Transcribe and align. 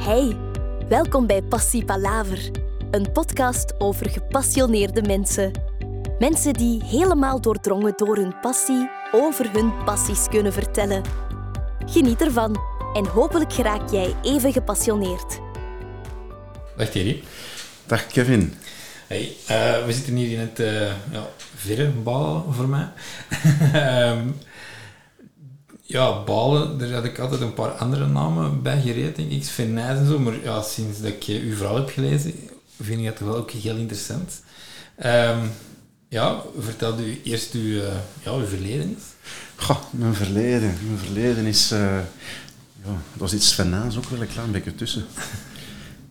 Hey, 0.00 0.36
welkom 0.88 1.26
bij 1.26 1.42
Passie 1.42 1.84
Palaver, 1.84 2.50
een 2.90 3.12
podcast 3.12 3.74
over 3.78 4.10
gepassioneerde 4.10 5.02
mensen. 5.02 5.52
Mensen 6.18 6.52
die 6.52 6.84
helemaal 6.84 7.40
doordrongen 7.40 7.92
door 7.96 8.16
hun 8.16 8.40
passie 8.40 8.90
over 9.12 9.50
hun 9.52 9.84
passies 9.84 10.28
kunnen 10.28 10.52
vertellen. 10.52 11.02
Geniet 11.86 12.20
ervan 12.20 12.60
en 12.94 13.06
hopelijk 13.06 13.52
geraak 13.52 13.90
jij 13.90 14.14
even 14.22 14.52
gepassioneerd. 14.52 15.38
Dag 16.76 16.88
Thierry. 16.88 17.22
Dag 17.86 18.06
Kevin. 18.06 18.54
Hey, 19.06 19.36
uh, 19.50 19.84
we 19.86 19.92
zitten 19.92 20.14
hier 20.14 20.32
in 20.32 20.38
het 20.38 20.60
uh, 20.60 20.82
ja, 21.12 21.28
voor 22.50 22.68
mij. 22.68 22.88
um, 24.12 24.38
ja, 25.90 26.22
balen, 26.24 26.78
daar 26.78 26.92
had 26.92 27.04
ik 27.04 27.18
altijd 27.18 27.40
een 27.40 27.54
paar 27.54 27.70
andere 27.70 28.06
namen 28.06 28.62
bij 28.62 28.80
gereed, 28.80 29.16
denk 29.16 29.30
ik. 29.30 29.44
Sven 29.44 29.72
Nijs 29.72 29.98
en 29.98 30.06
zo. 30.06 30.18
Maar 30.18 30.42
ja, 30.42 30.62
sinds 30.62 31.00
dat 31.00 31.10
ik 31.10 31.24
uw 31.26 31.56
verhaal 31.56 31.76
heb 31.76 31.90
gelezen, 31.90 32.34
vind 32.80 33.00
ik 33.00 33.04
dat 33.04 33.18
wel 33.18 33.36
ook 33.36 33.50
heel 33.50 33.76
interessant. 33.76 34.42
Um, 35.04 35.50
ja, 36.08 36.42
vertel 36.58 36.98
u 36.98 37.20
eerst 37.24 37.54
uw, 37.54 37.60
uh, 37.60 37.82
ja, 38.22 38.32
uw 38.32 38.46
verleden 38.46 38.96
is. 38.96 39.02
Goh, 39.56 39.80
mijn 39.90 40.14
verleden. 40.14 40.78
Mijn 40.86 40.98
verleden 40.98 41.44
is... 41.44 41.72
Uh, 41.72 41.78
ja, 42.82 42.90
dat 42.90 43.18
was 43.18 43.34
iets 43.34 43.48
Sven 43.48 43.70
Nijs 43.70 43.96
ook 43.96 44.08
wel 44.08 44.20
een 44.20 44.28
klein 44.28 44.50
beetje 44.50 44.74
tussen. 44.74 45.04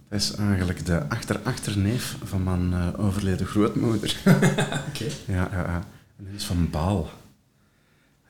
Dat 0.09 0.19
is 0.19 0.35
eigenlijk 0.35 0.85
de 0.85 1.09
achter-achterneef 1.09 2.15
van 2.23 2.43
mijn 2.43 2.71
uh, 2.71 3.05
overleden 3.05 3.47
grootmoeder. 3.47 4.15
Oké. 4.25 4.41
Okay. 4.87 5.11
Ja, 5.25 5.49
ja, 5.51 5.59
ja. 5.59 5.83
En 6.17 6.25
dat 6.25 6.35
is 6.35 6.43
van 6.43 6.69
Baal. 6.69 7.09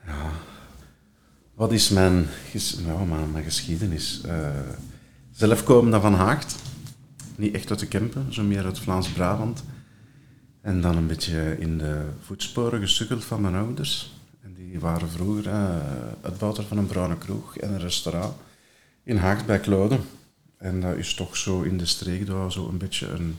Ja. 0.06 0.30
Wat 1.60 1.72
is 1.72 1.88
mijn, 1.88 2.26
nou, 2.86 3.06
mijn, 3.06 3.44
geschiedenis? 3.44 4.20
Uh, 4.26 4.48
zelf 5.30 5.64
komen 5.64 6.00
van 6.00 6.14
Haagt. 6.14 6.56
Niet 7.36 7.54
echt 7.54 7.70
uit 7.70 7.78
de 7.78 7.86
Kempen, 7.86 8.34
zo 8.34 8.42
meer 8.42 8.64
uit 8.64 8.78
Vlaams-Brabant. 8.78 9.64
En 10.60 10.80
dan 10.80 10.96
een 10.96 11.06
beetje 11.06 11.56
in 11.58 11.78
de 11.78 12.08
voetsporen 12.20 12.80
gesukkeld 12.80 13.24
van 13.24 13.40
mijn 13.40 13.54
ouders. 13.54 14.20
En 14.42 14.54
die 14.54 14.80
waren 14.80 15.08
vroeger 15.08 15.46
uh, 15.46 15.76
uitbouwer 16.20 16.64
van 16.64 16.78
een 16.78 16.86
bruine 16.86 17.18
kroeg 17.18 17.56
en 17.56 17.72
een 17.72 17.80
restaurant 17.80 18.34
in 19.02 19.16
Haagt 19.16 19.46
bij 19.46 19.60
Kloden. 19.60 20.00
En 20.56 20.80
dat 20.80 20.96
is 20.96 21.14
toch 21.14 21.36
zo 21.36 21.62
in 21.62 21.78
de 21.78 21.86
streek, 21.86 22.26
dat 22.26 22.36
was 22.36 22.54
zo 22.54 22.68
een 22.68 22.78
beetje 22.78 23.06
een... 23.06 23.36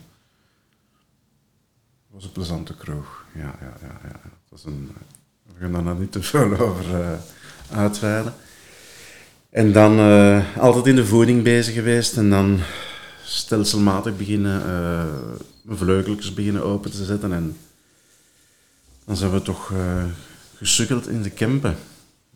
was 2.09 2.23
een 2.23 2.31
plezante 2.31 2.75
kroeg. 2.75 3.25
Ja, 3.35 3.55
ja, 3.61 3.77
ja. 3.81 3.99
ja. 4.03 4.19
Was 4.49 4.65
een, 4.65 4.91
we 5.43 5.59
gaan 5.59 5.71
daar 5.71 5.83
nog 5.83 5.99
niet 5.99 6.11
te 6.11 6.23
veel 6.23 6.57
over 6.59 6.99
uh, 6.99 7.13
uitweiden. 7.71 8.33
En 9.49 9.71
dan 9.71 9.99
uh, 9.99 10.57
altijd 10.57 10.85
in 10.85 10.95
de 10.95 11.05
voeding 11.05 11.43
bezig 11.43 11.73
geweest 11.73 12.17
en 12.17 12.29
dan 12.29 12.59
stelselmatig 13.23 14.17
beginnen, 14.17 14.59
uh, 14.59 15.03
mijn 15.61 15.77
vleugeltjes 15.77 16.33
beginnen 16.33 16.63
open 16.63 16.91
te 16.91 17.05
zetten. 17.05 17.33
En 17.33 17.57
dan 19.05 19.15
zijn 19.15 19.31
we 19.31 19.41
toch 19.41 19.73
gesukkeld 20.55 21.07
in 21.07 21.21
de 21.21 21.29
Kempen 21.29 21.75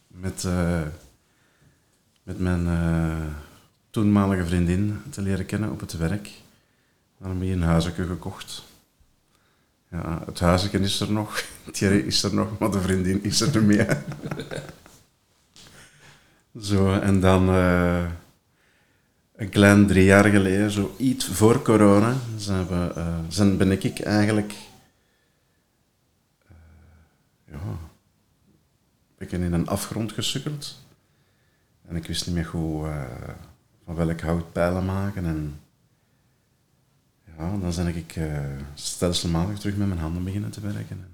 met, 0.07 0.47
met 2.23 2.39
mijn 2.39 2.67
toenmalige 3.89 4.45
vriendin 4.45 5.01
te 5.09 5.21
leren 5.21 5.45
kennen 5.45 5.71
op 5.71 5.79
het 5.79 5.97
werk. 5.97 6.29
Dan 7.19 7.29
heb 7.29 7.41
je 7.41 7.51
een 7.51 7.61
huisje 7.61 7.91
gekocht. 7.91 8.63
Ja, 9.91 10.23
het 10.25 10.39
huisje 10.39 10.69
is 10.79 10.99
er 10.99 11.11
nog, 11.11 11.43
Thierry 11.71 11.99
is 11.99 12.23
er 12.23 12.33
nog, 12.33 12.59
maar 12.59 12.71
de 12.71 12.81
vriendin 12.81 13.23
is 13.23 13.41
er 13.41 13.47
niet 13.47 13.65
meer. 13.65 14.03
zo, 16.59 16.99
en 16.99 17.19
dan 17.19 17.49
uh, 17.49 18.05
een 19.35 19.49
klein 19.49 19.87
drie 19.87 20.03
jaar 20.03 20.25
geleden, 20.25 20.71
zo 20.71 20.95
iets 20.97 21.25
voor 21.25 21.61
corona, 21.61 22.15
zijn, 22.37 22.67
we, 22.67 23.55
ben 23.57 23.71
ik 23.71 23.99
eigenlijk 23.99 24.53
uh, 26.49 26.57
ja, 27.51 27.59
ben 29.17 29.41
in 29.41 29.53
een 29.53 29.67
afgrond 29.67 30.11
gesukkeld. 30.11 30.83
En 31.87 31.95
ik 31.95 32.07
wist 32.07 32.25
niet 32.25 32.35
meer 32.35 32.47
hoe 32.47 32.87
van 33.85 33.95
welk 33.95 34.21
hout 34.21 34.51
pijlen 34.51 34.85
maken. 34.85 35.25
En 35.25 35.59
ja, 37.37 37.57
dan 37.57 37.73
ben 37.75 37.87
ik 37.87 38.15
uh, 38.15 38.37
stelselmatig 38.73 39.59
terug 39.59 39.75
met 39.75 39.87
mijn 39.87 39.99
handen 39.99 40.23
beginnen 40.23 40.49
te 40.49 40.61
werken. 40.61 40.89
En 40.89 41.13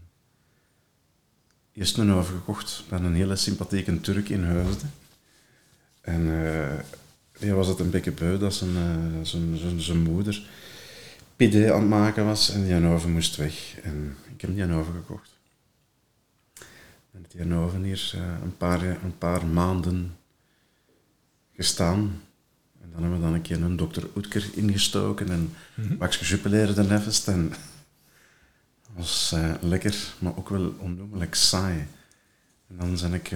eerst 1.74 1.98
een 1.98 2.12
oven 2.12 2.36
gekocht 2.36 2.84
bij 2.90 3.00
een 3.00 3.16
hele 3.16 3.36
sympathieke 3.36 4.02
Turk 4.02 4.30
in 4.30 4.44
Heusden. 4.44 4.92
En 6.02 6.22
uh, 6.22 6.74
die 7.40 7.54
was 7.54 7.68
het 7.68 7.80
een 7.80 7.90
beetje 7.90 8.12
beu 8.12 8.38
dat 8.38 8.54
zijn, 8.54 8.70
uh, 8.70 9.22
zijn, 9.22 9.58
zijn, 9.58 9.82
zijn 9.82 10.02
moeder 10.02 10.50
pide 11.36 11.74
aan 11.74 11.80
het 11.80 11.90
maken 11.90 12.26
was 12.26 12.50
en 12.50 12.64
die 12.64 12.88
oven 12.88 13.12
moest 13.12 13.36
weg. 13.36 13.80
En 13.84 14.18
ik 14.34 14.42
heb 14.42 14.56
die 14.56 14.74
oven 14.74 14.94
gekocht. 14.94 15.30
En 17.12 17.26
die 17.28 17.56
oven 17.56 17.84
hier 17.84 18.14
een, 18.44 18.58
paar, 18.58 18.84
een 18.84 19.18
paar 19.18 19.46
maanden 19.46 20.16
gestaan 21.56 22.22
dan 22.92 23.02
hebben 23.02 23.20
we 23.20 23.26
dan 23.26 23.34
een 23.34 23.42
keer 23.42 23.62
een 23.62 23.76
dokter 23.76 24.08
Oetker 24.16 24.50
ingestoken 24.54 25.30
en 25.30 25.54
mm 25.76 25.96
Max 25.98 26.18
gejupileerde 26.18 26.84
nefest. 26.84 27.28
En 27.28 27.50
dat 27.50 28.92
was 28.94 29.36
lekker, 29.62 30.14
maar 30.20 30.38
ook 30.38 30.50
wel 30.50 30.74
onnoemelijk 30.78 31.36
saai. 31.36 31.88
En 32.68 32.78
dan 32.78 32.98
ben 33.02 33.14
ik 33.14 33.32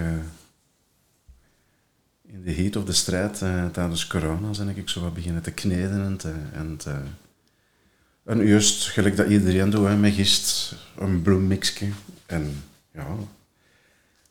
in 2.35 2.43
de 2.43 2.61
heat 2.61 2.75
of 2.75 2.83
de 2.83 2.93
strijd 2.93 3.41
uh, 3.41 3.65
tijdens 3.65 4.07
corona 4.07 4.49
ben 4.57 4.77
ik 4.77 4.89
zo 4.89 5.01
wat 5.01 5.13
beginnen 5.13 5.41
te 5.41 5.51
kneden 5.51 6.03
en 6.03 6.17
te, 6.17 6.33
en 6.53 6.77
te, 6.77 6.95
en 8.23 8.61
gelijk 8.61 9.15
dat 9.15 9.27
iedereen 9.27 9.69
doet, 9.69 9.85
hè, 9.85 9.95
met 9.95 10.13
gist, 10.13 10.75
een 10.97 11.21
bloemmixje. 11.21 11.89
En 12.25 12.63
ja, 12.91 13.07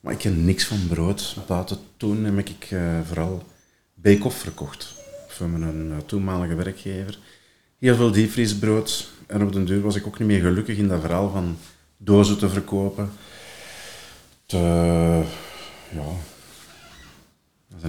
maar 0.00 0.12
ik 0.12 0.18
ken 0.18 0.44
niks 0.44 0.64
van 0.64 0.86
brood. 0.88 1.36
Buiten 1.46 1.78
toen 1.96 2.24
heb 2.24 2.48
ik 2.48 2.70
uh, 2.70 3.00
vooral 3.06 3.46
bake-off 3.94 4.38
verkocht 4.38 4.94
van 5.28 5.58
mijn 5.58 5.86
uh, 5.90 5.96
toenmalige 6.06 6.54
werkgever. 6.54 7.18
Heel 7.78 7.94
veel 7.96 8.10
diepvriesbrood. 8.10 9.10
En 9.26 9.42
op 9.42 9.52
den 9.52 9.64
duur 9.64 9.80
was 9.80 9.94
ik 9.96 10.06
ook 10.06 10.18
niet 10.18 10.28
meer 10.28 10.40
gelukkig 10.40 10.76
in 10.76 10.88
dat 10.88 11.00
verhaal 11.00 11.30
van 11.30 11.56
dozen 11.96 12.38
te 12.38 12.48
verkopen. 12.48 13.10
Te, 14.46 14.56
ja, 15.90 16.33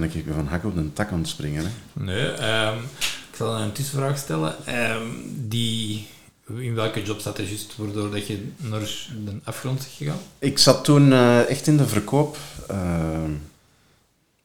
ben 0.00 0.10
ik 0.10 0.24
van 0.34 0.46
hak 0.46 0.64
op 0.64 0.74
de 0.74 0.92
tak 0.92 1.10
aan 1.10 1.18
het 1.18 1.28
springen. 1.28 1.64
Hè. 1.64 1.70
Nee, 2.02 2.26
um, 2.26 2.82
ik 3.30 3.36
zal 3.36 3.56
een 3.56 3.72
tussenvraag 3.72 4.18
stellen. 4.18 4.54
Um, 4.92 5.34
die, 5.48 6.06
in 6.46 6.74
welke 6.74 7.02
job 7.02 7.20
zat 7.20 7.36
je 7.36 7.46
juist 7.46 7.76
waardoor 7.76 8.10
dat 8.10 8.26
je 8.26 8.48
naar 8.56 8.80
de 9.24 9.38
afgrond 9.44 9.78
is 9.78 9.94
gegaan? 9.96 10.18
Ik 10.38 10.58
zat 10.58 10.84
toen 10.84 11.10
uh, 11.10 11.48
echt 11.48 11.66
in 11.66 11.76
de 11.76 11.86
verkoop. 11.86 12.36
Uh, 12.70 13.22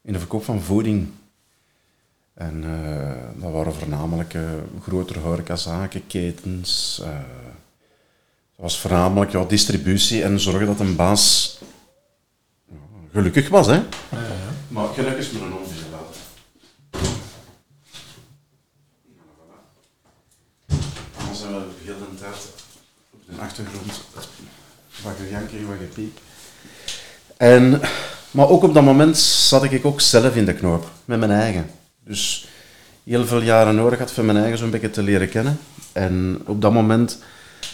in 0.01 0.13
de 0.13 0.19
verkoop 0.19 0.43
van 0.43 0.61
voeding 0.61 1.07
en 2.33 2.63
uh, 2.63 3.41
dat 3.41 3.51
waren 3.51 3.73
voornamelijk 3.73 4.33
uh, 4.33 4.41
grotere 4.81 5.19
horecazaken, 5.19 6.07
ketens. 6.07 7.01
Dat 8.55 8.65
was 8.69 8.79
voornamelijk 8.79 9.31
ja, 9.31 9.43
distributie 9.43 10.23
en 10.23 10.39
zorgen 10.39 10.65
dat 10.65 10.79
een 10.79 10.95
baas 10.95 11.57
gelukkig 13.11 13.49
was. 13.49 13.67
Hè? 13.67 13.73
Ja, 13.73 13.83
ja. 14.11 14.50
Maar 14.71 14.87
gelukkig 14.93 15.25
is 15.25 15.31
met 15.31 15.41
een 15.41 15.53
ongeveer 15.53 15.83
laten. 15.91 16.21
Dan 21.17 21.35
zijn 21.35 21.53
we 21.53 21.63
heel 21.83 21.95
de 21.97 22.19
tijd 22.19 22.35
op 23.11 23.19
de 23.25 23.41
achtergrond 23.41 24.01
wat 25.03 25.15
gejank 25.25 25.49
wat 25.67 25.77
gepiep. 25.79 26.19
En, 27.37 27.81
maar 28.31 28.49
ook 28.49 28.63
op 28.63 28.73
dat 28.73 28.83
moment 28.83 29.17
zat 29.17 29.63
ik 29.63 29.85
ook 29.85 30.01
zelf 30.01 30.35
in 30.35 30.45
de 30.45 30.53
knoop, 30.53 30.89
met 31.05 31.19
mijn 31.19 31.31
eigen. 31.31 31.69
Dus 32.03 32.47
heel 33.03 33.25
veel 33.25 33.41
jaren 33.41 33.75
nodig 33.75 33.99
had 33.99 34.11
voor 34.11 34.25
mijn 34.25 34.37
eigen 34.37 34.57
zo'n 34.57 34.69
beetje 34.69 34.89
te 34.89 35.03
leren 35.03 35.29
kennen. 35.29 35.59
En 35.91 36.41
op 36.45 36.61
dat 36.61 36.73
moment 36.73 37.17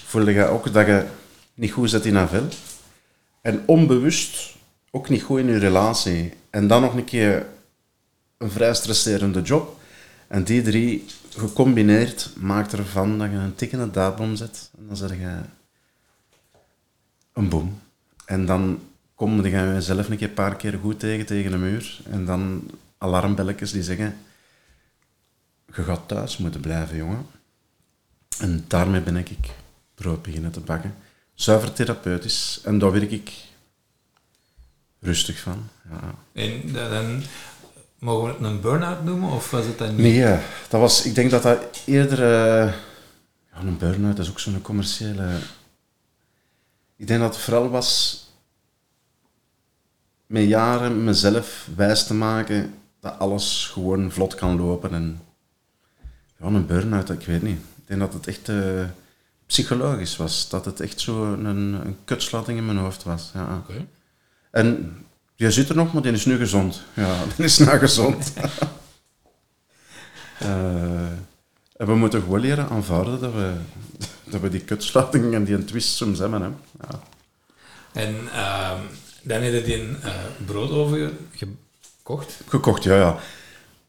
voelde 0.06 0.34
je 0.34 0.46
ook 0.46 0.74
dat 0.74 0.86
je 0.88 1.06
niet 1.54 1.72
goed 1.72 1.90
zit 1.90 2.06
in 2.06 2.16
een 2.16 2.50
En 3.42 3.64
onbewust 3.66 4.57
ook 4.98 5.10
niet 5.10 5.24
goed 5.24 5.40
in 5.40 5.48
je 5.48 5.58
relatie. 5.58 6.34
En 6.50 6.68
dan 6.68 6.82
nog 6.82 6.94
een 6.94 7.04
keer 7.04 7.46
een 8.38 8.52
vrij 8.52 8.74
stresserende 8.74 9.42
job. 9.42 9.80
En 10.28 10.44
die 10.44 10.62
drie 10.62 11.06
gecombineerd 11.30 12.34
maakt 12.36 12.74
ervan 12.74 13.18
dat 13.18 13.30
je 13.32 13.36
een 13.36 13.56
tikkende 13.56 13.92
daadbom 13.92 14.36
zet. 14.36 14.70
En 14.78 14.88
dan 14.88 14.98
zeg 14.98 15.10
je 15.10 15.40
een 17.34 17.50
boom. 17.50 17.80
En 18.26 18.46
dan 18.46 18.80
kom 19.16 19.44
je 19.46 19.50
jezelf 19.50 20.10
een 20.10 20.18
keer 20.18 20.28
een 20.28 20.34
paar 20.34 20.56
keer 20.56 20.80
goed 20.82 21.00
tegen, 21.00 21.26
tegen 21.26 21.54
een 21.54 21.60
muur. 21.60 22.00
En 22.10 22.26
dan 22.26 22.72
alarmbelletjes 22.98 23.72
die 23.72 23.84
zeggen, 23.84 24.18
je 25.76 25.84
gaat 25.84 26.08
thuis 26.08 26.38
moeten 26.38 26.62
blijven, 26.62 26.98
jongen. 26.98 27.26
En 28.40 28.66
daarmee 28.68 29.02
ben 29.02 29.18
ik 29.18 29.38
brood 29.96 30.22
beginnen 30.22 30.52
te 30.52 30.60
bakken. 30.60 30.96
Zuiver 31.34 31.74
therapeutisch. 31.74 32.62
En 32.64 32.80
daar 32.80 32.92
werk 32.92 33.12
ik 33.12 33.47
rustig 35.00 35.40
van. 35.40 35.70
Ja. 35.90 36.16
En 36.34 36.74
dan 36.74 37.24
mogen 38.00 38.28
we 38.28 38.34
het 38.34 38.54
een 38.54 38.62
burn-out 38.62 39.04
noemen, 39.04 39.30
of 39.30 39.52
was 39.52 39.66
het 39.66 39.78
dan 39.78 39.96
niet? 39.96 39.98
Nee, 39.98 40.40
dat 40.70 40.82
was, 40.82 41.06
ik 41.06 41.16
denk 41.16 41.32
dat 41.32 41.44
dat 41.44 41.82
eerder... 41.86 42.20
eh, 42.24 42.74
ja, 43.52 43.60
een 43.60 43.78
burn-out, 43.78 44.20
is 44.20 44.30
ook 44.30 44.40
zo'n 44.40 44.62
commerciële... 44.62 45.38
Ik 46.96 47.08
denk 47.08 47.20
dat 47.20 47.36
het 47.36 47.44
vooral 47.44 47.70
was 47.70 48.22
met 50.26 50.48
jaren 50.48 51.04
mezelf 51.04 51.68
wijs 51.76 52.08
te 52.08 52.14
maken 52.14 52.74
dat 53.00 53.20
alles 53.20 53.70
gewoon 53.74 54.12
vlot 54.12 54.36
kan 54.36 54.58
lopen. 54.58 54.94
En 54.94 55.22
ja, 56.40 56.46
een 56.46 56.66
burn-out, 56.66 57.10
ik 57.10 57.26
weet 57.26 57.42
niet. 57.42 57.58
Ik 57.58 57.88
denk 57.88 58.00
dat 58.00 58.14
het 58.14 58.28
echt 58.28 58.50
eh, 58.50 58.84
psychologisch 59.46 60.18
was. 60.18 60.50
Dat 60.50 60.66
het 60.66 60.80
echt 60.80 61.00
zo 61.00 61.34
een, 61.34 61.46
een 61.46 61.98
kutslatting 62.06 62.58
in 62.58 62.66
mijn 62.66 62.78
hoofd 62.78 63.04
was. 63.04 63.32
Ja. 63.34 63.56
Oké. 63.58 63.86
En 64.58 64.98
die 65.36 65.52
zit 65.52 65.70
er 65.70 65.76
nog, 65.76 65.94
maar 65.94 66.02
die 66.02 66.12
is 66.12 66.26
nu 66.26 66.38
gezond. 66.38 66.82
Ja, 66.94 67.16
die 67.36 67.46
is 67.46 67.58
nou 67.58 67.78
gezond. 67.78 68.34
Eh, 70.38 71.12
en 71.78 71.86
we 71.86 71.96
moeten 71.96 72.22
gewoon 72.22 72.40
leren 72.40 72.70
aanvaarden 72.70 73.20
dat 73.20 73.34
we, 73.34 73.54
dat 74.24 74.42
we 74.42 74.50
die 74.50 74.60
kutsluiting 74.60 75.34
en 75.34 75.44
die 75.44 75.66
twist 75.66 75.96
soms 75.96 76.20
hebben. 76.20 76.42
Hè. 76.42 76.48
Ja. 76.48 77.00
En 77.94 78.16
ehm, 78.34 78.82
dan 79.22 79.42
heb 79.42 79.54
je 79.54 79.64
die 79.64 79.98
eh 80.02 80.14
broodoven 80.46 81.18
gekocht. 81.32 82.40
Gekocht, 82.48 82.84
ja, 82.84 82.96
ja. 82.96 83.20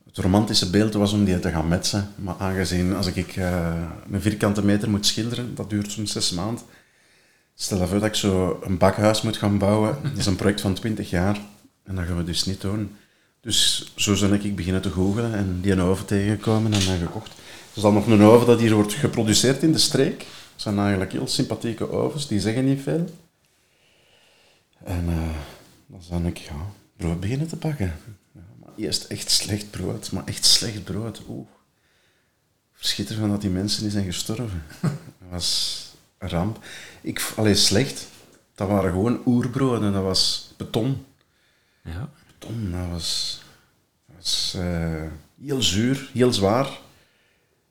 Het 0.07 0.17
romantische 0.19 0.71
beeld 0.71 0.95
was 0.95 1.13
om 1.13 1.25
die 1.25 1.41
te 1.41 1.51
gaan 1.51 1.69
metsen. 1.69 2.13
Maar 2.17 2.35
aangezien 2.39 2.97
als 2.97 3.07
ik 3.07 3.37
eh, 3.37 3.83
een 4.11 4.23
vierkante 4.23 4.65
meter 4.65 4.91
moet 4.91 5.07
schilderen, 5.07 5.55
dat 5.55 5.71
duurt 5.71 5.93
zo'n 5.93 6.07
zes 6.07 6.31
maanden. 6.31 6.65
Stel 7.61 7.87
voor 7.87 7.99
dat 7.99 8.09
ik 8.09 8.15
zo 8.15 8.61
een 8.63 8.79
bakhuis 8.79 9.23
moet 9.23 9.37
gaan 9.37 9.59
bouwen. 9.59 9.99
Dat 10.03 10.17
is 10.17 10.27
een 10.27 10.37
project 10.37 10.61
van 10.61 10.75
20 10.75 11.11
jaar. 11.11 11.41
En 11.85 11.95
dat 11.95 12.05
gaan 12.05 12.17
we 12.17 12.25
dus 12.25 12.45
niet 12.45 12.61
doen. 12.61 12.97
Dus 13.41 13.93
zo 13.97 14.29
ben 14.29 14.45
ik 14.45 14.57
beginnen 14.57 14.83
te 14.83 14.91
googlen 14.91 15.35
en 15.35 15.61
die 15.61 15.73
een 15.73 15.81
oven 15.81 16.07
tegengekomen 16.07 16.73
en 16.73 16.85
dan 16.87 16.99
gekocht. 16.99 17.29
Er 17.29 17.75
is 17.75 17.83
dan 17.83 17.95
nog 17.95 18.07
een 18.07 18.23
oven 18.23 18.47
dat 18.47 18.61
hier 18.61 18.75
wordt 18.75 18.93
geproduceerd 18.93 19.63
in 19.63 19.73
de 19.73 19.79
streek. 19.79 20.19
Dat 20.19 20.29
zijn 20.57 20.79
eigenlijk 20.79 21.13
heel 21.13 21.27
sympathieke 21.27 21.91
ovens, 21.91 22.29
die 22.29 22.41
zeggen 22.41 22.65
niet 22.65 22.83
veel. 22.83 23.05
En 24.85 25.05
eh, 25.09 25.37
dan 25.87 26.23
ben 26.23 26.27
ik 26.27 26.39
ja, 26.39 26.67
brood 26.97 27.21
beginnen 27.21 27.49
te 27.49 27.57
bakken. 27.57 27.97
Ja, 28.33 28.41
maar 28.61 28.73
eerst 28.77 29.05
echt 29.05 29.31
slecht 29.31 29.71
brood, 29.71 30.13
maar 30.13 30.25
echt 30.25 30.45
slecht 30.45 30.85
brood. 30.85 31.23
Oeh. 31.29 31.47
Verschiet 32.73 33.11
ervan 33.11 33.31
dat 33.31 33.41
die 33.41 33.51
mensen 33.51 33.83
die 33.83 33.91
zijn 33.91 34.05
gestorven. 34.05 34.63
Dat 34.81 35.31
was 35.31 35.88
ramp. 36.19 36.65
Ik, 37.01 37.33
alleen 37.37 37.57
slecht. 37.57 38.09
Dat 38.55 38.69
waren 38.69 38.91
gewoon 38.91 39.23
oerbroden. 39.27 39.93
Dat 39.93 40.03
was 40.03 40.55
beton. 40.57 41.05
Ja. 41.83 42.11
Beton, 42.27 42.71
dat 42.71 42.91
was, 42.91 43.41
dat 44.07 44.17
was 44.17 44.55
eh, 44.59 45.03
heel 45.41 45.63
zuur, 45.63 46.11
heel 46.13 46.33
zwaar. 46.33 46.79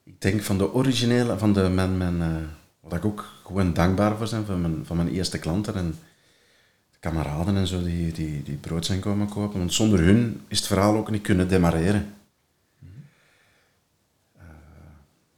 Ik 0.03 0.21
denk 0.21 0.41
van 0.41 0.57
de 0.57 0.73
originele, 0.73 1.37
van 1.37 1.53
de, 1.53 1.69
mijn, 1.69 1.97
mijn, 1.97 2.21
eh, 2.21 2.47
wat 2.79 2.93
ik 2.93 3.05
ook 3.05 3.25
gewoon 3.45 3.73
dankbaar 3.73 4.17
voor 4.17 4.29
ben, 4.29 4.45
van 4.45 4.61
mijn, 4.61 4.85
van 4.85 4.95
mijn 4.97 5.09
eerste 5.09 5.39
klanten 5.39 5.75
en 5.75 5.95
de 6.91 6.97
kameraden 6.99 7.55
en 7.55 7.67
zo 7.67 7.83
die, 7.83 8.11
die, 8.11 8.43
die 8.43 8.55
brood 8.55 8.85
zijn 8.85 8.99
komen 8.99 9.29
kopen. 9.29 9.59
Want 9.59 9.73
zonder 9.73 9.99
hun 9.99 10.41
is 10.47 10.57
het 10.57 10.67
verhaal 10.67 10.95
ook 10.95 11.11
niet 11.11 11.21
kunnen 11.21 11.47
demareren. 11.47 12.13
Eh, 14.37 14.43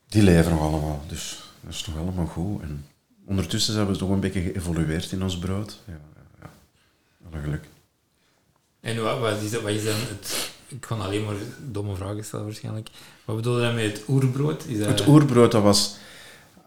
die 0.08 0.24
leven 0.24 0.52
nog 0.52 0.62
allemaal, 0.62 1.04
dus 1.08 1.52
dat 1.62 1.74
is 1.74 1.86
nog 1.86 1.98
allemaal 1.98 2.26
goed. 2.26 2.62
En 2.62 2.86
ondertussen 3.30 3.74
zijn 3.74 3.88
we 3.88 3.98
toch 3.98 4.10
een 4.10 4.20
beetje 4.20 4.42
geëvolueerd 4.42 5.12
in 5.12 5.24
ons 5.24 5.38
brood. 5.40 5.80
Ja, 5.88 5.94
ja, 6.16 6.22
ja. 6.42 6.50
Alle 7.32 7.42
geluk. 7.42 7.64
En 8.80 9.04
wat, 9.04 9.20
wat, 9.20 9.42
is, 9.42 9.52
dat- 9.52 9.62
wat 9.62 9.72
is 9.72 9.84
dan 9.84 9.94
het... 9.96 10.52
Ik 10.68 10.82
kan 10.82 11.02
alleen 11.02 11.26
maar 11.26 11.36
domme 11.72 11.96
vragen 11.96 12.26
stellen 12.26 12.46
waarschijnlijk. 12.46 12.90
Wat 13.26 13.36
bedoel 13.36 13.56
je 13.60 13.66
dan 13.66 13.76
met 13.76 13.84
het 13.98 14.02
oerbrood? 14.08 14.66
Is 14.66 14.78
dat... 14.80 14.88
Het 14.88 15.08
oerbrood, 15.08 15.52
dat 15.52 15.64
was... 15.64 15.96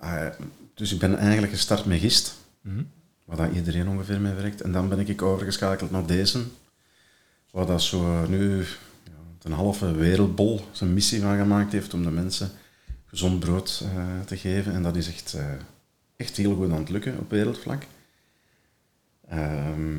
eh, 0.01 0.27
dus 0.75 0.93
ik 0.93 0.99
ben 0.99 1.17
eigenlijk 1.19 1.53
gestart 1.53 1.85
met 1.85 2.01
gist, 2.01 2.35
Mhm. 2.61 2.83
waar 3.25 3.37
dat 3.37 3.53
iedereen 3.55 3.89
ongeveer 3.89 4.21
mee 4.21 4.33
werkt. 4.35 4.61
En 4.61 4.73
dan 4.73 4.89
ben 4.89 5.09
ik 5.09 5.23
overgeschakeld 5.23 5.91
naar 5.91 6.07
deze, 6.07 6.41
waar 7.51 7.67
dat 7.67 7.83
zo 7.83 8.27
nu 8.29 8.59
ja, 9.05 9.13
een 9.43 9.53
halve 9.53 9.93
wereldbol 9.93 10.65
zijn 10.73 10.95
missie 10.95 11.21
van 11.21 11.37
gemaakt 11.39 11.73
heeft 11.73 11.95
om 11.95 12.03
de 12.03 12.11
mensen 12.11 12.51
gezond 13.07 13.41
brood 13.41 13.83
eh, 13.85 14.05
te 14.27 14.37
geven. 14.37 14.73
En 14.73 14.83
dat 14.83 14.97
is 14.97 15.09
echt, 15.09 15.35
eh, 15.35 15.45
echt 16.23 16.37
heel 16.37 16.55
goed 16.55 16.71
aan 16.71 16.79
het 16.79 16.89
lukken 16.89 17.19
op 17.19 17.31
wereldvlak. 17.31 17.83
Ehm, 19.29 19.97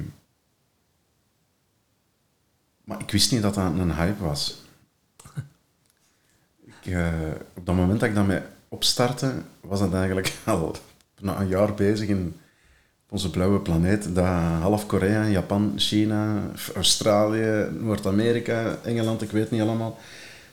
maar 2.84 3.00
ik 3.00 3.12
wist 3.12 3.32
niet 3.32 3.42
dat 3.42 3.54
dat 3.54 3.66
een 3.78 3.96
hype 3.96 4.24
was. 4.24 4.62
Ik, 6.66 6.92
eh, 6.94 7.14
op 7.54 7.66
dat 7.66 7.76
moment 7.76 8.00
dat 8.00 8.10
ik 8.10 8.16
daarmee 8.16 8.42
opstartte, 8.68 9.34
was 9.62 9.80
dat 9.80 9.94
eigenlijk 9.94 10.34
al 10.46 10.76
na 11.20 11.40
een 11.40 11.48
jaar 11.48 11.74
bezig 11.74 12.08
in 12.08 12.36
onze 13.10 13.30
blauwe 13.30 13.60
planeet. 13.60 14.16
Dat 14.16 14.26
half 14.62 14.86
Korea, 14.86 15.28
Japan, 15.28 15.74
China, 15.76 16.42
Australië, 16.76 17.68
Noord-Amerika, 17.80 18.78
Engeland, 18.84 19.22
ik 19.22 19.32
weet 19.32 19.52
niet 19.52 19.62
allemaal. 19.62 19.98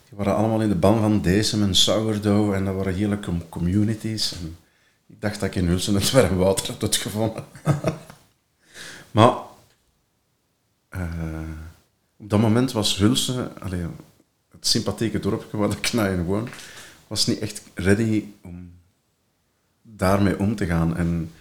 Die 0.08 0.18
waren 0.18 0.34
allemaal 0.34 0.60
in 0.60 0.68
de 0.68 0.74
ban 0.74 1.00
van 1.00 1.22
deze 1.22 1.60
en 1.60 1.74
sourdough 1.74 2.56
en 2.56 2.64
dat 2.64 2.74
waren 2.74 2.94
hele 2.94 3.20
com- 3.20 3.48
communities. 3.48 4.32
En 4.32 4.56
ik 5.10 5.20
dacht 5.20 5.40
dat 5.40 5.48
ik 5.48 5.54
in 5.54 5.66
Hulsen 5.66 5.94
het 5.94 6.10
warm 6.10 6.36
water 6.36 6.66
had 6.66 6.82
uitgevonden. 6.82 7.44
maar 9.16 9.36
eh, 10.88 11.40
op 12.16 12.30
dat 12.30 12.40
moment 12.40 12.72
was 12.72 12.96
Hulsen, 12.96 13.52
het 14.50 14.66
sympathieke 14.66 15.18
dorpje 15.18 15.56
waar 15.56 15.70
ik 15.70 15.92
nou 15.92 16.08
in 16.08 16.24
woon, 16.24 16.48
was 17.06 17.26
niet 17.26 17.38
echt 17.38 17.62
ready 17.74 18.24
om 18.42 18.72
daarmee 19.82 20.38
om 20.38 20.56
te 20.56 20.66
gaan. 20.66 20.96
En 20.96 21.32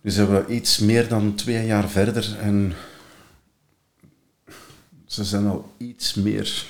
nu 0.00 0.10
zijn 0.10 0.30
we 0.30 0.46
iets 0.46 0.78
meer 0.78 1.08
dan 1.08 1.34
twee 1.34 1.66
jaar 1.66 1.88
verder 1.88 2.38
en 2.38 2.74
ze 5.06 5.24
zijn 5.24 5.46
al 5.46 5.74
iets 5.76 6.14
meer 6.14 6.66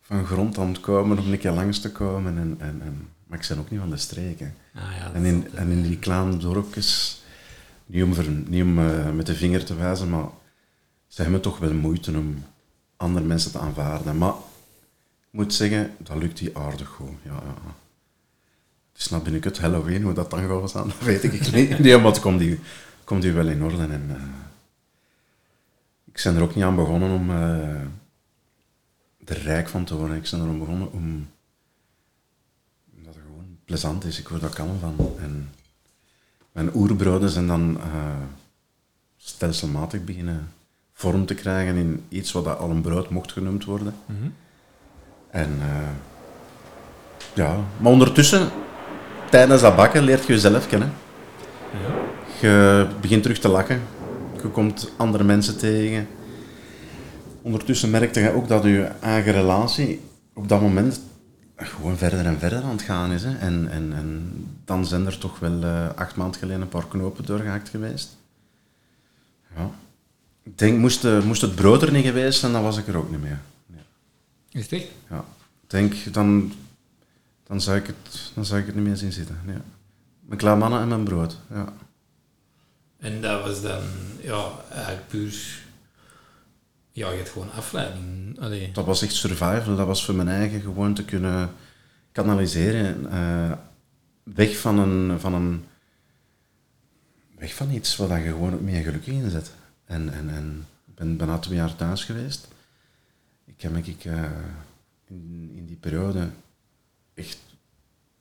van 0.00 0.26
grond 0.26 0.58
aan 0.58 0.68
het 0.68 0.80
komen 0.80 1.18
om 1.18 1.32
een 1.32 1.38
keer 1.38 1.50
langs 1.50 1.80
te 1.80 1.92
komen. 1.92 2.38
En, 2.38 2.56
en, 2.58 2.80
en, 2.82 3.08
maar 3.28 3.38
ik 3.40 3.48
ben 3.48 3.58
ook 3.58 3.70
niet 3.70 3.80
van 3.80 3.90
de 3.90 3.96
streken. 3.96 4.54
Ah, 4.74 4.82
ja, 4.98 5.12
En 5.12 5.24
in, 5.24 5.48
en 5.54 5.70
in 5.70 5.82
die 5.82 5.98
kleine 5.98 6.36
dorpjes, 6.36 7.22
niet 7.86 8.02
om, 8.02 8.14
ver- 8.14 8.30
niet 8.46 8.62
om 8.62 8.78
eh, 8.78 9.10
met 9.12 9.26
de 9.26 9.34
vinger 9.34 9.64
te 9.64 9.74
wijzen, 9.74 10.10
maar 10.10 10.26
ze 11.06 11.22
hebben 11.22 11.40
toch 11.40 11.58
wel 11.58 11.72
moeite 11.74 12.10
om 12.10 12.44
andere 12.96 13.26
mensen 13.26 13.50
te 13.52 13.58
aanvaarden. 13.58 14.18
Maar 14.18 14.32
ik 14.32 14.34
moet 15.30 15.54
zeggen, 15.54 15.94
dat 15.98 16.16
lukt 16.16 16.38
die 16.38 16.56
aardig 16.58 16.88
goed. 16.88 17.10
Ja, 17.22 17.32
ja. 17.32 17.74
Het 18.92 19.00
is 19.06 19.08
nou 19.08 19.22
binnenkort 19.22 19.58
Halloween, 19.58 20.02
hoe 20.02 20.12
dat 20.12 20.30
dan 20.30 20.48
gaat 20.60 20.70
zijn, 20.70 20.84
dat 20.98 20.98
weet 21.00 21.22
ik 21.22 21.32
niet. 21.52 21.78
Nee, 21.78 21.96
maar 21.96 22.06
het 22.06 22.20
komt 22.20 22.38
die, 22.38 22.60
komt 23.04 23.22
die 23.22 23.32
wel 23.32 23.48
in 23.48 23.62
orde. 23.62 23.82
En, 23.82 24.04
eh, 24.08 24.22
ik 26.04 26.20
ben 26.24 26.36
er 26.36 26.42
ook 26.42 26.54
niet 26.54 26.64
aan 26.64 26.76
begonnen 26.76 27.10
om 27.10 27.30
eh, 27.30 27.80
er 29.24 29.42
rijk 29.42 29.68
van 29.68 29.84
te 29.84 29.94
worden. 29.96 30.16
Ik 30.16 30.28
ben 30.30 30.40
er 30.40 30.48
aan 30.48 30.58
begonnen 30.58 30.92
om 30.92 31.04
het 31.04 31.20
gewoon 31.20 31.28
plezant 33.68 34.04
is. 34.04 34.18
Ik 34.18 34.28
word 34.28 34.40
daar 34.40 34.50
kalm 34.54 34.78
van. 34.80 34.96
En 35.22 35.50
mijn 36.52 36.70
oerbroden 36.74 37.30
zijn 37.30 37.46
dan 37.46 37.78
eh, 37.80 37.86
stelselmatig 39.16 40.04
beginnen 40.04 40.48
vorm 40.92 41.26
te 41.26 41.34
krijgen 41.34 41.76
in 41.76 42.04
iets 42.08 42.32
wat 42.32 42.44
dat 42.44 42.58
al 42.58 42.70
een 42.70 42.80
brood 42.80 43.10
mocht 43.10 43.32
genoemd 43.32 43.64
worden. 43.64 43.94
Mhm. 44.06 44.28
En 45.30 45.58
eh, 45.60 45.88
ja, 47.34 47.64
maar 47.76 47.92
ondertussen, 47.92 48.48
tijdens 49.30 49.60
dat 49.60 49.76
bakken, 49.76 50.02
leert 50.02 50.26
je 50.26 50.32
jezelf 50.32 50.68
kennen. 50.68 50.92
Ja. 51.72 51.94
Je 52.40 52.86
begint 53.00 53.22
terug 53.22 53.38
te 53.38 53.48
lachen. 53.48 53.82
Je 54.42 54.48
komt 54.48 54.92
andere 54.96 55.24
mensen 55.24 55.58
tegen. 55.58 56.08
Ondertussen 57.42 57.90
merkte 57.90 58.20
je 58.20 58.32
ook 58.32 58.48
dat 58.48 58.62
je 58.62 58.90
eigen 59.00 59.32
relatie 59.32 60.00
op 60.34 60.48
dat 60.48 60.60
moment 60.60 61.00
gewoon 61.66 61.96
verder 61.96 62.26
en 62.26 62.38
verder 62.38 62.62
aan 62.62 62.70
het 62.70 62.82
gaan 62.82 63.12
is. 63.12 63.22
Hè. 63.22 63.36
En, 63.36 63.68
en, 63.70 63.92
en 63.92 64.32
dan 64.64 64.86
zijn 64.86 65.06
er 65.06 65.18
toch 65.18 65.38
wel 65.38 65.62
eh, 65.62 65.88
acht 65.94 66.16
maanden 66.16 66.40
geleden 66.40 66.62
een 66.62 66.68
paar 66.68 66.88
knopen 66.88 67.24
doorgehakt 67.24 67.68
geweest. 67.68 68.16
Ja. 69.56 69.70
Ik 70.42 70.58
denk, 70.58 70.78
moest, 70.78 71.02
de- 71.02 71.22
moest 71.24 71.40
het 71.42 71.54
brood 71.54 71.82
er 71.82 71.92
niet 71.92 72.04
geweest 72.04 72.40
zijn, 72.40 72.52
dan 72.52 72.62
was 72.62 72.76
ik 72.76 72.86
er 72.86 72.96
ook 72.96 73.10
niet 73.10 73.20
meer. 73.20 73.40
Nee. 73.66 73.80
Is 74.50 74.62
het 74.62 74.72
echt? 74.72 74.86
Ja. 75.10 75.24
Ik 75.62 75.70
denk, 75.70 76.12
dan, 76.12 76.52
dan, 77.46 77.60
zou 77.60 77.76
ik 77.76 77.86
het, 77.86 78.30
dan 78.34 78.44
zou 78.44 78.60
ik 78.60 78.66
het 78.66 78.74
niet 78.74 78.84
meer 78.84 78.96
zien 78.96 79.12
zitten. 79.12 79.40
Ja. 79.46 79.60
Mijn 80.20 80.38
klaar 80.38 80.58
mannen 80.58 80.80
en 80.80 80.88
mijn 80.88 81.04
brood. 81.04 81.36
Ja. 81.50 81.72
En 82.98 83.20
dat 83.20 83.42
was 83.42 83.62
dan, 83.62 83.80
ja, 84.20 84.48
eigenlijk 84.72 85.08
puur... 85.08 85.66
Ja, 86.98 87.10
je 87.10 87.16
hebt 87.16 87.28
gewoon 87.28 87.52
afleiding. 87.52 88.40
Allee. 88.40 88.72
Dat 88.72 88.84
was 88.84 89.02
echt 89.02 89.14
survival. 89.14 89.76
Dat 89.76 89.86
was 89.86 90.04
voor 90.04 90.14
mijn 90.14 90.28
eigen 90.28 90.60
gewoon 90.60 90.94
te 90.94 91.04
kunnen 91.04 91.50
kanaliseren. 92.12 93.10
eh, 93.10 93.52
weg 94.22 94.58
van 94.58 94.78
een, 94.78 95.20
van 95.20 95.34
een... 95.34 95.64
Weg 97.38 97.54
van 97.54 97.70
iets 97.70 97.96
waar 97.96 98.08
dat 98.08 98.18
je 98.18 98.24
gewoon 98.24 98.54
ook 98.54 98.60
meer 98.60 98.82
geluk 98.82 99.06
in 99.06 99.30
zet. 99.30 99.50
En, 99.84 100.12
en, 100.12 100.28
en 100.28 100.66
ik 100.86 100.94
ben 100.94 101.16
bijna 101.16 101.38
twee 101.38 101.56
jaar 101.56 101.76
thuis 101.76 102.04
geweest. 102.04 102.48
Ik 103.44 103.60
heb 103.60 103.76
ik, 103.76 104.04
uh, 104.04 104.22
in, 105.04 105.52
in 105.54 105.66
die 105.66 105.76
periode 105.76 106.28
echt 107.14 107.38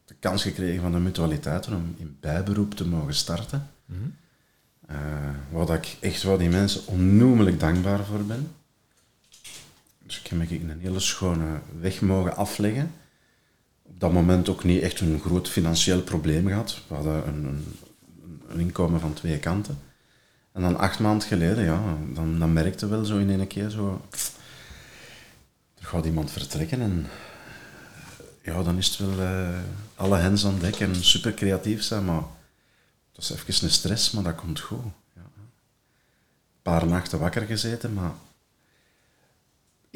de 0.05 0.15
kans 0.19 0.43
gekregen 0.43 0.81
van 0.81 0.91
de 0.91 0.99
mutualiteiten 0.99 1.75
om 1.75 1.95
in 1.97 2.17
bijberoep 2.19 2.73
te 2.73 2.87
mogen 2.87 3.13
starten. 3.13 3.69
Mm 3.85 3.97
-hmm. 3.97 4.15
uh, 4.95 5.65
waar 5.65 5.77
ik 5.77 5.97
echt 5.99 6.23
wel 6.23 6.37
die 6.37 6.49
mensen 6.49 6.87
onnoemelijk 6.87 7.59
dankbaar 7.59 8.05
voor 8.05 8.23
ben. 8.23 8.47
Dus 10.07 10.19
ik 10.19 10.27
heb 10.27 10.39
een 10.39 10.79
hele 10.79 10.99
schone 10.99 11.59
weg 11.79 12.01
mogen 12.01 12.35
afleggen. 12.35 12.93
Op 13.81 13.99
dat 13.99 14.11
moment 14.11 14.49
ook 14.49 14.63
niet 14.63 14.81
echt 14.81 14.99
een 14.99 15.19
groot 15.19 15.49
financieel 15.49 16.01
probleem 16.01 16.47
gehad. 16.47 16.81
We 16.87 16.95
hadden 16.95 17.27
een, 17.27 17.45
een, 17.45 18.41
een 18.47 18.59
inkomen 18.59 18.99
van 18.99 19.13
twee 19.13 19.39
kanten. 19.39 19.79
En 20.51 20.61
dan 20.61 20.77
acht 20.77 20.99
maanden 20.99 21.27
geleden, 21.27 21.63
ja, 21.63 21.97
dan, 22.13 22.39
dan 22.39 22.53
merkte 22.53 22.87
wel 22.87 23.05
zo 23.05 23.17
in 23.17 23.29
één 23.29 23.47
keer 23.47 23.69
zo... 23.69 24.07
Er 25.79 25.85
gaat 25.85 26.05
iemand 26.05 26.31
vertrekken 26.31 26.81
en... 26.81 27.07
Ja, 28.43 28.63
dan 28.63 28.77
is 28.77 28.87
het 28.87 28.97
wel 28.97 29.19
uh, 29.19 29.59
alle 29.95 30.17
hens 30.17 30.45
aan 30.45 30.59
dek 30.59 30.75
en 30.75 30.95
super 30.95 31.33
creatief 31.33 31.83
zijn, 31.83 32.05
maar... 32.05 32.23
Dat 33.11 33.23
is 33.23 33.31
even 33.31 33.63
een 33.63 33.71
stress, 33.71 34.11
maar 34.11 34.23
dat 34.23 34.35
komt 34.35 34.59
goed. 34.59 34.83
Ja. 35.15 35.21
Een 35.21 36.61
paar 36.61 36.87
nachten 36.87 37.19
wakker 37.19 37.41
gezeten, 37.41 37.93
maar... 37.93 38.11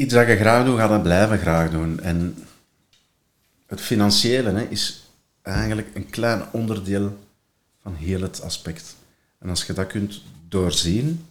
Iets 0.02 0.14
dat 0.14 0.28
je 0.28 0.36
graag 0.36 0.66
doet, 0.66 0.78
ga 0.78 0.88
dat 0.88 1.04
blijven 1.04 1.38
graag 1.38 1.72
doen. 1.72 2.00
En 2.00 2.38
het 3.66 3.82
financiële 3.82 4.52
hè, 4.52 4.64
is 4.64 5.10
eigenlijk 5.42 5.88
een 5.94 6.10
klein 6.10 6.44
onderdeel 6.52 7.18
van 7.82 7.96
heel 7.96 8.22
het 8.22 8.42
aspect. 8.42 8.96
En 9.40 9.50
als 9.50 9.64
je 9.64 9.74
dat 9.74 9.88
kunt 9.88 10.22
doorzien, 10.48 11.26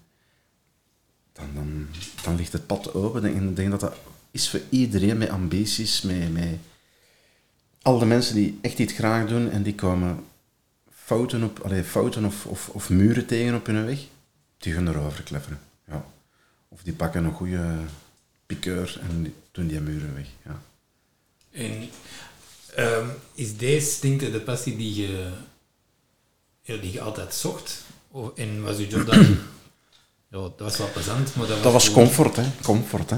dan, 1.33 1.47
dan, 1.55 1.87
dan 2.23 2.37
ligt 2.37 2.53
het 2.53 2.67
pad 2.67 2.95
open. 2.95 3.25
En 3.25 3.49
ik 3.49 3.57
denk 3.57 3.71
dat 3.71 3.81
dat 3.81 3.95
is 4.31 4.51
voor 4.51 4.61
iedereen 4.69 5.19
met 5.19 5.29
ambities, 5.29 6.03
met, 6.03 6.33
met 6.33 6.59
al 7.83 7.99
de 7.99 8.07
mensen 8.07 8.35
die 8.35 8.59
echt 8.63 8.79
iets 8.79 8.93
graag 8.93 9.29
doen 9.29 9.51
en 9.51 9.63
die 9.63 9.75
komen 9.75 10.25
fouten, 10.91 11.43
op, 11.45 11.59
allez, 11.59 11.87
fouten 11.87 12.25
of, 12.25 12.47
of, 12.47 12.69
of 12.69 12.91
muren 12.91 13.27
tegen 13.27 13.55
op 13.55 13.67
hun 13.67 13.87
weg, 13.87 14.01
die 14.59 14.73
gaan 14.73 14.89
erover 14.89 15.23
klepperen. 15.23 15.59
Ja. 15.87 16.05
Of 16.69 16.83
die 16.83 16.95
pakken 16.95 17.25
een 17.25 17.33
goede 17.33 17.79
piqueur 18.55 19.01
en 19.01 19.35
doen 19.53 19.67
die 19.67 19.81
muren 19.81 20.15
weg. 20.15 20.27
Ja. 20.45 20.63
En 21.51 21.89
um, 22.79 23.11
is 23.35 23.57
deze, 23.57 24.01
denk 24.01 24.21
je, 24.21 24.31
de 24.31 24.41
passie 24.41 24.77
die 24.77 24.95
je, 25.03 25.31
die 26.63 26.93
je 26.93 27.01
altijd 27.01 27.35
zocht? 27.35 27.83
Of, 28.11 28.35
en 28.35 28.63
was 28.63 28.79
je 28.79 28.87
job 28.87 29.07
dan... 29.07 29.19
ja, 30.33 30.39
dat 30.39 30.59
was 30.59 30.77
wel 30.77 30.91
plezant, 30.93 31.35
maar 31.35 31.47
dat 31.47 31.55
was... 31.55 31.63
Dat 31.63 31.73
was 31.73 31.91
comfort, 31.91 32.37
hè. 32.37 32.45
Comfort, 32.63 33.11
hè. 33.11 33.17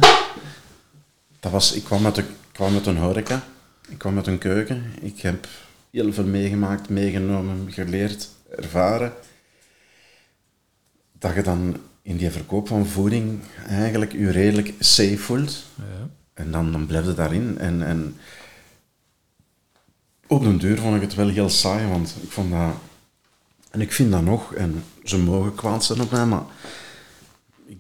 Dat 1.41 1.53
was... 1.53 1.73
Ik 1.73 1.85
kwam 1.85 2.03
met, 2.03 2.15
de, 2.15 2.25
kwam 2.53 2.73
met 2.73 2.87
een 2.87 2.97
horeca. 2.97 3.45
Ik 3.89 3.99
kwam 3.99 4.15
met 4.15 4.27
een 4.27 4.39
keuken. 4.39 4.93
Ik 5.01 5.21
heb 5.21 5.47
heel 5.91 6.13
veel 6.13 6.25
meegemaakt, 6.25 6.89
meegenomen, 6.89 7.73
geleerd, 7.73 8.29
ervaren. 8.57 9.13
Dat 11.19 11.35
je 11.35 11.43
dan 11.43 11.77
in 12.03 12.17
die 12.17 12.31
verkoop 12.31 12.69
van 12.69 12.87
voeding 12.87 13.41
eigenlijk 13.69 14.13
je 14.13 14.31
redelijk 14.31 14.75
safe 14.79 15.19
voelt. 15.19 15.65
Ja. 15.77 16.09
En 16.35 16.51
dan, 16.51 16.73
dan 16.73 16.87
blijf 16.87 17.07
je 17.07 17.15
daarin. 17.15 17.59
En, 17.59 17.83
en 17.87 18.17
op 20.27 20.43
den 20.43 20.59
duur 20.59 20.79
vond 20.79 20.97
ik 20.97 21.01
het 21.01 21.15
wel 21.15 21.29
heel 21.29 21.49
saai, 21.49 21.89
want 21.89 22.15
ik 22.23 22.31
vond 22.31 22.51
dat... 22.51 22.75
En 23.71 23.81
ik 23.81 23.93
vind 23.93 24.11
dat 24.11 24.23
nog, 24.23 24.55
en 24.55 24.85
ze 25.05 25.19
mogen 25.19 25.55
kwaad 25.55 25.85
zijn 25.85 26.01
op 26.01 26.11
mij, 26.11 26.27
maar... 26.27 26.43
Ik, 27.67 27.79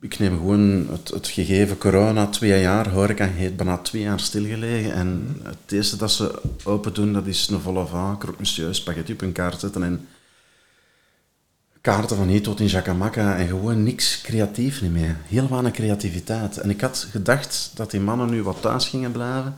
ik 0.00 0.18
neem 0.18 0.36
gewoon 0.36 0.86
het, 0.90 1.08
het 1.08 1.28
gegeven 1.28 1.78
corona, 1.78 2.26
twee 2.26 2.60
jaar, 2.60 2.88
horeca 2.88 3.26
heeft 3.26 3.56
bijna 3.56 3.78
twee 3.78 4.02
jaar 4.02 4.20
stilgelegen. 4.20 4.92
En 4.92 5.40
het 5.42 5.72
eerste 5.72 5.96
dat 5.96 6.12
ze 6.12 6.42
open 6.64 6.94
doen, 6.94 7.12
dat 7.12 7.26
is 7.26 7.48
een 7.48 7.60
volle 7.60 7.86
vaak, 7.86 8.18
croque 8.20 8.38
monsieur, 8.38 8.74
spaghetti 8.74 9.12
op 9.12 9.20
een 9.20 9.32
kaart 9.32 9.60
zetten 9.60 9.82
en 9.82 10.08
kaarten 11.86 12.16
van 12.16 12.28
hier 12.28 12.42
tot 12.42 12.60
in 12.60 12.66
Jacamacca 12.66 13.36
en 13.36 13.46
gewoon 13.46 13.82
niks 13.82 14.20
creatief 14.20 14.82
niet 14.82 14.92
meer. 14.92 15.16
Heel 15.28 15.48
weinig 15.48 15.72
creativiteit. 15.72 16.58
En 16.58 16.70
ik 16.70 16.80
had 16.80 17.08
gedacht 17.10 17.70
dat 17.74 17.90
die 17.90 18.00
mannen 18.00 18.30
nu 18.30 18.42
wat 18.42 18.60
thuis 18.60 18.88
gingen 18.88 19.12
blijven, 19.12 19.54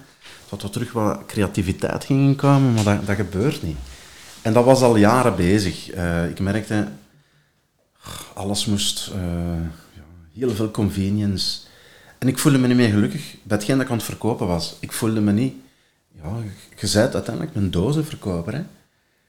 dat 0.48 0.62
er 0.62 0.70
terug 0.70 0.92
wat 0.92 1.26
creativiteit 1.26 2.04
ging 2.04 2.36
komen, 2.36 2.72
maar 2.72 2.84
dat, 2.84 3.06
dat 3.06 3.16
gebeurt 3.16 3.62
niet. 3.62 3.76
En 4.42 4.52
dat 4.52 4.64
was 4.64 4.80
al 4.80 4.96
jaren 4.96 5.36
bezig. 5.36 5.94
Uh, 5.94 6.28
ik 6.28 6.40
merkte, 6.40 6.88
alles 8.34 8.66
moest, 8.66 9.10
uh, 9.14 9.16
ja, 9.94 10.02
heel 10.34 10.50
veel 10.50 10.70
convenience. 10.70 11.58
En 12.18 12.28
ik 12.28 12.38
voelde 12.38 12.58
me 12.58 12.66
niet 12.66 12.76
meer 12.76 12.90
gelukkig 12.90 13.34
bij 13.42 13.56
hetgeen 13.56 13.76
dat 13.76 13.84
ik 13.84 13.90
aan 13.90 13.98
het 13.98 14.06
verkopen 14.06 14.46
was. 14.46 14.76
Ik 14.80 14.92
voelde 14.92 15.20
me 15.20 15.32
niet, 15.32 15.54
ja, 16.22 16.36
je 16.76 16.90
bent 16.92 17.14
uiteindelijk 17.14 17.54
een 17.54 17.70
dozenverkoper, 17.70 18.52
hè. 18.52 18.62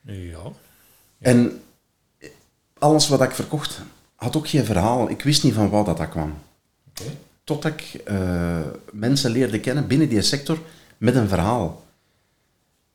Ja. 0.02 0.12
ja. 0.12 0.52
En 1.18 1.60
alles 2.80 3.08
wat 3.08 3.22
ik 3.22 3.30
verkocht 3.30 3.80
had 4.14 4.36
ook 4.36 4.48
geen 4.48 4.64
verhaal. 4.64 5.10
Ik 5.10 5.22
wist 5.22 5.44
niet 5.44 5.54
van 5.54 5.70
waar 5.70 5.84
dat, 5.84 5.96
dat 5.96 6.08
kwam. 6.08 6.34
Okay. 6.90 7.16
Totdat 7.44 7.72
ik 7.72 8.02
uh, 8.08 8.60
mensen 8.92 9.30
leerde 9.30 9.60
kennen 9.60 9.86
binnen 9.86 10.08
die 10.08 10.22
sector 10.22 10.58
met 10.98 11.14
een 11.14 11.28
verhaal. 11.28 11.84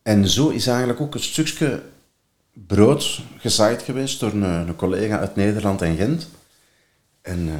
En 0.01 0.29
zo 0.29 0.49
is 0.49 0.67
eigenlijk 0.67 1.01
ook 1.01 1.13
een 1.13 1.19
stukje 1.23 1.81
brood 2.53 3.21
gezaaid 3.37 3.81
geweest 3.81 4.19
door 4.19 4.31
een, 4.31 4.43
een 4.43 4.75
collega 4.75 5.19
uit 5.19 5.35
Nederland 5.35 5.81
en 5.81 5.95
Gent. 5.95 6.27
En 7.21 7.39
uh, 7.39 7.53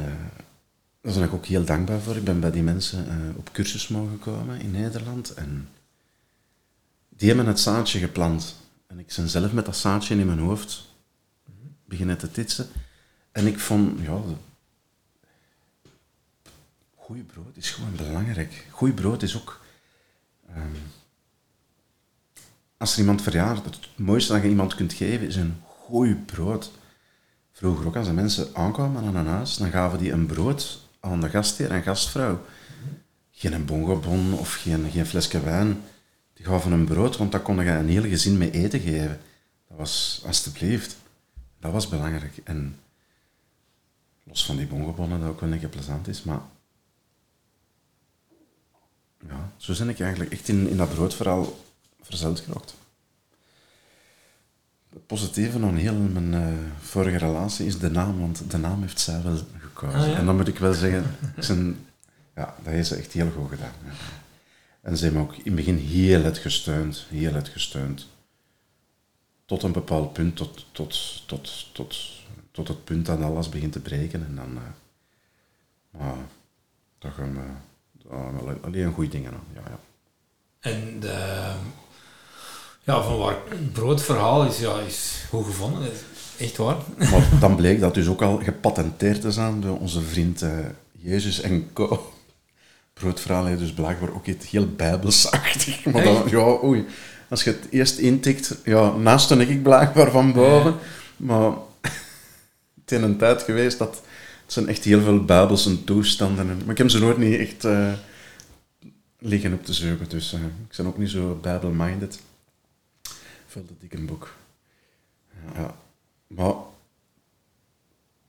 daar 1.00 1.14
ben 1.14 1.22
ik 1.22 1.32
ook 1.32 1.46
heel 1.46 1.64
dankbaar 1.64 2.00
voor. 2.00 2.16
Ik 2.16 2.24
ben 2.24 2.40
bij 2.40 2.50
die 2.50 2.62
mensen 2.62 3.06
uh, 3.06 3.38
op 3.38 3.52
cursus 3.52 3.88
mogen 3.88 4.18
komen 4.18 4.60
in 4.60 4.70
Nederland. 4.70 5.34
En 5.34 5.68
die 7.08 7.28
hebben 7.28 7.46
het 7.46 7.60
zaadje 7.60 7.98
geplant. 7.98 8.56
En 8.86 8.98
ik 8.98 9.12
ben 9.16 9.28
zelf 9.28 9.52
met 9.52 9.64
dat 9.64 9.76
zaadje 9.76 10.14
in 10.14 10.26
mijn 10.26 10.38
hoofd 10.38 10.85
beginnen 11.86 12.18
te 12.18 12.30
titsen. 12.30 12.68
En 13.32 13.46
ik 13.46 13.58
vond, 13.58 14.00
ja, 14.00 14.20
goeie 16.94 17.22
brood 17.22 17.56
is 17.56 17.70
gewoon 17.70 17.96
belangrijk. 17.96 18.66
Goeie 18.70 18.94
brood 18.94 19.22
is 19.22 19.36
ook, 19.36 19.60
um, 20.56 20.76
als 22.76 22.92
er 22.92 22.98
iemand 22.98 23.22
verjaart, 23.22 23.64
het 23.64 23.78
mooiste 23.96 24.32
dat 24.32 24.42
je 24.42 24.48
iemand 24.48 24.74
kunt 24.74 24.92
geven 24.92 25.26
is 25.26 25.36
een 25.36 25.62
goeie 25.66 26.14
brood. 26.14 26.70
Vroeger 27.52 27.86
ook, 27.86 27.96
als 27.96 28.06
de 28.06 28.12
mensen 28.12 28.48
aankwamen 28.54 29.04
aan 29.04 29.16
een 29.16 29.26
huis, 29.26 29.56
dan 29.56 29.70
gaven 29.70 29.98
die 29.98 30.12
een 30.12 30.26
brood 30.26 30.80
aan 31.00 31.20
de 31.20 31.28
gastheer 31.28 31.70
en 31.70 31.82
gastvrouw. 31.82 32.44
Geen 33.30 33.52
een 33.52 33.64
bongobon 33.64 34.32
of 34.32 34.54
geen, 34.54 34.90
geen 34.90 35.06
flesje 35.06 35.40
wijn. 35.40 35.82
Die 36.34 36.46
gaven 36.46 36.72
een 36.72 36.84
brood, 36.84 37.16
want 37.16 37.32
daar 37.32 37.40
kon 37.40 37.64
je 37.64 37.70
een 37.70 37.88
heel 37.88 38.02
gezin 38.02 38.38
mee 38.38 38.50
eten 38.50 38.80
geven. 38.80 39.20
Dat 39.68 39.78
was, 39.78 40.22
alstublieft. 40.26 40.96
Dat 41.66 41.74
was 41.74 41.88
belangrijk. 41.88 42.40
En 42.44 42.78
los 44.24 44.46
van 44.46 44.56
die 44.56 44.66
bongobonnen, 44.66 45.20
dat 45.20 45.28
ook 45.28 45.40
wel 45.40 45.52
een 45.52 45.58
keer 45.58 45.68
plezant 45.68 46.08
is, 46.08 46.22
maar 46.22 46.40
ja, 49.28 49.52
zo 49.56 49.74
ben 49.78 49.88
ik 49.88 50.00
eigenlijk 50.00 50.32
echt 50.32 50.48
in, 50.48 50.68
in 50.68 50.76
dat 50.76 50.94
broodverhaal 50.94 51.64
verzeld 52.00 52.40
geraakt. 52.40 52.74
Het 54.92 55.06
positieve 55.06 55.58
aan 55.62 55.76
heel 55.76 55.94
mijn 55.94 56.32
uh, 56.32 56.58
vorige 56.80 57.16
relatie 57.16 57.66
is 57.66 57.78
de 57.78 57.90
naam, 57.90 58.20
want 58.20 58.50
de 58.50 58.58
naam 58.58 58.80
heeft 58.80 59.00
zij 59.00 59.22
wel 59.22 59.38
gekozen. 59.58 60.00
Ah, 60.00 60.06
ja? 60.06 60.16
En 60.16 60.26
dan 60.26 60.36
moet 60.36 60.48
ik 60.48 60.58
wel 60.58 60.74
zeggen, 60.74 61.04
zijn, 61.38 61.86
ja, 62.34 62.54
dat 62.62 62.72
heeft 62.72 62.88
ze 62.88 62.96
echt 62.96 63.12
heel 63.12 63.30
goed 63.30 63.48
gedaan. 63.48 63.72
Ja. 63.84 63.90
En 64.80 64.96
ze 64.96 65.04
hebben 65.04 65.22
me 65.22 65.28
ook 65.28 65.34
in 65.34 65.42
het 65.44 65.54
begin 65.54 65.76
heel 65.76 66.22
het 66.22 66.38
gesteund, 66.38 67.06
heel 67.08 67.34
het 67.34 67.48
gesteund 67.48 68.08
tot 69.46 69.62
een 69.62 69.72
bepaald 69.72 70.12
punt, 70.12 70.36
tot, 70.36 70.66
tot, 70.72 71.22
tot, 71.26 71.66
tot, 71.72 71.96
tot 72.50 72.68
het 72.68 72.84
punt 72.84 73.06
dat 73.06 73.20
alles 73.20 73.48
begint 73.48 73.72
te 73.72 73.80
breken. 73.80 74.26
En 74.26 74.34
dan, 74.34 74.50
uh, 74.54 76.00
maar, 76.00 77.12
gaan 77.12 77.34
we, 77.34 78.10
uh, 78.10 78.64
alleen 78.64 78.92
goede 78.92 79.10
dingen 79.10 79.32
aan. 79.32 79.46
Ja, 79.54 79.60
ja. 79.68 79.78
En 80.70 81.00
de, 81.00 81.52
ja, 82.82 83.02
van 83.02 83.18
waar 83.18 83.36
het 83.48 83.72
broodverhaal 83.72 84.44
is, 84.44 84.58
ja, 84.58 84.78
is 84.78 85.24
goed 85.28 85.44
gevonden, 85.44 85.92
is 85.92 86.00
echt 86.38 86.56
waar. 86.56 86.76
Maar 86.96 87.28
dan 87.40 87.56
bleek 87.56 87.80
dat 87.80 87.94
dus 87.94 88.08
ook 88.08 88.22
al 88.22 88.38
gepatenteerd 88.38 89.20
te 89.20 89.32
zijn 89.32 89.60
door 89.60 89.78
onze 89.78 90.00
vriend 90.00 90.42
uh, 90.42 90.50
Jezus 90.92 91.40
en 91.40 91.72
Co. 91.72 92.12
Broodverhaal 92.92 93.44
heeft 93.44 93.60
dus 93.60 93.72
blijkbaar 93.72 94.14
ook 94.14 94.26
iets 94.26 94.50
heel 94.50 94.66
bijbelsachtig. 94.66 95.84
Maar 95.84 96.02
dan, 96.02 96.22
ja, 96.28 96.58
oei 96.62 96.86
als 97.28 97.44
je 97.44 97.50
het 97.50 97.66
eerst 97.70 97.98
intikt, 97.98 98.56
ja, 98.64 98.96
naast 98.96 99.30
ik 99.30 99.62
blijkbaar 99.62 100.10
van 100.10 100.32
boven. 100.32 100.74
Maar 101.16 101.50
het 102.80 102.92
is 102.92 103.00
een 103.00 103.16
tijd 103.16 103.42
geweest 103.42 103.78
dat 103.78 104.02
het 104.42 104.52
zijn 104.52 104.68
echt 104.68 104.84
heel 104.84 105.02
veel 105.02 105.24
bijbelse 105.24 105.84
toestanden. 105.84 106.46
Maar 106.46 106.70
ik 106.70 106.78
heb 106.78 106.90
ze 106.90 106.98
nooit 106.98 107.18
niet 107.18 107.38
echt 107.38 107.64
uh, 107.64 107.92
liggen 109.18 109.52
op 109.52 109.64
te 109.64 109.72
zoeken. 109.72 110.08
Dus 110.08 110.32
uh, 110.32 110.40
ik 110.40 110.76
ben 110.76 110.86
ook 110.86 110.98
niet 110.98 111.10
zo 111.10 111.38
bijbel-minded. 111.42 112.20
Vult 113.46 113.68
het 113.68 113.80
dik 113.80 113.92
een 113.94 114.06
boek. 114.06 114.34
Ja, 115.54 115.74
maar... 116.26 116.54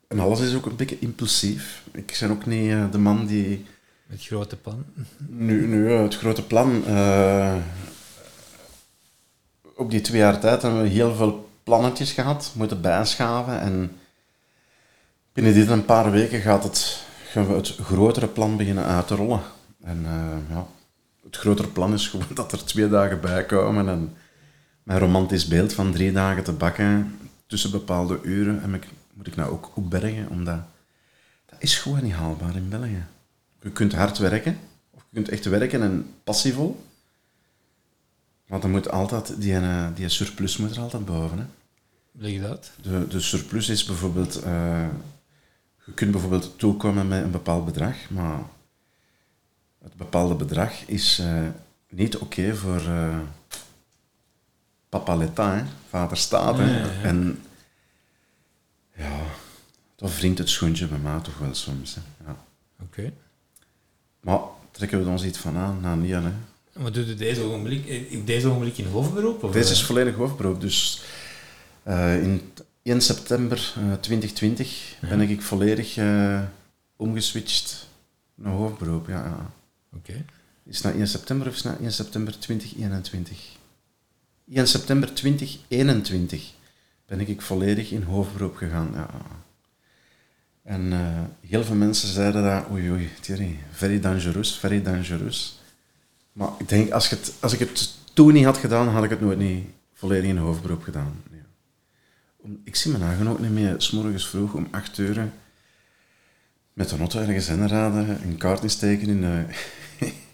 En 0.08 0.20
alles 0.20 0.40
is 0.40 0.56
ook 0.56 0.66
een 0.66 0.76
beetje 0.76 1.00
impulsief. 1.00 1.84
Ik 1.92 2.18
ben 2.20 2.32
ook 2.32 2.46
niet 2.46 2.72
uh, 2.72 2.92
de 2.92 2.98
man 2.98 3.26
die 3.26 3.66
Het 4.08 4.26
grote 4.26 4.56
plan. 4.56 4.86
Nu, 5.18 5.68
nu 5.68 5.92
het 5.92 6.16
grote 6.16 6.44
plan. 6.44 6.86
eh, 6.86 7.56
op 9.78 9.92
die 9.92 10.02
twee 10.02 10.20
jaar 10.20 10.40
tijd 10.40 10.62
hebben 10.62 10.82
we 10.82 10.88
heel 10.88 11.16
veel 11.16 11.50
plannetjes 11.64 12.12
gehad, 12.12 12.52
moeten 12.56 12.82
bijschaven. 12.82 13.60
En 13.60 13.98
binnen 15.34 15.54
dit 15.54 15.70
een 15.70 15.86
paar 15.86 16.12
weken 16.12 16.42
gaat 16.42 16.64
het, 16.64 17.04
gaan 17.30 17.48
we 17.48 17.54
het 17.54 17.76
grotere 17.76 18.28
plan 18.28 18.58
beginnen 18.58 18.86
uit 18.86 19.08
te 19.08 19.16
rollen. 19.16 19.42
En 19.84 20.06
eh, 20.06 20.56
ja, 20.56 20.68
het 21.24 21.38
grotere 21.38 21.68
plan 21.68 21.94
is 21.94 22.08
gewoon 22.08 22.28
dat 22.34 22.52
er 22.52 22.66
twee 22.66 22.90
dagen 22.90 23.22
bij 23.22 23.46
komen. 23.46 23.90
En 23.90 24.16
mijn 24.84 25.00
romantisch 25.00 25.48
beeld 25.48 25.74
van 25.74 25.92
drie 25.92 26.12
dagen 26.12 26.44
te 26.44 26.52
bakken 26.52 27.20
tussen 27.48 27.72
bepaalde 27.72 28.20
uren 28.22 28.74
ik, 28.74 28.88
moet 29.14 29.28
ik 29.28 29.36
nou 29.36 29.52
ook 29.52 29.72
opbergen, 29.74 30.30
omdat 30.30 30.60
dat 31.46 31.62
is 31.62 31.78
gewoon 31.78 32.04
niet 32.04 32.14
haalbaar 32.14 32.56
in 32.56 32.70
België. 32.70 33.06
Je 33.62 33.72
kunt 33.72 33.94
hard 33.94 34.18
werken, 34.18 34.58
of 34.92 35.02
je 35.10 35.16
kunt 35.16 35.30
echt 35.30 35.46
werken 35.46 35.82
en 35.82 36.14
passievol. 36.24 36.86
Maar 38.48 38.60
dan 38.60 38.72
moet 38.72 38.92
altijd, 38.92 39.42
die, 39.42 39.56
eh, 39.56 39.88
die 39.96 40.10
surplus 40.10 40.58
moet 40.58 40.76
er 40.76 40.82
altijd 40.82 41.06
boven. 41.06 41.38
Hè. 41.38 41.46
Leg 42.12 42.42
dat? 42.42 42.72
De, 42.82 43.08
de 43.08 43.20
surplus 43.20 43.70
is 43.70 43.86
bijvoorbeeld, 43.86 44.36
eh, 44.36 44.88
je 45.86 45.94
kunt 45.94 46.12
bijvoorbeeld 46.12 46.60
toekomen 46.60 47.08
met 47.08 47.24
een 47.24 47.32
bepaald 47.32 47.66
bedrag, 47.66 48.10
maar 48.10 48.40
het 49.84 49.94
bepaalde 49.96 50.36
bedrag 50.36 50.86
is 50.86 51.20
eh, 51.20 51.48
niet 51.90 52.18
oké 52.18 52.56
voor 52.56 52.80
eh, 52.82 53.20
papa 54.90 55.16
l'État, 55.16 55.54
hè, 55.54 55.64
vader 55.90 56.18
staat. 56.18 56.58
hè. 56.58 56.64
Ja, 56.66 56.86
ja, 56.86 56.92
ja. 56.94 57.02
En 57.02 57.42
ja, 58.96 59.20
dat 59.96 60.16
wringt 60.16 60.38
het 60.38 60.50
schoentje 60.50 60.88
bij 60.88 60.98
mij 60.98 61.20
toch 61.20 61.38
wel 61.38 61.54
soms. 61.54 61.98
Oké. 62.82 63.14
Maar 64.20 64.40
trekken 64.72 65.04
we 65.04 65.10
ons 65.10 65.24
iets 65.24 65.38
van 65.38 65.58
aan? 65.58 65.80
Nou, 65.82 65.98
niet 65.98 66.14
aan, 66.14 66.26
hè. 66.26 66.34
Maar 66.78 66.92
doe 66.92 67.06
je 67.06 67.16
deze 67.16 67.42
ogenblik, 67.42 67.86
in 67.86 68.26
deze 68.26 68.48
ogenblik 68.48 68.78
in 68.78 68.86
hoofdberoep? 68.86 69.44
Of, 69.44 69.52
Deze 69.52 69.72
is 69.72 69.80
eh? 69.80 69.86
volledig 69.86 70.16
hoofdberoep. 70.16 70.62
Dus 70.62 71.02
eh, 71.84 72.24
in 72.24 72.42
1 72.84 73.02
september 73.02 73.74
eh, 73.76 73.94
2020 73.94 74.96
ben 75.00 75.22
ik 75.22 75.42
volledig 75.42 75.98
eh, 75.98 76.42
omgeswitcht 76.96 77.88
naar 78.36 78.54
hoofdberoep. 78.54 79.08
Ja, 79.08 79.26
ja. 79.26 79.52
Oké. 79.96 80.26
Is 80.64 80.78
het 80.78 80.84
na 80.84 81.00
1 81.00 81.08
september 81.08 81.48
of 81.48 81.54
is 81.54 81.64
het 81.64 81.74
na 81.74 81.80
1 81.80 81.92
september 81.92 82.40
2021? 82.40 83.38
1 84.52 84.68
september 84.68 85.14
2021 85.14 86.54
ben 87.06 87.20
ik 87.20 87.42
volledig 87.42 87.92
in 87.92 88.04
hoofdberoep 88.04 88.56
gegaan. 88.56 88.90
Ja. 88.94 89.10
En 90.64 90.94
eh, 90.94 91.50
heel 91.50 91.64
veel 91.64 91.76
mensen 91.76 92.08
zeiden 92.10 92.44
dat, 92.44 92.66
oei 92.72 92.92
oei, 92.92 93.10
Thierry, 93.22 93.58
very 93.72 94.00
dangerous, 94.00 94.58
very 94.58 94.82
dangerous. 94.82 95.57
Maar 96.38 96.50
ik 96.60 96.70
denk, 96.70 96.92
als, 96.92 97.10
het, 97.10 97.34
als 97.40 97.54
ik 97.54 97.60
het 97.60 97.94
toen 98.14 98.34
niet 98.34 98.46
had 98.46 98.58
gedaan, 98.58 98.88
had 98.88 99.04
ik 99.04 99.10
het 99.10 99.22
nooit 99.22 99.38
niet 99.38 99.66
volledig 99.94 100.30
in 100.30 100.38
hoofdberoep 100.38 100.84
gedaan. 100.84 101.24
Ja. 101.32 101.38
Om- 102.38 102.62
Ik 102.64 102.76
zie 102.76 102.92
mijn 102.92 103.04
eigen 103.04 103.28
ook 103.28 103.40
niet 103.40 103.52
meer, 103.52 103.90
morgens 103.94 104.28
vroeg 104.28 104.54
om 104.54 104.68
8 104.72 104.98
uur 104.98 105.32
met 106.74 106.92
een 106.92 107.00
auto 107.00 107.20
ergens 107.20 107.48
inraden, 107.48 108.24
een 108.24 108.38
kaart 108.38 108.64
insteken 108.64 109.08
in, 109.16 109.24
een 109.24 109.48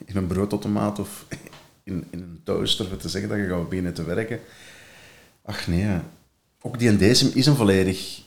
in 0.05 0.27
broodautomaat 0.27 0.99
of 0.99 1.25
in, 1.83 2.07
in 2.09 2.19
een 2.19 2.41
toaster 2.43 2.87
voor 2.87 2.97
te 2.97 3.09
zeggen 3.09 3.29
dat 3.29 3.39
je 3.39 3.47
gaat 3.47 3.69
beginnen 3.69 3.93
te 3.93 4.03
werken. 4.03 4.39
Ach 5.41 5.67
nee, 5.67 5.99
ook 6.61 6.79
die 6.79 6.97
DSM 6.97 7.37
is 7.37 7.45
een 7.45 7.55
volledig... 7.55 8.21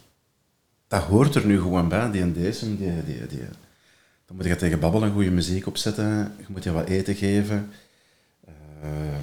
Dat 0.88 1.02
hoort 1.02 1.34
er 1.34 1.46
nu 1.46 1.60
gewoon 1.60 1.88
bij, 1.88 2.10
die 2.10 2.32
DSM. 2.32 2.76
Die, 2.76 3.04
die, 3.04 3.26
die, 3.26 3.40
dan 4.26 4.36
moet 4.36 4.44
je 4.44 4.56
tegen 4.56 4.80
babbelen, 4.80 5.12
goede 5.12 5.30
muziek 5.30 5.66
opzetten, 5.66 6.34
je 6.38 6.44
moet 6.48 6.64
je 6.64 6.72
wat 6.72 6.88
eten 6.88 7.14
geven. 7.14 7.70
Eh, 8.80 9.18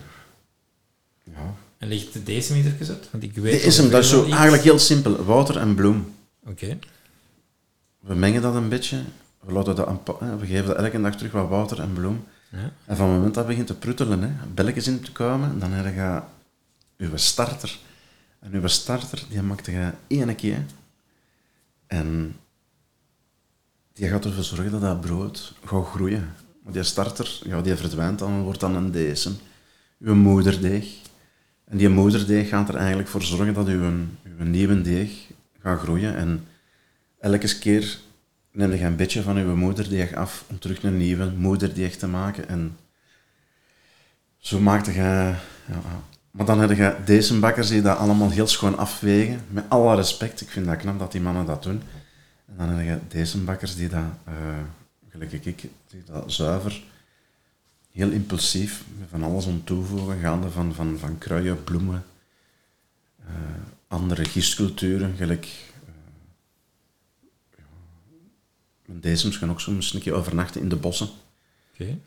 ja. 1.23 1.55
En 1.77 1.87
ligt 1.87 2.13
de 2.13 2.21
meter 2.53 2.71
gezet? 2.77 3.07
Want 3.11 3.23
ik 3.23 3.35
weet 3.35 3.63
DSM, 3.63 3.89
dat 3.89 4.03
is 4.03 4.09
zo 4.09 4.23
eigenlijk 4.29 4.63
heel 4.63 4.79
simpel. 4.79 5.23
Water 5.23 5.57
en 5.57 5.75
bloem. 5.75 6.15
Oké. 6.45 6.77
We 7.99 8.15
mengen 8.15 8.41
dat 8.41 8.55
een 8.55 8.69
beetje. 8.69 9.01
We, 9.39 9.51
laten 9.51 9.75
dat 9.75 9.87
een 9.87 10.39
we 10.39 10.45
geven 10.45 10.65
dat 10.65 10.77
elke 10.77 11.01
dag 11.01 11.15
terug 11.15 11.31
wat 11.31 11.49
water 11.49 11.79
en 11.79 11.93
bloem. 11.93 12.23
Ja. 12.51 12.71
En 12.85 12.95
van 12.95 13.05
het 13.07 13.15
moment 13.15 13.33
dat 13.33 13.43
het 13.43 13.47
begint 13.47 13.67
te 13.67 13.75
pruttelen, 13.75 14.21
hè, 14.21 14.29
belletjes 14.53 14.87
in 14.87 15.01
te 15.01 15.11
komen, 15.11 15.59
dan 15.59 15.71
heb 15.71 15.95
je 15.95 16.21
je 17.05 17.17
starter. 17.17 17.79
En 18.39 18.53
uw 18.53 18.67
starter, 18.67 19.23
die 19.29 19.41
maakt 19.41 19.65
je 19.65 19.91
één 20.07 20.35
keer. 20.35 20.65
En 21.87 22.35
die 23.93 24.07
gaat 24.07 24.25
ervoor 24.25 24.43
zorgen 24.43 24.71
dat 24.71 24.81
dat 24.81 25.01
brood 25.01 25.53
gaat 25.65 25.85
groeien. 25.85 26.33
Maar 26.63 26.73
die 26.73 26.83
starter, 26.83 27.39
ja, 27.43 27.61
die 27.61 27.75
verdwijnt 27.75 28.19
dan, 28.19 28.41
wordt 28.41 28.59
dan 28.59 28.75
een 28.75 28.91
DSM. 28.91 29.31
Uw 29.99 30.15
moederdeeg. 30.15 30.85
En 31.65 31.77
die 31.77 31.89
moederdeeg 31.89 32.49
gaat 32.49 32.69
er 32.69 32.75
eigenlijk 32.75 33.07
voor 33.07 33.21
zorgen 33.21 33.53
dat 33.53 33.67
uw, 33.67 33.81
uw 34.37 34.45
nieuwe 34.45 34.81
deeg 34.81 35.11
gaat 35.61 35.79
groeien. 35.79 36.15
En 36.15 36.45
elke 37.19 37.57
keer 37.59 37.99
neem 38.51 38.71
je 38.71 38.83
een 38.83 38.95
beetje 38.95 39.21
van 39.21 39.37
uw 39.37 39.55
moederdeeg 39.55 40.13
af 40.13 40.43
om 40.49 40.59
terug 40.59 40.83
een 40.83 40.97
nieuwe 40.97 41.31
moederdeeg 41.37 41.95
te 41.95 42.07
maken. 42.07 42.47
En 42.47 42.77
zo 44.37 44.59
maakte 44.59 44.91
je... 44.91 45.33
Ja, 45.67 45.81
maar 46.31 46.45
dan 46.45 46.59
heb 46.59 46.71
je 46.71 46.95
deze 47.05 47.39
bakkers 47.39 47.67
die 47.67 47.81
dat 47.81 47.97
allemaal 47.97 48.29
heel 48.29 48.47
schoon 48.47 48.77
afwegen. 48.77 49.41
Met 49.47 49.65
alle 49.67 49.95
respect, 49.95 50.41
ik 50.41 50.49
vind 50.49 50.65
dat 50.65 50.77
knap 50.77 50.99
dat 50.99 51.11
die 51.11 51.21
mannen 51.21 51.45
dat 51.45 51.63
doen. 51.63 51.81
En 52.57 52.67
dan 52.67 52.69
heb 52.69 53.01
je 53.01 53.07
deze 53.07 53.37
bakkers 53.37 53.75
die 53.75 53.89
dat, 53.89 54.03
gelijk 55.09 55.31
ik, 55.31 55.61
die 55.87 56.03
dat 56.05 56.31
zuiver, 56.31 56.83
heel 57.91 58.09
impulsief, 58.09 58.83
met 58.99 59.07
van 59.09 59.23
alles 59.23 59.45
om 59.45 59.63
toevoegen, 59.63 60.19
gaande 60.19 60.49
van, 60.49 60.73
van, 60.73 60.97
van 60.97 61.17
kruien, 61.17 61.63
bloemen, 61.63 62.05
eh, 63.25 63.33
andere 63.87 64.25
gistculturen, 64.25 65.15
gelijk... 65.15 65.47
mijn 68.85 68.99
dezems 68.99 69.37
gaan 69.37 69.49
ook 69.49 69.61
soms 69.61 69.93
een 69.93 69.99
keer 69.99 70.13
overnachten 70.13 70.61
in 70.61 70.69
de 70.69 70.75
bossen. 70.75 71.09
Oké. 71.73 71.97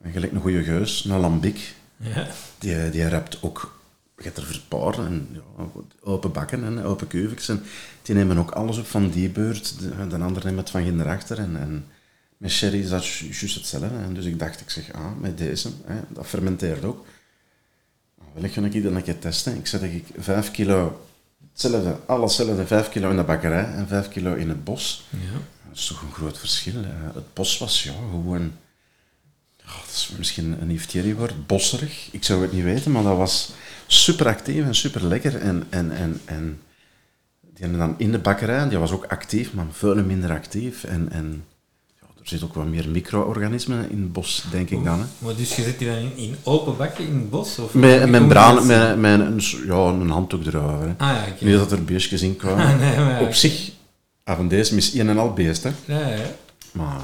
En 0.00 0.12
gelijk 0.12 0.32
een 0.32 0.40
goede 0.40 0.62
geus, 0.62 1.04
een 1.04 1.20
lambiek, 1.20 1.74
Ja. 1.96 2.28
die, 2.58 2.90
die 2.90 3.08
rapt 3.08 3.42
ook 3.42 3.79
je 4.20 4.26
hebt 4.26 4.36
er 4.36 4.44
verparen 4.44 5.06
en 5.06 5.28
ja, 5.32 5.64
open 6.00 6.32
bakken 6.32 6.64
en 6.64 6.82
open 6.82 7.06
keuvens. 7.06 7.48
En 7.48 7.62
die 8.02 8.14
nemen 8.14 8.38
ook 8.38 8.50
alles 8.50 8.78
op 8.78 8.86
van 8.86 9.10
die 9.10 9.28
beurt. 9.28 9.78
De, 9.78 10.06
de 10.08 10.18
ander 10.18 10.44
neemt 10.44 10.58
het 10.58 10.70
van 10.70 10.82
ginder 10.82 11.06
En, 11.28 11.56
en 11.56 11.84
met 12.36 12.50
sherry 12.50 12.80
is 12.80 12.88
dat 12.88 13.06
ju- 13.06 13.26
juist 13.26 13.54
hetzelfde. 13.54 13.96
En 13.96 14.14
dus 14.14 14.24
ik 14.24 14.38
dacht, 14.38 14.60
ik 14.60 14.70
zeg, 14.70 14.92
ah, 14.92 15.18
met 15.18 15.38
deze, 15.38 15.68
hè, 15.84 16.00
dat 16.08 16.26
fermenteert 16.26 16.84
ook. 16.84 17.06
Nou, 18.18 18.30
Wil 18.34 18.44
ik 18.44 18.52
ga 18.52 18.60
ik 18.62 18.82
dat 18.82 18.92
een 18.92 19.02
keer 19.02 19.18
testen. 19.18 19.56
Ik 19.56 19.66
zet 19.66 19.82
ik 19.82 20.06
vijf 20.18 20.50
kilo, 20.50 21.06
hetzelfde, 21.52 21.96
alles 22.06 22.36
hetzelfde, 22.36 22.66
vijf 22.66 22.88
kilo 22.88 23.10
in 23.10 23.16
de 23.16 23.22
bakkerij 23.24 23.64
en 23.64 23.88
vijf 23.88 24.08
kilo 24.08 24.34
in 24.34 24.48
het 24.48 24.64
bos. 24.64 25.06
Ja. 25.10 25.18
Dat 25.68 25.78
is 25.78 25.86
toch 25.86 26.02
een 26.02 26.12
groot 26.12 26.38
verschil. 26.38 26.82
hè. 26.82 27.12
Het 27.14 27.34
bos 27.34 27.58
was 27.58 27.82
ja, 27.82 27.92
gewoon... 28.10 28.52
dat 29.56 29.84
is 29.90 30.10
misschien 30.18 30.56
een 30.62 30.70
Yves 30.70 31.14
woord 31.14 31.46
bosserig. 31.46 32.08
Ik 32.12 32.24
zou 32.24 32.42
het 32.42 32.52
niet 32.52 32.64
weten, 32.64 32.92
maar 32.92 33.02
dat 33.02 33.16
was 33.16 33.50
super 33.92 34.26
actief 34.26 34.64
en 34.64 34.74
super 34.74 35.04
lekker. 35.04 35.36
En, 35.36 35.66
en, 35.70 35.90
en, 35.90 36.20
en 36.24 36.60
die 37.54 37.76
dan 37.76 37.94
in 37.98 38.12
de 38.12 38.18
bakkerij, 38.18 38.68
die 38.68 38.78
was 38.78 38.92
ook 38.92 39.04
actief, 39.06 39.52
maar 39.52 39.66
veel 39.70 39.94
minder 40.04 40.30
actief. 40.30 40.84
En, 40.84 41.08
en 41.12 41.44
ja, 42.00 42.06
er 42.20 42.28
zit 42.28 42.42
ook 42.44 42.54
wat 42.54 42.66
meer 42.66 42.88
micro-organismen 42.88 43.90
in 43.90 44.00
het 44.02 44.12
bos, 44.12 44.44
denk 44.50 44.70
ik 44.70 44.84
dan. 44.84 44.98
Hè. 44.98 45.04
Maar 45.18 45.34
dus 45.36 45.56
je 45.56 45.62
zit 45.62 45.78
die 45.78 45.88
dan 45.88 46.12
in, 46.16 46.36
open 46.42 46.76
bakken 46.76 47.06
in 47.06 47.14
het 47.14 47.30
bos? 47.30 47.58
Of 47.58 47.74
Met 47.74 48.00
een 48.02 48.14
Hoe- 48.32 48.64
met, 48.64 48.96
met 48.98 49.20
een, 49.20 49.40
ja, 49.66 49.74
een 49.74 50.10
handdoek 50.10 50.46
erover. 50.46 50.86
Hè. 50.86 50.94
Ah 50.96 51.08
ja, 51.16 51.24
oké. 51.32 51.44
Niet 51.44 51.56
dat 51.56 51.72
er 51.72 51.84
beestjes 51.84 52.22
in 52.22 52.36
kwamen. 52.36 52.78
Nee, 52.80 52.96
maar- 52.98 53.20
Op 53.20 53.34
zich, 53.34 53.70
af 54.24 54.38
en 54.38 54.48
deze 54.48 54.76
is 54.76 54.94
één 54.94 55.08
en 55.08 55.18
al 55.18 55.32
beest, 55.32 55.62
hè. 55.62 55.70
Ja, 55.84 56.08
ja. 56.08 56.24
Maar... 56.72 57.00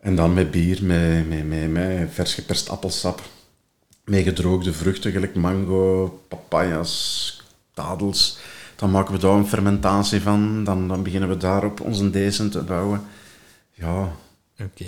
En 0.00 0.14
dan 0.16 0.34
met 0.34 0.50
bier, 0.50 0.84
met, 0.84 1.28
met, 1.28 1.48
met, 1.48 1.70
met 1.70 2.08
vers 2.12 2.34
geperst 2.34 2.68
appelsap, 2.68 3.22
met 4.10 4.22
gedroogde 4.22 4.72
vruchten, 4.72 5.12
gelijk 5.12 5.34
mango, 5.34 6.20
papayas, 6.28 7.42
tadels. 7.74 8.38
Dan 8.76 8.90
maken 8.90 9.14
we 9.14 9.20
daar 9.20 9.36
een 9.36 9.46
fermentatie 9.46 10.20
van, 10.20 10.64
dan, 10.64 10.88
dan 10.88 11.02
beginnen 11.02 11.28
we 11.28 11.36
daarop 11.36 11.80
onze 11.80 12.10
dezen 12.10 12.50
te 12.50 12.62
bouwen. 12.62 13.02
Ja, 13.74 14.12
Oké. 14.60 14.84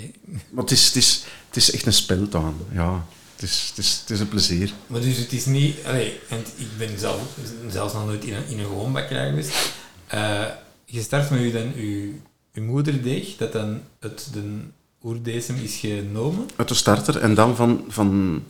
maar 0.49 0.63
het 0.63 0.71
is, 0.71 0.85
het 0.85 0.95
is, 0.95 1.25
het 1.47 1.55
is 1.55 1.71
echt 1.71 1.85
een 1.85 1.93
speeltuin. 1.93 2.53
Ja, 2.71 3.05
het 3.35 3.43
is, 3.43 3.65
het 3.69 3.77
is, 3.77 3.99
het 3.99 4.09
is 4.09 4.19
een 4.19 4.27
plezier. 4.27 4.71
Maar 4.87 5.01
dus 5.01 5.17
het 5.17 5.31
is 5.31 5.45
niet... 5.45 5.75
Allee, 5.85 6.19
want 6.29 6.47
ik 6.55 6.67
ben 6.77 6.99
zelf, 6.99 7.21
zelfs 7.69 7.93
nog 7.93 8.05
nooit 8.05 8.23
in 8.23 8.33
een, 8.33 8.47
in 8.47 8.59
een 8.59 8.65
gewoon 8.65 8.93
bakkerij 8.93 9.29
geweest. 9.29 9.73
Eh, 10.07 10.45
je 10.85 11.01
start 11.01 11.29
met 11.29 11.41
je, 11.41 11.51
dan, 11.51 11.71
je, 11.75 12.13
je 12.51 12.61
moederdeeg, 12.61 13.37
dat 13.37 13.51
dan 13.51 13.81
uit 13.99 14.33
de 14.33 14.59
oerdesem 15.03 15.55
is 15.55 15.75
genomen. 15.75 16.49
Uit 16.55 16.67
de 16.67 16.73
starter 16.73 17.17
en 17.17 17.33
dan 17.33 17.55
van, 17.55 17.85
van 17.87 18.43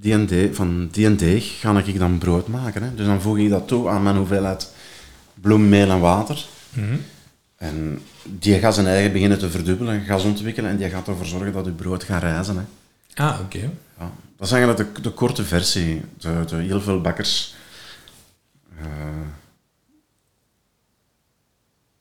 die 0.00 0.12
en 0.12 0.54
van 0.54 0.88
die 0.90 1.06
en 1.06 1.16
deeg 1.16 1.60
ga 1.60 1.82
ik 1.84 1.98
dan 1.98 2.18
brood 2.18 2.48
maken. 2.48 2.82
Hè. 2.82 2.94
Dus 2.94 3.06
dan 3.06 3.20
voeg 3.20 3.38
ik 3.38 3.48
dat 3.48 3.68
toe 3.68 3.88
aan 3.88 4.02
mijn 4.02 4.16
hoeveelheid 4.16 4.72
bloem, 5.34 5.68
meel 5.68 5.90
en 5.90 6.00
water. 6.00 6.46
En 7.56 8.02
die 8.24 8.58
gaat 8.58 8.74
zijn 8.74 8.86
eigen 8.86 9.12
beginnen 9.12 9.38
te 9.38 9.50
verdubbelen, 9.50 10.04
gas 10.04 10.24
ontwikkelen 10.24 10.70
en 10.70 10.76
die 10.76 10.90
gaat 10.90 11.08
ervoor 11.08 11.26
zorgen 11.26 11.52
dat 11.52 11.64
je 11.64 11.70
brood 11.70 12.04
gaat 12.04 12.22
reizen. 12.22 12.56
Hè. 12.56 12.62
Ah, 13.24 13.40
oké. 13.40 13.70
Ja, 13.98 14.12
dat 14.36 14.46
is 14.46 14.52
eigenlijk 14.52 14.94
de, 14.94 15.00
de 15.00 15.10
korte 15.10 15.44
versie. 15.44 16.02
De, 16.18 16.44
de 16.46 16.56
heel 16.56 16.80
veel 16.80 17.00
bakkers 17.00 17.54
eh, 18.78 18.86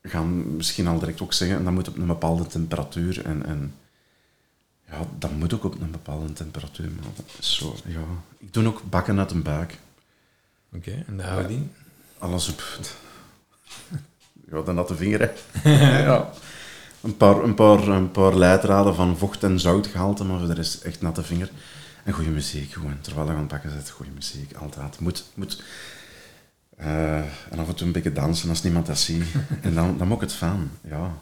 gaan 0.01 0.55
misschien 0.55 0.87
al 0.87 0.99
direct 0.99 1.21
ook 1.21 1.33
zeggen, 1.33 1.63
dat 1.63 1.73
moet 1.73 1.87
op 1.87 1.97
een 1.97 2.05
bepaalde 2.05 2.47
temperatuur. 2.47 3.25
En, 3.25 3.45
en 3.45 3.73
ja, 4.91 4.97
dat 5.17 5.31
moet 5.31 5.53
ook 5.53 5.63
op 5.63 5.81
een 5.81 5.91
bepaalde 5.91 6.33
temperatuur. 6.33 6.89
Maar 6.91 7.11
dat 7.15 7.25
is 7.39 7.55
zo, 7.55 7.75
ja. 7.85 8.03
Ik 8.37 8.53
doe 8.53 8.67
ook 8.67 8.81
bakken 8.89 9.19
uit 9.19 9.31
een 9.31 9.43
buik. 9.43 9.77
Oké, 10.73 11.03
en 11.07 11.17
de 11.17 11.23
houding? 11.23 11.67
Alles 12.17 12.49
op... 12.49 12.63
Ja, 14.51 14.61
de 14.61 14.71
natte 14.71 14.95
vinger, 14.95 15.19
hè. 15.53 15.71
ja. 16.03 16.29
Een 17.01 17.17
paar, 17.17 17.43
een, 17.43 17.53
paar, 17.53 17.87
een 17.87 18.11
paar 18.11 18.35
leidraden 18.35 18.95
van 18.95 19.17
vocht 19.17 19.43
en 19.43 19.59
zoutgehalte, 19.59 20.23
maar 20.23 20.39
voor 20.39 20.47
de 20.47 20.53
rest 20.53 20.83
echt 20.83 21.01
natte 21.01 21.23
vinger. 21.23 21.49
En 22.03 22.13
goede 22.13 22.29
muziek, 22.29 22.73
gewoon. 22.73 23.01
Terwijl 23.01 23.27
je 23.27 23.33
aan 23.33 23.39
het 23.39 23.47
bakken 23.47 23.71
zit, 23.71 23.89
goede 23.89 24.11
muziek, 24.11 24.53
altijd. 24.53 24.99
Moet, 24.99 25.25
moet. 25.33 25.63
Eh, 26.77 27.17
en 27.17 27.59
af 27.59 27.67
en 27.67 27.75
toe 27.75 27.87
een 27.87 27.93
beetje 27.93 28.11
dansen 28.11 28.49
als 28.49 28.63
niemand 28.63 28.85
dat 28.85 28.99
ziet. 28.99 29.23
En 29.61 29.73
dan, 29.73 29.97
dan 29.97 30.07
moet 30.07 30.15
ik 30.15 30.23
het 30.29 30.33
van, 30.33 30.69
ja. 30.81 31.17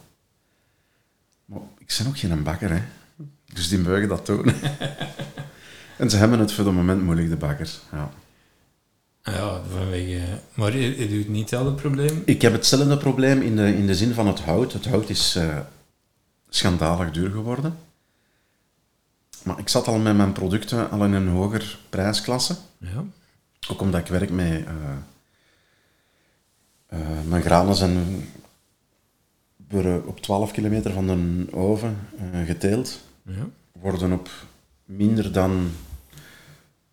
Maar 1.45 1.60
ik 1.77 1.95
ben 1.97 2.08
ook 2.08 2.17
geen 2.17 2.43
bakker, 2.43 2.69
hè. 2.69 2.82
Dus 3.58 3.70
die 3.70 3.80
mogen 3.80 4.08
dat 4.08 4.26
doen. 4.26 4.46
en 6.02 6.10
ze 6.10 6.17
hebben 6.17 6.39
het 6.39 6.52
voor 6.52 6.65
het 6.65 6.74
moment 6.74 7.04
moeilijk, 7.04 7.30
de 7.30 7.36
bakkers. 7.36 7.80
Ja. 7.91 8.10
Ja, 9.24 9.62
vanwege... 9.72 10.20
Maar 10.54 10.78
je, 10.78 11.00
je 11.00 11.10
doet 11.10 11.28
niet 11.28 11.39
hetzelfde 11.39 11.74
probleem? 11.74 12.22
Ik 12.26 12.41
heb 12.41 12.52
hetzelfde 12.52 12.98
probleem 12.98 13.41
in 13.41 13.56
de, 13.56 13.76
in 13.76 13.88
de 13.88 13.96
zin 13.96 14.13
van 14.13 14.28
het 14.28 14.39
hout. 14.39 14.74
Het 14.74 14.86
hout 14.86 15.10
is 15.10 15.36
eh, 15.36 15.58
schandalig 16.50 17.12
duur 17.12 17.32
geworden. 17.32 17.78
Maar 19.43 19.60
ik 19.60 19.70
zat 19.70 19.88
al 19.88 19.98
met 19.98 20.17
mijn 20.17 20.32
producten 20.32 20.89
al 20.89 21.06
in 21.06 21.13
een 21.13 21.28
hoger 21.28 21.80
prijsklasse. 21.89 22.56
Ja. 22.78 23.04
Ook 23.70 23.82
omdat 23.82 24.00
ik 24.00 24.08
werk 24.08 24.30
met... 24.30 24.65
eh, 24.65 24.98
eh, 26.88 27.00
mijn 27.28 27.41
granen 27.41 27.76
zijn 27.76 28.24
op 30.06 30.20
12 30.22 30.52
kilometer 30.52 30.91
van 30.91 31.08
de 31.08 31.48
oven 31.56 31.98
eh, 32.34 32.46
geteeld. 32.46 33.00
Ja. 33.28 33.50
Worden 33.72 34.12
op 34.12 34.30
minder 34.86 35.32
dan 35.32 35.72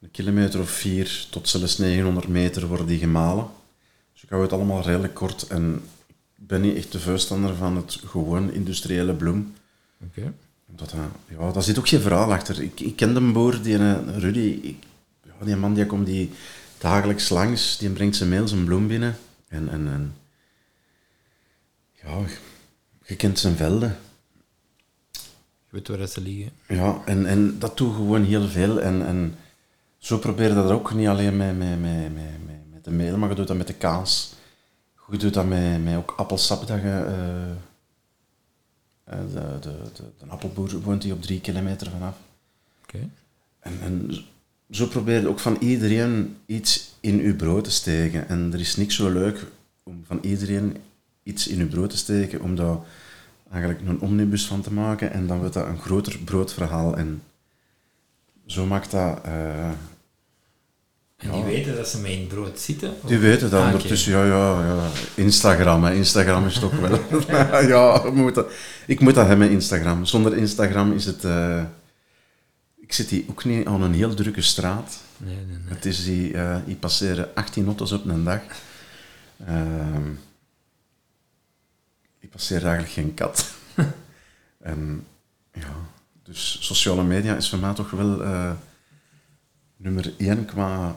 een 0.00 0.10
kilometer 0.10 0.60
of 0.60 0.70
vier 0.70 1.26
tot 1.30 1.48
zelfs 1.48 1.78
900 1.78 2.28
meter 2.28 2.66
worden 2.66 2.86
die 2.86 2.98
gemalen. 2.98 3.46
Dus 4.12 4.22
ik 4.22 4.28
hou 4.28 4.42
het 4.42 4.52
allemaal 4.52 4.82
redelijk 4.82 5.14
kort 5.14 5.46
en 5.46 5.82
ik 6.36 6.46
ben 6.46 6.60
niet 6.60 6.76
echt 6.76 6.92
de 6.92 7.00
voorstander 7.00 7.54
van 7.54 7.76
het 7.76 8.00
gewoon 8.06 8.52
industriële 8.52 9.14
bloem. 9.14 9.54
Oké. 10.04 10.32
Dat, 10.66 10.92
eh, 10.92 10.98
ja, 11.38 11.52
daar 11.52 11.62
zit 11.62 11.78
ook 11.78 11.88
geen 11.88 12.00
verhaal 12.00 12.32
achter. 12.32 12.62
Ik, 12.62 12.80
ik 12.80 12.96
ken 12.96 13.16
een 13.16 13.32
boer, 13.32 13.62
die 13.62 13.78
eh, 13.78 14.18
Rudy, 14.18 14.58
ik, 14.62 14.76
ja, 15.22 15.44
die 15.44 15.56
man 15.56 15.74
die 15.74 15.86
komt 15.86 16.06
die 16.06 16.30
dagelijks 16.78 17.28
langs, 17.28 17.78
die 17.78 17.90
brengt 17.90 18.16
zijn 18.16 18.28
mail, 18.28 18.48
zijn 18.48 18.64
bloem 18.64 18.86
binnen. 18.86 19.16
En, 19.48 19.68
en, 19.68 19.86
en 19.88 20.14
ja, 22.02 22.18
je 23.04 23.16
kent 23.16 23.38
zijn 23.38 23.56
velden. 23.56 23.98
Weet 25.74 25.88
waar 25.88 26.06
ze 26.06 26.20
liggen. 26.20 26.52
Ja, 26.68 27.02
en, 27.04 27.26
en 27.26 27.58
dat 27.58 27.76
doet 27.76 27.94
gewoon 27.94 28.24
heel 28.24 28.48
veel. 28.48 28.80
En, 28.80 29.06
en 29.06 29.34
zo 29.98 30.18
probeer 30.18 30.48
je 30.48 30.54
dat 30.54 30.70
ook 30.70 30.94
niet 30.94 31.08
alleen 31.08 31.36
met, 31.36 31.58
met, 31.58 31.80
met, 31.80 32.14
met, 32.14 32.44
met, 32.46 32.72
met 32.72 32.84
de 32.84 32.90
meel, 32.90 33.16
maar 33.16 33.28
je 33.28 33.34
doet 33.34 33.46
dat 33.46 33.56
met 33.56 33.66
de 33.66 33.74
kaas. 33.74 34.34
Je 35.10 35.16
doet 35.16 35.34
dat 35.34 35.46
met, 35.46 35.84
met 35.84 35.96
ook 35.96 36.14
appelsap. 36.16 36.66
Dat 36.66 36.80
je, 36.80 36.88
eh, 36.88 37.50
eh, 39.04 39.18
de, 39.32 39.58
de, 39.60 39.76
de, 39.94 40.02
de 40.18 40.26
appelboer 40.26 40.80
woont 40.80 41.02
hier 41.02 41.12
op 41.12 41.22
drie 41.22 41.40
kilometer 41.40 41.90
vanaf. 41.90 42.16
Oké. 42.82 43.08
En, 43.60 43.78
en 43.82 44.24
zo 44.70 44.86
probeer 44.86 45.20
je 45.20 45.28
ook 45.28 45.40
van 45.40 45.56
iedereen 45.60 46.36
iets 46.46 46.94
in 47.00 47.20
uw 47.20 47.36
brood 47.36 47.64
te 47.64 47.70
steken. 47.70 48.28
En 48.28 48.52
er 48.52 48.60
is 48.60 48.76
niks 48.76 48.94
zo 48.94 49.10
leuk 49.10 49.46
om 49.82 50.04
van 50.06 50.18
iedereen 50.22 50.76
iets 51.22 51.48
in 51.48 51.60
uw 51.60 51.68
brood 51.68 51.90
te 51.90 51.96
steken, 51.96 52.40
om 52.40 52.54
daar 52.54 52.78
eigenlijk 53.54 53.88
een 53.88 54.00
omnibus 54.00 54.46
van 54.46 54.60
te 54.60 54.72
maken. 54.72 55.12
En 55.12 55.26
dan 55.26 55.38
wordt 55.38 55.54
dat 55.54 55.66
een 55.66 55.78
groter 55.80 56.18
broodverhaal. 56.18 56.96
En 56.96 57.22
zo 58.46 58.66
maakt 58.66 58.90
dat... 58.90 59.20
eh, 59.24 59.68
En 61.16 61.30
die 61.30 61.40
Ja. 61.40 61.44
weten 61.44 61.76
dat 61.76 61.88
ze 61.88 61.98
met 62.00 62.10
in 62.10 62.26
brood 62.26 62.60
zitten? 62.60 62.92
die 63.06 63.18
weten 63.18 63.50
dat 63.50 63.60
Ah, 63.60 63.66
ondertussen. 63.66 64.12
Ja, 64.12 64.24
ja, 64.24 64.66
ja. 64.66 64.88
Instagram, 65.14 65.84
hè. 65.84 65.94
Instagram 65.94 66.46
is 66.46 66.58
toch 66.58 66.72
wel... 66.80 66.98
ja, 67.74 68.02
we 68.02 68.10
moeten, 68.10 68.44
ik 68.86 69.00
moet 69.00 69.14
dat 69.14 69.26
hebben, 69.26 69.50
Instagram. 69.50 70.04
Zonder 70.04 70.36
Instagram 70.36 70.92
is 70.92 71.04
het... 71.04 71.24
eh, 71.24 71.62
ik 72.80 72.92
zit 72.92 73.08
hier 73.08 73.24
ook 73.30 73.44
niet 73.44 73.66
aan 73.66 73.82
een 73.82 73.94
heel 73.94 74.14
drukke 74.14 74.42
straat. 74.42 74.98
Nee, 75.16 75.34
nee, 75.36 75.44
nee. 75.46 75.74
Het 75.74 75.84
is 75.84 76.04
die, 76.04 76.32
eh 76.34 76.56
hier 76.66 76.76
passeren 76.76 77.28
18 77.34 77.66
auto's 77.66 77.92
op 77.92 78.04
een 78.06 78.24
dag. 78.24 78.40
Ehm 79.46 80.10
ik 82.24 82.30
passeer 82.30 82.62
eigenlijk 82.62 82.92
geen 82.92 83.14
kat. 83.14 83.46
en 84.60 85.06
ja, 85.52 85.74
dus 86.22 86.58
sociale 86.60 87.02
media 87.02 87.36
is 87.36 87.48
voor 87.48 87.58
mij 87.58 87.74
toch 87.74 87.90
wel 87.90 88.22
eh, 88.22 88.50
nummer 89.76 90.12
één 90.18 90.44
qua 90.44 90.96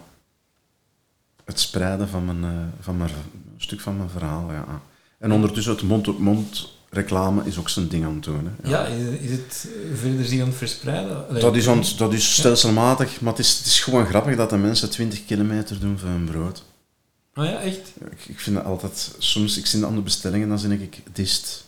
het 1.46 1.60
spreiden 1.60 2.08
van 2.10 2.26
mijn, 2.26 2.44
eh, 2.44 2.84
van 2.84 2.98
mijn 2.98 3.10
een 3.10 3.62
stuk 3.62 3.80
van 3.82 3.98
mijn 3.98 4.10
verhaal. 4.10 4.52
Ja. 4.52 4.82
En 5.20 5.32
ondertussen 5.32 5.74
het 5.74 5.82
mond-op-mond 5.82 6.76
reclame 6.90 7.46
is 7.46 7.58
ook 7.58 7.70
zijn 7.70 7.88
ding 7.88 8.06
aan 8.06 8.14
het 8.14 8.24
doen. 8.24 8.50
Hè. 8.62 8.70
Ja, 8.70 8.86
is, 8.86 9.20
is 9.20 9.32
het 9.32 9.68
verder 9.94 10.26
zich 10.26 10.42
aan 10.42 10.48
het 10.48 10.56
verspreiden? 10.58 11.28
Allee, 11.30 11.42
Dat 11.42 11.56
is, 11.56 11.66
het- 11.66 11.96
dat 11.98 12.14
is 12.14 12.34
stelselmatig, 12.36 13.22
maar 13.22 13.32
het 13.34 13.42
is, 13.42 13.58
het 13.58 13.66
is 13.66 13.80
gewoon 13.82 14.06
grappig 14.06 14.36
dat 14.36 14.50
de 14.50 14.58
mensen 14.58 14.90
20 14.90 15.26
kilometer 15.26 15.80
doen 15.80 15.98
voor 16.00 16.10
hun 16.10 16.26
brood. 16.26 16.64
Ah 17.38 17.46
ja, 17.46 17.60
echt? 17.62 17.92
Ik, 18.12 18.26
ik 18.26 18.40
vind 18.40 18.56
dat 18.56 18.66
altijd, 18.66 19.16
soms, 19.18 19.58
ik 19.58 19.66
zie 19.66 19.86
aan 19.86 19.96
de 19.96 20.02
bestellingen, 20.02 20.50
dan 20.50 20.60
zie 20.60 20.80
ik 20.82 21.16
Dist, 21.16 21.66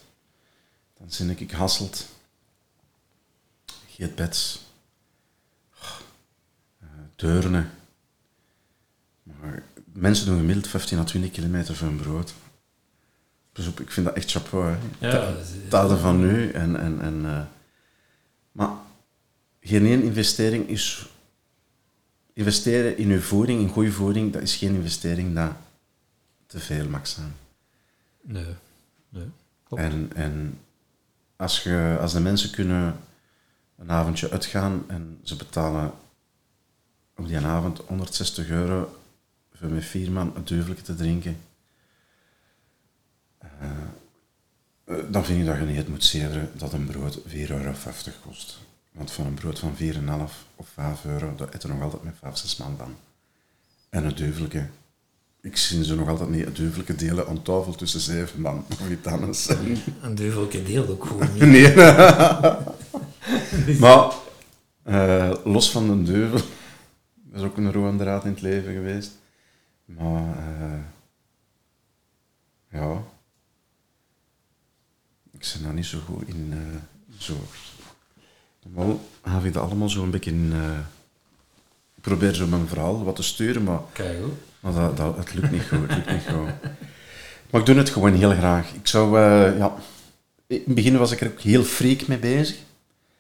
dan 0.98 1.12
zie 1.12 1.36
ik 1.36 1.52
Hasselt, 1.52 2.08
Geet 3.90 4.16
Bets, 4.16 4.60
eh, 6.80 6.88
Deurne. 7.16 7.66
Maar 9.24 9.64
mensen 9.94 10.26
doen 10.26 10.38
gemiddeld 10.38 10.68
15 10.68 11.00
à 11.00 11.04
20 11.04 11.32
kilometer 11.32 11.76
voor 11.76 11.88
hun 11.88 11.98
brood. 11.98 12.34
Dus 13.54 13.68
op, 13.68 13.80
ik 13.80 13.92
vind 13.92 14.06
dat 14.06 14.16
echt 14.16 14.32
chapeau. 14.32 14.66
Hè. 14.72 15.08
Ja, 15.08 15.12
Ta- 15.12 15.32
dat 15.32 15.42
is- 15.42 15.70
Tijden 15.70 16.00
van 16.00 16.20
nu. 16.20 16.52
En, 16.52 16.76
en, 16.80 17.02
en, 17.02 17.26
eh, 17.26 17.42
maar 18.52 18.70
geen 19.62 19.86
één 19.86 20.04
investering 20.04 20.68
is... 20.70 21.09
Investeren 22.40 22.98
in 22.98 23.10
uw 23.10 23.20
voeding, 23.20 23.62
in 23.62 23.68
goede 23.68 23.92
voeding, 23.92 24.34
dat 24.34 24.42
is 24.42 24.56
geen 24.56 24.76
investering 24.76 25.36
dat 25.36 25.52
te 26.48 26.60
veel 26.60 26.88
mag 26.90 27.08
zijn. 27.08 27.34
Nee. 28.22 28.56
Nee. 29.10 29.28
Klopt. 29.64 29.84
En, 29.84 30.12
en 30.16 30.60
als, 31.36 31.64
je, 31.64 31.98
als 32.02 32.14
de 32.14 32.20
mensen 32.20 32.52
kunnen 32.52 33.00
een 33.78 33.92
avondje 33.92 34.30
uitgaan 34.30 34.84
en 34.88 35.20
ze 35.24 35.36
betalen 35.36 35.92
op 37.16 37.28
die 37.28 37.38
avond 37.38 37.80
160 37.80 38.50
euro 38.50 39.00
voor 39.54 39.70
met 39.70 39.86
vier 39.86 40.12
man 40.12 40.36
een 40.36 40.46
duveltje 40.46 40.84
te 40.84 40.96
drinken, 40.96 41.38
eh, 43.38 43.50
eh, 44.84 44.96
dan 45.10 45.26
vind 45.26 45.40
ik 45.40 45.46
dat 45.46 45.58
je 45.58 45.66
niet 45.66 45.78
het 45.78 45.88
moet 45.88 46.04
zeveren 46.04 46.52
dat 46.58 46.74
een 46.74 46.86
brood 46.86 47.20
4,50 47.28 47.34
euro 47.36 47.74
kost. 48.26 48.60
Want 49.00 49.12
van 49.12 49.26
een 49.26 49.34
brood 49.34 49.60
van 49.60 49.76
4,5 49.78 49.82
of 50.56 50.68
5 50.74 51.06
euro, 51.06 51.36
dat 51.36 51.54
eten 51.54 51.70
nog 51.70 51.82
altijd 51.82 52.04
met 52.04 52.16
5, 52.20 52.38
6 52.38 52.58
man 52.58 52.76
van. 52.78 52.96
En 53.90 54.04
het 54.04 54.18
duveltje, 54.18 54.68
ik 55.42 55.58
zie 55.58 55.84
ze 55.84 55.96
nog 55.96 56.08
altijd 56.08 56.30
niet 56.30 56.46
het 56.46 56.56
duveltje 56.56 56.96
delen 56.96 57.28
aan 57.28 57.42
tafel 57.42 57.76
tussen 57.76 58.00
zeven 58.00 58.42
man 58.42 58.66
of 58.82 58.90
iets 58.90 59.08
anders. 59.08 59.50
Een 60.02 60.16
duivelke 60.16 60.64
deelt 60.64 60.90
ook 60.90 61.06
gewoon 61.06 61.34
niet. 61.38 61.40
Nee. 61.40 61.76
maar 63.80 64.14
eh, 64.84 65.34
los 65.44 65.72
van 65.72 66.04
de 66.06 66.12
duivel, 66.12 66.40
dat 67.14 67.42
is 67.42 67.48
ook 67.48 67.58
een 67.58 67.72
rode 67.72 67.98
draad 67.98 68.24
in 68.26 68.32
het 68.32 68.42
leven 68.42 68.74
geweest. 68.74 69.12
Maar 69.86 70.38
eh, 70.38 70.80
ja, 72.72 73.04
ik 75.32 75.50
ben 75.54 75.64
daar 75.64 75.74
niet 75.74 75.86
zo 75.86 76.00
goed 76.00 76.28
in. 76.28 76.50
eh, 76.52 76.58
zo. 77.18 77.34
Wel 78.74 79.02
heb 79.22 79.44
ik 79.44 79.54
dat 79.54 79.64
allemaal 79.64 79.90
zo 79.90 80.04
een 80.04 80.10
beetje 80.10 80.32
eh, 80.32 80.80
ik 81.96 82.02
probeer 82.02 82.34
zo 82.34 82.48
mijn 82.48 82.68
verhaal 82.68 83.04
wat 83.04 83.16
te 83.16 83.24
sturen, 83.24 83.64
maar 83.64 83.80
Kijk 83.94 84.18
maar 84.60 84.74
dat, 84.74 84.98
dat, 84.98 85.18
het 85.18 85.34
lukt 85.34 85.52
niet 85.52 85.62
goed. 85.68 85.80
Het 85.80 85.96
lukt 85.96 86.12
niet 86.12 86.36
goed. 86.36 86.50
Maar 87.50 87.62
ik 87.62 87.66
doe 87.68 87.76
het 87.76 87.90
gewoon 87.90 88.14
heel 88.14 88.32
graag. 88.32 88.74
Ik 88.74 88.88
zou, 88.88 89.18
eh, 89.20 89.58
ja... 89.58 89.76
In 90.48 90.62
het 90.66 90.76
begin 90.76 90.98
was 90.98 91.12
ik 91.12 91.22
er 91.22 91.32
ook 91.32 91.40
heel 91.40 91.64
freak 91.64 92.08
mee 92.08 92.18
bezig. 92.18 92.58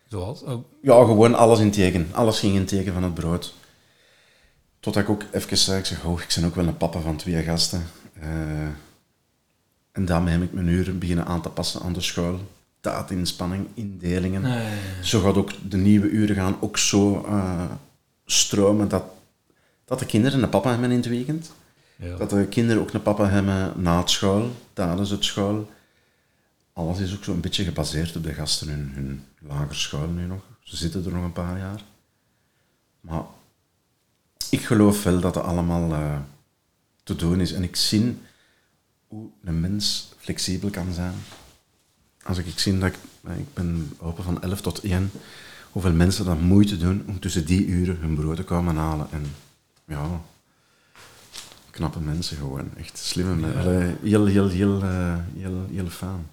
Zoals? 0.07 0.41
Oh, 0.43 0.63
Ja, 0.81 0.93
gewoon 0.93 1.35
alles 1.35 1.59
in 1.59 1.71
teken. 1.71 2.07
Alles 2.11 2.39
ging 2.39 2.55
in 2.55 2.65
teken 2.65 2.93
van 2.93 3.03
het 3.03 3.13
brood. 3.13 3.53
Totdat 4.79 5.03
ik 5.03 5.09
ook 5.09 5.23
even 5.31 5.57
zei, 5.57 5.79
ik 5.79 5.85
zeg, 5.85 6.03
oh, 6.05 6.19
ik 6.21 6.33
ben 6.35 6.45
ook 6.45 6.55
wel 6.55 6.67
een 6.67 6.77
papa 6.77 6.99
van 6.99 7.15
twee 7.15 7.43
gasten. 7.43 7.85
Eh, 8.19 8.29
En 9.91 10.05
daarmee 10.05 10.33
heb 10.33 10.43
ik 10.43 10.53
mijn 10.53 10.67
uren 10.67 10.99
beginnen 10.99 11.25
aan 11.25 11.41
te 11.41 11.49
passen 11.49 11.81
aan 11.81 11.93
de 11.93 12.01
school. 12.01 12.39
Taatinspanning, 12.81 13.67
indelingen. 13.73 14.47
Ja. 14.47 14.69
Zo 15.03 15.21
gaat 15.21 15.37
ook 15.37 15.51
de 15.69 15.77
nieuwe 15.77 16.09
uren 16.09 16.35
gaan 16.35 16.57
ook 16.59 16.77
zo 16.77 17.23
eh, 17.25 17.71
stromen 18.25 18.87
dat, 18.87 19.03
dat 19.85 19.99
de 19.99 20.05
kinderen 20.05 20.43
een 20.43 20.49
papa 20.49 20.69
hebben 20.69 20.91
in 20.91 20.97
het 20.97 21.07
weekend. 21.07 21.51
Ja. 21.95 22.17
Dat 22.17 22.29
de 22.29 22.47
kinderen 22.47 22.81
ook 22.81 22.93
een 22.93 23.01
papa 23.01 23.29
hebben 23.29 23.73
na 23.81 23.99
het 23.99 24.09
school, 24.09 24.51
tijdens 24.73 25.09
het 25.09 25.25
school. 25.25 25.69
Alles 26.73 26.99
is 26.99 27.15
ook 27.15 27.23
zo'n 27.23 27.39
beetje 27.39 27.63
gebaseerd 27.63 28.15
op 28.15 28.23
de 28.23 28.33
gasten 28.33 28.67
hun, 28.69 28.91
hun 28.93 30.15
nu 30.15 30.25
nog. 30.25 30.41
Ze 30.61 30.77
zitten 30.77 31.05
er 31.05 31.11
nog 31.11 31.23
een 31.23 31.31
paar 31.31 31.57
jaar. 31.57 31.83
Maar 33.01 33.23
ik 34.49 34.61
geloof 34.65 35.03
wel 35.03 35.19
dat 35.19 35.35
het 35.35 35.43
allemaal 35.43 35.91
eh, 35.91 36.19
te 37.03 37.15
doen 37.15 37.41
is. 37.41 37.51
En 37.51 37.63
ik 37.63 37.75
zie 37.75 38.17
hoe 39.07 39.29
een 39.43 39.59
mens 39.59 40.11
flexibel 40.17 40.69
kan 40.69 40.93
zijn. 40.93 41.13
Als 42.29 42.37
ik, 42.37 42.45
ik 42.45 42.59
zie 42.59 42.77
dat 42.77 42.89
ik, 42.89 42.97
ik 43.37 43.53
ben 43.53 43.91
open 43.99 44.23
van 44.23 44.41
11 44.41 44.61
tot 44.61 44.79
1, 44.79 45.11
hoeveel 45.71 45.93
mensen 45.93 46.25
dat 46.25 46.39
moeite 46.39 46.77
doen 46.77 47.03
om 47.07 47.19
tussen 47.19 47.45
die 47.45 47.65
uren 47.65 47.97
hun 47.97 48.15
brood 48.15 48.35
te 48.35 48.43
komen 48.43 48.75
halen. 48.75 49.07
En 49.11 49.35
ja, 49.85 50.21
knappe 51.69 51.99
mensen 51.99 52.37
gewoon. 52.37 52.75
Echt 52.77 52.97
slimme 52.97 53.35
mensen. 53.35 53.97
Heel, 54.01 54.25
heel, 54.25 54.49
heel, 54.49 54.81
eh, 54.81 55.17
heel, 55.37 55.65
heel 55.71 55.87
fijn. 55.87 56.27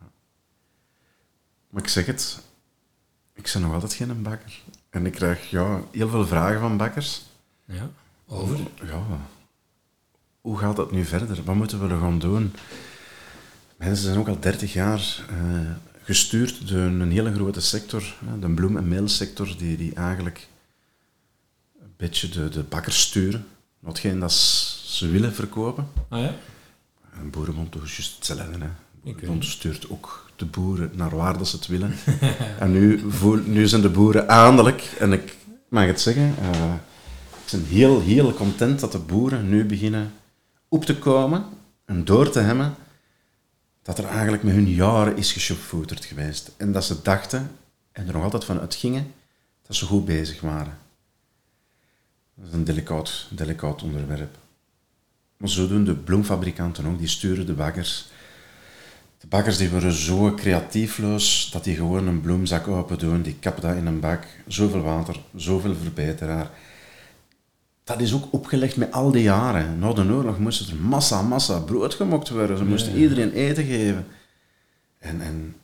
Ja. 0.00 0.06
Maar 1.70 1.82
ik 1.82 1.88
zeg 1.88 2.06
het, 2.06 2.38
ik 3.34 3.50
ben 3.52 3.62
nog 3.62 3.72
altijd 3.72 3.92
geen 3.92 4.22
bakker. 4.22 4.60
En 4.90 5.06
ik 5.06 5.12
krijg 5.12 5.50
ja, 5.50 5.80
heel 5.90 6.08
veel 6.08 6.26
vragen 6.26 6.60
van 6.60 6.76
bakkers. 6.76 7.22
ja. 7.64 7.90
Over? 8.26 8.58
Ja, 8.82 9.02
hoe 10.40 10.58
gaat 10.58 10.76
dat 10.76 10.92
nu 10.92 11.04
verder? 11.04 11.42
Wat 11.44 11.54
moeten 11.54 11.80
we 11.80 11.94
er 11.94 12.00
gaan 12.00 12.18
doen? 12.18 12.52
Mensen 13.76 14.04
zijn 14.04 14.18
ook 14.18 14.28
al 14.28 14.40
30 14.40 14.72
jaar 14.72 15.24
eh, 15.28 15.36
gestuurd 16.02 16.68
door 16.68 16.78
een 16.78 17.10
hele 17.10 17.34
grote 17.34 17.60
sector, 17.60 18.14
de 18.40 18.48
bloem- 18.48 18.76
en 18.76 18.88
meelsector, 18.88 19.54
die, 19.58 19.76
die 19.76 19.94
eigenlijk 19.94 20.48
een 21.80 21.94
beetje 21.96 22.28
de, 22.28 22.48
de 22.48 22.62
bakkers 22.62 23.00
sturen. 23.00 23.46
Watgeen 23.78 24.18
dat 24.20 24.32
ze 24.32 25.08
willen 25.08 25.34
verkopen. 25.34 25.88
Ah 26.08 26.20
ja? 26.20 26.34
En 27.18 27.30
Boerenbond 27.30 27.72
doet 27.72 27.90
juist 27.90 28.16
hetzelfde. 28.16 28.58
Hè. 28.58 28.68
Boerenbond 29.02 29.44
stuurt 29.44 29.90
ook 29.90 30.30
de 30.36 30.44
boeren 30.44 30.90
naar 30.94 31.16
waar 31.16 31.38
dat 31.38 31.48
ze 31.48 31.56
het 31.56 31.66
willen. 31.66 31.94
en 32.58 32.72
nu, 32.72 33.04
voel, 33.08 33.36
nu 33.36 33.66
zijn 33.66 33.82
de 33.82 33.88
boeren 33.88 34.28
eindelijk, 34.28 34.82
en 34.98 35.12
ik 35.12 35.36
mag 35.68 35.86
het 35.86 36.00
zeggen, 36.00 36.34
eh, 36.40 36.74
ik 37.44 37.52
ben 37.52 37.64
heel, 37.64 38.00
heel 38.00 38.34
content 38.34 38.80
dat 38.80 38.92
de 38.92 38.98
boeren 38.98 39.48
nu 39.48 39.64
beginnen 39.64 40.12
op 40.68 40.84
te 40.84 40.96
komen 40.96 41.44
en 41.84 42.04
door 42.04 42.30
te 42.30 42.40
hebben 42.40 42.74
dat 43.86 43.98
er 43.98 44.04
eigenlijk 44.04 44.42
met 44.42 44.54
hun 44.54 44.68
jaren 44.68 45.16
is 45.16 45.32
geshoepvoeterd 45.32 46.04
geweest. 46.04 46.50
En 46.56 46.72
dat 46.72 46.84
ze 46.84 47.02
dachten, 47.02 47.50
en 47.92 48.06
er 48.06 48.12
nog 48.12 48.22
altijd 48.22 48.44
van 48.44 48.60
uitgingen, 48.60 49.12
dat 49.66 49.76
ze 49.76 49.86
goed 49.86 50.04
bezig 50.04 50.40
waren. 50.40 50.78
Dat 52.34 52.46
is 52.46 52.52
een 52.52 52.64
delicaat, 52.64 53.26
delicaat 53.30 53.82
onderwerp. 53.82 54.38
Maar 55.36 55.48
zo 55.48 55.68
doen 55.68 55.84
de 55.84 55.94
bloemfabrikanten 55.94 56.86
ook, 56.86 56.98
die 56.98 57.08
sturen 57.08 57.46
de 57.46 57.52
bakkers. 57.52 58.06
De 59.18 59.26
bakkers 59.26 59.56
die 59.56 59.70
worden 59.70 59.92
zo 59.92 60.34
creatiefloos 60.34 61.50
dat 61.52 61.64
die 61.64 61.76
gewoon 61.76 62.06
een 62.06 62.20
bloemzak 62.20 62.68
open 62.68 62.98
doen, 62.98 63.22
die 63.22 63.36
kappen 63.40 63.62
dat 63.62 63.76
in 63.76 63.86
een 63.86 64.00
bak, 64.00 64.26
zoveel 64.46 64.82
water, 64.82 65.20
zoveel 65.34 65.74
verbeteraar. 65.74 66.50
Dat 67.86 68.00
is 68.00 68.14
ook 68.14 68.32
opgelegd 68.32 68.76
met 68.76 68.92
al 68.92 69.10
die 69.10 69.22
jaren. 69.22 69.78
Na 69.78 69.92
de 69.92 70.02
oorlog 70.02 70.38
moest 70.38 70.70
er 70.70 70.76
massa, 70.76 71.22
massa 71.22 71.58
brood 71.58 71.94
gemokt 71.94 72.28
worden. 72.28 72.58
Ze 72.58 72.64
moesten 72.64 72.96
iedereen 72.96 73.32
eten 73.32 73.64
geven. 73.64 74.06
En, 74.98 75.20
en 75.20 75.56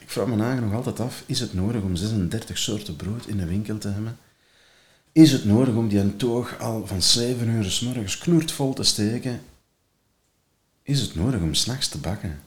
ik 0.00 0.10
vraag 0.10 0.26
me 0.26 0.36
eigenlijk 0.36 0.66
nog 0.66 0.74
altijd 0.74 1.00
af, 1.00 1.22
is 1.26 1.40
het 1.40 1.54
nodig 1.54 1.82
om 1.82 1.96
36 1.96 2.58
soorten 2.58 2.96
brood 2.96 3.26
in 3.26 3.36
de 3.36 3.46
winkel 3.46 3.78
te 3.78 3.88
hebben? 3.88 4.18
Is 5.12 5.32
het 5.32 5.44
nodig 5.44 5.74
om 5.74 5.88
die 5.88 5.98
een 5.98 6.16
toog 6.16 6.60
al 6.60 6.86
van 6.86 7.02
7 7.02 7.48
uur 7.48 7.64
s 7.64 7.80
morgens 7.80 8.18
knoertvol 8.18 8.72
te 8.72 8.82
steken? 8.82 9.40
Is 10.82 11.00
het 11.00 11.14
nodig 11.14 11.40
om 11.40 11.54
s'nachts 11.54 11.88
te 11.88 11.98
bakken? 11.98 12.40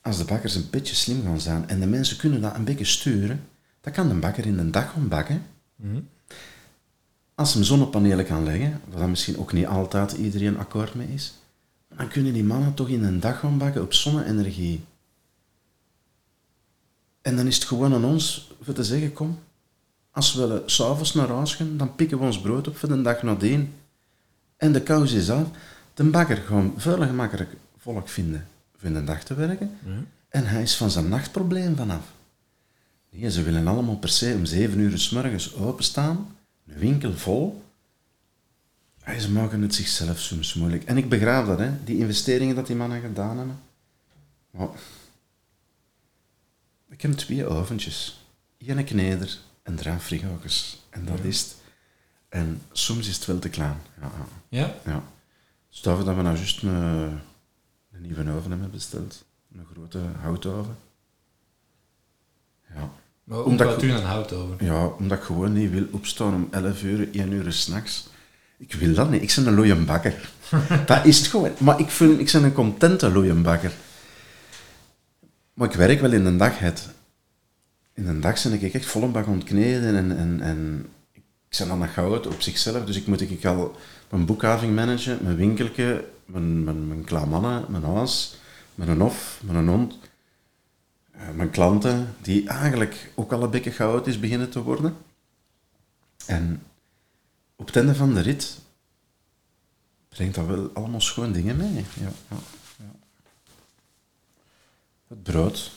Als 0.00 0.18
de 0.18 0.24
bakkers 0.24 0.54
een 0.54 0.70
beetje 0.70 0.94
slim 0.94 1.22
gaan 1.22 1.40
zijn 1.40 1.68
en 1.68 1.80
de 1.80 1.86
mensen 1.86 2.16
kunnen 2.16 2.40
dat 2.40 2.54
een 2.54 2.64
beetje 2.64 2.84
sturen, 2.84 3.44
dan 3.80 3.92
kan 3.92 4.08
de 4.08 4.14
bakker 4.14 4.46
in 4.46 4.56
de 4.56 4.70
dag 4.70 4.92
gaan 4.92 5.08
bakken. 5.08 5.46
Als 7.34 7.52
ze 7.52 7.64
zonnepanelen 7.64 8.24
kan 8.24 8.44
leggen, 8.44 8.80
waar 8.88 8.98
dan 8.98 9.10
misschien 9.10 9.38
ook 9.38 9.52
niet 9.52 9.66
altijd 9.66 10.12
iedereen 10.12 10.58
akkoord 10.58 10.94
mee 10.94 11.08
is, 11.08 11.34
dan 11.96 12.08
kunnen 12.08 12.32
die 12.32 12.44
mannen 12.44 12.74
toch 12.74 12.88
in 12.88 13.04
een 13.04 13.20
dag 13.20 13.38
gaan 13.38 13.58
bakken 13.58 13.82
op 13.82 13.92
zonne-energie. 13.92 14.84
En 17.20 17.36
dan 17.36 17.46
is 17.46 17.54
het 17.54 17.64
gewoon 17.64 17.94
aan 17.94 18.04
ons 18.04 18.52
voor 18.60 18.74
te 18.74 18.84
zeggen, 18.84 19.12
kom, 19.12 19.38
als 20.10 20.34
we 20.34 20.40
willen 20.40 20.62
s'avonds 20.66 21.14
naar 21.14 21.28
huis 21.28 21.54
gaan, 21.54 21.76
dan 21.76 21.94
pikken 21.94 22.18
we 22.18 22.24
ons 22.24 22.40
brood 22.40 22.68
op 22.68 22.76
voor 22.76 22.88
de 22.88 23.02
dag 23.02 23.22
nadien. 23.22 23.74
En 24.56 24.72
de 24.72 24.82
kous 24.82 25.12
is 25.12 25.30
af. 25.30 25.46
De 25.94 26.04
bakker 26.04 26.36
gewoon 26.36 26.74
veel 26.76 27.06
gemakkelijk 27.06 27.56
volk 27.78 28.08
vinden 28.08 28.46
voor 28.76 28.92
de 28.92 29.04
dag 29.04 29.24
te 29.24 29.34
werken. 29.34 29.78
En 30.28 30.46
hij 30.46 30.62
is 30.62 30.76
van 30.76 30.90
zijn 30.90 31.08
nachtprobleem 31.08 31.76
vanaf. 31.76 32.12
Nee, 33.10 33.30
ze 33.30 33.42
willen 33.42 33.66
allemaal 33.66 33.96
per 33.96 34.08
se 34.08 34.34
om 34.36 34.44
zeven 34.44 34.78
uur 34.78 34.98
s 34.98 35.10
morgens 35.10 35.54
openstaan, 35.54 36.36
een 36.66 36.78
winkel 36.78 37.12
vol. 37.12 37.64
En 39.02 39.20
ze 39.20 39.30
maken 39.30 39.62
het 39.62 39.74
zichzelf 39.74 40.18
soms 40.18 40.54
moeilijk. 40.54 40.84
En 40.84 40.96
ik 40.96 41.08
begrijp 41.08 41.46
dat, 41.46 41.58
hè, 41.58 41.84
die 41.84 41.98
investeringen 41.98 42.54
dat 42.54 42.66
die 42.66 42.76
mannen 42.76 43.00
gedaan 43.00 43.36
hebben. 43.36 43.58
Maar 44.50 44.68
ik 46.88 47.00
heb 47.02 47.12
twee 47.12 47.46
oventjes. 47.46 48.26
Eén 48.58 48.84
kneder 48.84 49.38
en 49.62 49.76
drie 49.76 49.98
frigokers. 49.98 50.78
En 50.90 51.04
dat 51.04 51.20
is 51.20 51.40
het. 51.40 51.56
En 52.28 52.62
soms 52.72 53.08
is 53.08 53.16
het 53.16 53.26
wel 53.26 53.38
te 53.38 53.48
klein. 53.48 53.76
Ja, 54.00 54.10
ja. 54.18 54.26
Ja? 54.48 54.74
ja. 54.84 55.02
Stel 55.68 56.04
dat 56.04 56.16
we 56.16 56.22
nou 56.22 56.36
juist 56.36 56.62
een, 56.62 56.74
een 57.90 58.00
nieuwe 58.00 58.30
oven 58.30 58.50
hebben 58.50 58.70
besteld. 58.70 59.24
Een 59.52 59.66
grote 59.72 59.98
houtoven. 59.98 60.76
Ja. 62.74 62.90
Maar 63.24 63.38
hoe 63.38 63.46
Omdat 63.46 63.82
u 63.82 63.90
een 63.92 64.02
hout 64.02 64.32
over? 64.32 64.64
ja, 64.64 64.86
omdat 64.86 65.18
ik 65.18 65.24
gewoon 65.24 65.52
niet 65.52 65.70
wil 65.70 65.86
opstaan 65.90 66.34
om 66.34 66.48
11 66.50 66.82
uur, 66.82 67.08
1 67.12 67.32
uur 67.32 67.52
s'nachts. 67.52 68.08
Ik 68.56 68.72
wil 68.72 68.94
dat 68.94 69.10
niet. 69.10 69.22
Ik 69.22 69.32
ben 69.36 69.46
een 69.46 69.54
looienbakker. 69.54 70.30
dat 70.86 71.04
is 71.04 71.18
het 71.18 71.26
gewoon. 71.26 71.50
Maar 71.58 71.80
ik, 71.80 71.90
vind, 71.90 72.20
ik 72.20 72.32
ben 72.32 72.44
een 72.44 72.52
contente 72.52 73.10
looienbakker. 73.10 73.72
Maar 75.54 75.68
ik 75.68 75.74
werk 75.74 76.00
wel 76.00 76.12
in 76.12 76.24
de 76.24 76.36
dag. 76.36 76.58
Het. 76.58 76.88
In 77.94 78.04
de 78.04 78.18
dag 78.18 78.42
ben 78.42 78.52
ik 78.52 78.74
echt 78.74 78.86
vol 78.86 79.02
een 79.02 79.12
bak 79.12 79.26
ontkneden 79.26 79.96
en, 79.96 80.16
en, 80.16 80.40
en 80.40 80.86
ik 81.12 81.22
ben 81.58 81.80
het 81.80 81.90
goud 81.90 82.26
op 82.26 82.40
zichzelf. 82.40 82.84
Dus 82.84 82.96
ik 82.96 83.06
moet 83.06 83.20
ik 83.20 83.44
al 83.44 83.76
mijn 84.08 84.26
boekhouding 84.26 84.74
managen, 84.74 85.18
mijn 85.22 85.36
winkeltje, 85.36 86.04
mijn, 86.26 86.64
mijn, 86.64 86.88
mijn 86.88 87.04
klaarmannen, 87.04 87.64
mijn 87.68 87.84
huis, 87.84 88.36
mijn 88.74 89.00
hof, 89.00 89.40
mijn 89.42 89.68
hond. 89.68 89.98
Eh, 91.18 91.30
mijn 91.30 91.50
klanten, 91.50 92.14
die 92.22 92.48
eigenlijk 92.48 93.12
ook 93.14 93.32
al 93.32 93.42
een 93.42 93.50
beetje 93.50 93.70
chaotisch 93.70 94.20
beginnen 94.20 94.50
te 94.50 94.62
worden. 94.62 94.96
En 96.26 96.62
op 97.56 97.66
het 97.66 97.76
einde 97.76 97.94
van 97.94 98.14
de 98.14 98.20
rit 98.20 98.58
brengt 100.08 100.34
dat 100.34 100.46
wel 100.46 100.70
allemaal 100.74 101.00
schoon 101.00 101.32
dingen 101.32 101.56
mee. 101.56 101.74
Ja, 101.74 102.10
ja, 102.28 102.36
ja. 102.78 102.92
Het 105.08 105.22
brood. 105.22 105.70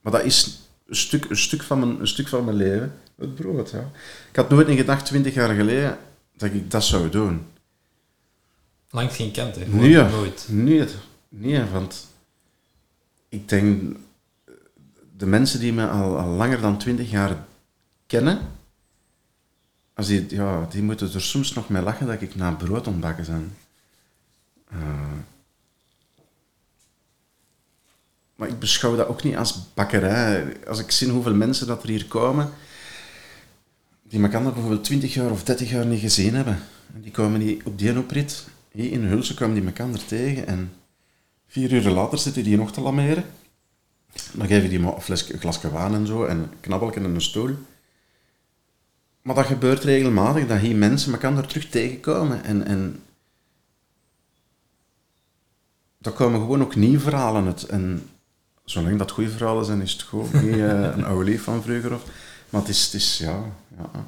Maar 0.00 0.12
dat 0.12 0.24
is 0.24 0.60
een 0.86 0.96
stuk, 0.96 1.24
een, 1.30 1.36
stuk 1.36 1.62
van 1.62 1.78
mijn, 1.78 2.00
een 2.00 2.08
stuk 2.08 2.28
van 2.28 2.44
mijn 2.44 2.56
leven. 2.56 2.98
Het 3.16 3.34
brood, 3.34 3.70
ja. 3.70 3.90
Ik 4.30 4.36
had 4.36 4.48
nooit 4.48 4.66
niet 4.66 4.78
gedacht, 4.78 5.06
twintig 5.06 5.34
jaar 5.34 5.54
geleden, 5.54 5.98
dat 6.36 6.52
ik 6.52 6.70
dat 6.70 6.84
zou 6.84 7.08
doen. 7.08 7.46
Langs 8.90 9.16
geen 9.16 9.32
kant, 9.32 9.56
hè? 9.56 9.66
Nee, 9.66 9.96
Nooit. 9.96 10.46
Nee, 10.50 10.88
nee, 11.28 11.64
want 11.64 12.06
ik 13.28 13.48
denk, 13.48 13.96
de 15.16 15.26
mensen 15.26 15.60
die 15.60 15.72
me 15.72 15.88
al, 15.88 16.26
langer 16.26 16.60
dan 16.60 16.78
twintig 16.78 17.10
jaar 17.10 17.44
kennen, 18.06 18.38
als 19.94 20.06
die, 20.06 20.26
ja, 20.28 20.66
die 20.70 20.82
moeten 20.82 21.12
er 21.12 21.22
soms 21.22 21.52
nog 21.52 21.68
mee 21.68 21.82
lachen 21.82 22.06
dat 22.06 22.22
ik 22.22 22.34
naar 22.34 22.56
brood 22.56 22.86
ontbakken 22.86 23.24
ben. 23.26 23.56
Eh, 24.68 24.78
maar 28.36 28.48
ik 28.48 28.58
beschouw 28.58 28.96
dat 28.96 29.08
ook 29.08 29.22
niet 29.22 29.36
als 29.36 29.72
bakkerij. 29.74 30.56
Als 30.66 30.78
ik 30.78 30.90
zie 30.90 31.10
hoeveel 31.10 31.34
mensen 31.34 31.66
dat 31.66 31.82
er 31.82 31.88
hier 31.88 32.06
komen, 32.06 32.50
die 34.02 34.22
elkaar 34.22 34.42
bijvoorbeeld 34.42 34.84
20 34.84 35.14
jaar 35.14 35.30
of 35.30 35.44
30 35.44 35.70
jaar 35.70 35.86
niet 35.86 36.00
gezien 36.00 36.34
hebben. 36.34 36.58
En 36.94 37.00
die 37.00 37.10
komen 37.10 37.40
die 37.40 37.60
op 37.64 37.78
die 37.78 37.98
oprit, 37.98 38.46
hier 38.70 38.92
in 38.92 39.04
Hulse 39.04 39.34
komen 39.34 39.54
die 39.54 39.64
elkaar 39.64 39.92
er 39.92 40.06
tegen 40.06 40.46
en 40.46 40.72
vier 41.46 41.72
uur 41.72 41.90
later 41.90 42.18
zitten 42.18 42.44
die 42.44 42.56
nog 42.56 42.72
te 42.72 42.80
lameren. 42.80 43.24
Dan 44.32 44.46
geef 44.46 44.62
je 44.62 44.68
die 44.68 44.80
maar 44.80 44.94
een, 44.94 45.00
fles, 45.00 45.22
glasje 45.38 45.72
wijn 45.72 45.94
en 45.94 46.06
zo 46.06 46.24
en 46.24 46.38
een 46.38 46.60
knabbelje 46.60 46.94
en 46.94 47.04
een 47.04 47.20
stoel. 47.20 47.56
Maar 49.22 49.34
dat 49.34 49.46
gebeurt 49.46 49.84
regelmatig, 49.84 50.46
dat 50.46 50.58
hier 50.58 50.76
mensen 50.76 51.12
elkaar 51.12 51.36
er 51.36 51.46
terug 51.46 51.68
tegenkomen. 51.68 52.44
En, 52.44 52.66
en 52.66 53.02
daar 55.98 56.12
komen 56.12 56.40
gewoon 56.40 56.62
ook 56.62 56.74
nieuwe 56.74 57.00
verhalen 57.00 57.46
uit. 57.46 57.62
En 57.62 58.08
zolang 58.64 58.98
dat 58.98 59.10
goede 59.10 59.30
verhalen 59.30 59.64
zijn, 59.64 59.80
is 59.80 59.92
het 59.92 60.02
goed. 60.02 60.32
Niet 60.32 60.54
eh, 60.54 60.68
een 60.68 61.04
oude 61.04 61.30
lief 61.30 61.42
van 61.42 61.62
vroeger. 61.62 61.94
Of, 61.94 62.04
maar 62.50 62.60
het 62.60 62.70
is, 62.70 62.84
het 62.84 62.94
is 62.94 63.18
ja... 63.18 63.44
ja. 63.76 64.06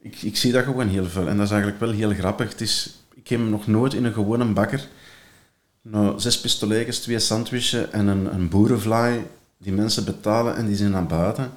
Ik, 0.00 0.22
ik 0.22 0.36
zie 0.36 0.52
dat 0.52 0.64
gewoon 0.64 0.88
heel 0.88 1.06
veel. 1.06 1.28
En 1.28 1.36
dat 1.36 1.46
is 1.46 1.52
eigenlijk 1.52 1.80
wel 1.80 1.90
heel 1.90 2.14
grappig. 2.14 2.48
Het 2.48 2.60
is, 2.60 2.94
ik 3.14 3.28
heb 3.28 3.40
nog 3.40 3.66
nooit 3.66 3.94
in 3.94 4.04
een 4.04 4.12
gewone 4.12 4.44
bakker 4.44 4.88
nou, 5.90 6.20
zes 6.20 6.40
pistoletjes, 6.40 7.00
twee 7.00 7.18
sandwiches 7.18 7.90
en 7.90 8.06
een, 8.06 8.34
een 8.34 8.48
boerenvlaai 8.48 9.26
die 9.58 9.72
mensen 9.72 10.04
betalen 10.04 10.56
en 10.56 10.66
die 10.66 10.76
zijn 10.76 10.90
naar 10.90 11.06
buiten. 11.06 11.50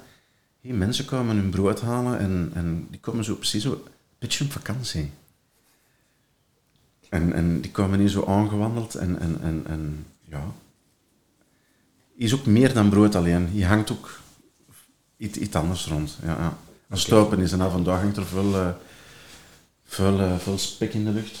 Hey, 0.60 0.72
mensen 0.72 1.04
komen 1.04 1.36
hun 1.36 1.50
brood 1.50 1.80
halen 1.80 2.18
en, 2.18 2.50
en 2.54 2.86
die 2.90 3.00
komen 3.00 3.24
zo 3.24 3.34
precies 3.34 3.62
zo 3.62 3.72
een 3.72 3.92
beetje 4.18 4.44
op 4.44 4.52
vakantie. 4.52 5.10
En, 7.08 7.32
en 7.32 7.60
die 7.60 7.70
komen 7.70 7.98
niet 7.98 8.10
zo 8.10 8.24
aangewandeld 8.24 8.94
en, 8.94 9.20
en, 9.20 9.40
en, 9.42 9.62
en 9.66 10.06
ja. 10.24 10.44
is 12.16 12.34
ook 12.34 12.46
meer 12.46 12.74
dan 12.74 12.90
brood 12.90 13.14
alleen. 13.14 13.48
Je 13.52 13.66
hangt 13.66 13.92
ook 13.92 14.20
iets, 15.16 15.38
iets 15.38 15.54
anders 15.54 15.86
rond. 15.86 16.18
Ja, 16.22 16.56
ja. 16.88 16.96
Stopen 16.96 17.38
is 17.38 17.52
en 17.52 17.70
vandaag 17.70 18.00
hangt 18.00 18.16
er 18.16 18.26
veel, 18.26 18.54
uh, 18.54 18.68
veel, 19.84 20.20
uh, 20.20 20.38
veel 20.38 20.58
spek 20.58 20.94
in 20.94 21.04
de 21.04 21.10
lucht. 21.10 21.38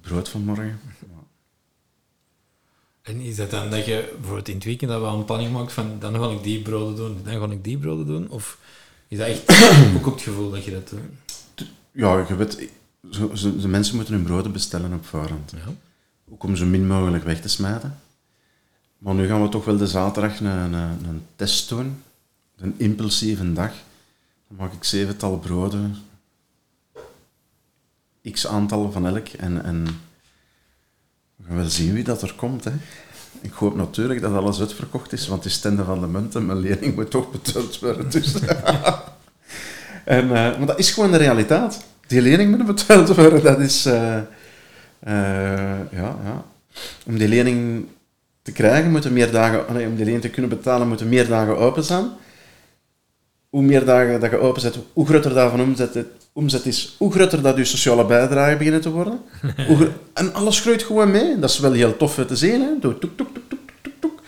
Brood 0.00 0.28
van 0.28 0.44
morgen. 0.44 0.80
En 3.02 3.20
is 3.20 3.36
dat 3.36 3.50
dan 3.50 3.70
dat 3.70 3.84
je 3.84 4.12
bijvoorbeeld 4.14 4.48
in 4.48 4.54
het 4.54 4.64
weekend 4.64 4.90
dat 4.90 5.00
wel 5.00 5.14
een 5.14 5.24
planning 5.24 5.52
maakt 5.52 5.72
van 5.72 5.96
dan 5.98 6.14
ga 6.14 6.30
ik 6.30 6.42
die 6.42 6.62
broden 6.62 6.96
doen, 6.96 7.20
dan 7.24 7.40
ga 7.40 7.54
ik 7.54 7.64
die 7.64 7.78
broden 7.78 8.06
doen? 8.06 8.30
Of 8.30 8.58
is 9.08 9.18
dat 9.18 9.26
echt 9.26 9.42
ook 9.96 10.06
op 10.06 10.12
het 10.12 10.22
gevoel 10.22 10.50
dat 10.50 10.64
je 10.64 10.70
dat 10.70 10.88
doet? 10.88 11.00
Ja, 11.92 12.24
je 12.28 12.36
weet, 12.36 12.70
zo, 13.10 13.34
zo, 13.34 13.56
de 13.56 13.68
mensen 13.68 13.96
moeten 13.96 14.14
hun 14.14 14.22
broden 14.22 14.52
bestellen 14.52 14.92
op 14.92 15.06
voorhand. 15.06 15.52
Ja. 15.56 15.72
Ook 16.32 16.42
om 16.42 16.56
zo 16.56 16.66
min 16.66 16.86
mogelijk 16.86 17.24
weg 17.24 17.40
te 17.40 17.48
smijten. 17.48 17.98
Maar 18.98 19.14
nu 19.14 19.26
gaan 19.26 19.42
we 19.42 19.48
toch 19.48 19.64
wel 19.64 19.76
de 19.76 19.86
zaterdag 19.86 20.40
een, 20.40 20.46
een, 20.46 20.74
een 20.74 21.26
test 21.36 21.68
doen. 21.68 22.02
Een 22.56 22.74
impulsieve 22.76 23.52
dag. 23.52 23.72
Dan 24.48 24.56
maak 24.56 24.72
ik 24.72 24.84
zevental 24.84 25.38
broden. 25.38 25.96
X 28.30 28.46
aantal 28.46 28.92
van 28.92 29.06
elk. 29.06 29.28
En, 29.28 29.64
en 29.64 29.86
we 31.48 31.54
gaan 31.54 31.70
zien 31.70 31.94
wie 31.94 32.04
dat 32.04 32.22
er 32.22 32.34
komt. 32.36 32.64
Hè. 32.64 32.70
Ik 33.40 33.52
hoop 33.52 33.76
natuurlijk 33.76 34.20
dat 34.20 34.34
alles 34.34 34.60
uitverkocht 34.60 35.12
is, 35.12 35.28
want 35.28 35.42
die 35.42 35.50
stenden 35.50 35.84
van 35.84 36.00
de 36.00 36.06
munt 36.06 36.34
en 36.34 36.46
mijn 36.46 36.60
lening 36.60 36.94
moet 36.94 37.10
toch 37.10 37.30
betaald 37.30 37.78
worden. 37.78 38.10
Dus. 38.10 38.34
en, 40.04 40.24
uh, 40.24 40.30
maar 40.30 40.66
dat 40.66 40.78
is 40.78 40.90
gewoon 40.90 41.10
de 41.10 41.16
realiteit. 41.16 41.84
Die 42.06 42.22
lening 42.22 42.56
moet 42.56 42.66
betaald 42.66 43.14
worden, 43.16 43.42
dat 43.42 43.58
is... 43.58 43.86
Uh, 43.86 43.92
uh, 43.94 44.22
ja, 45.90 46.16
ja. 46.24 46.44
Om 47.06 47.18
die 47.18 47.28
lening 47.28 47.86
te 48.42 48.52
krijgen, 48.52 48.90
moeten 48.90 49.12
meer 49.12 49.30
dagen... 49.30 49.68
Allee, 49.68 49.86
om 49.86 49.96
die 49.96 50.04
lening 50.04 50.22
te 50.22 50.30
kunnen 50.30 50.50
betalen, 50.50 50.88
moeten 50.88 51.08
meer 51.08 51.28
dagen 51.28 51.58
open 51.58 51.84
zijn. 51.84 52.04
Hoe 53.50 53.62
meer 53.62 53.84
dagen 53.84 54.20
dat 54.20 54.30
je 54.30 54.38
open 54.38 54.60
zet, 54.60 54.78
hoe 54.92 55.06
groter 55.06 55.34
daarvan 55.34 55.60
omzet, 55.60 56.06
omzet 56.32 56.66
is, 56.66 56.94
hoe 56.98 57.12
groter 57.12 57.42
dat 57.42 57.56
je 57.56 57.64
sociale 57.64 58.06
bijdrage 58.06 58.56
beginnen 58.56 58.80
te 58.80 58.90
worden. 58.90 59.20
en 60.14 60.34
alles 60.34 60.60
groeit 60.60 60.82
gewoon 60.82 61.10
mee. 61.10 61.38
Dat 61.38 61.50
is 61.50 61.58
wel 61.58 61.72
heel 61.72 61.96
tof 61.96 62.14
te 62.14 62.36
zien. 62.36 62.60
Hè? 62.60 62.78
Doe 62.80 62.98
toek, 62.98 63.16
toek, 63.16 63.28
toek, 63.34 63.44
toek, 63.48 63.92
toek, 64.00 64.22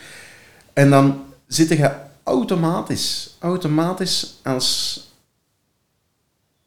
En 0.73 0.89
dan 0.89 1.23
zit 1.47 1.69
je 1.69 1.91
automatisch, 2.23 3.35
automatisch 3.39 4.39
als 4.43 4.99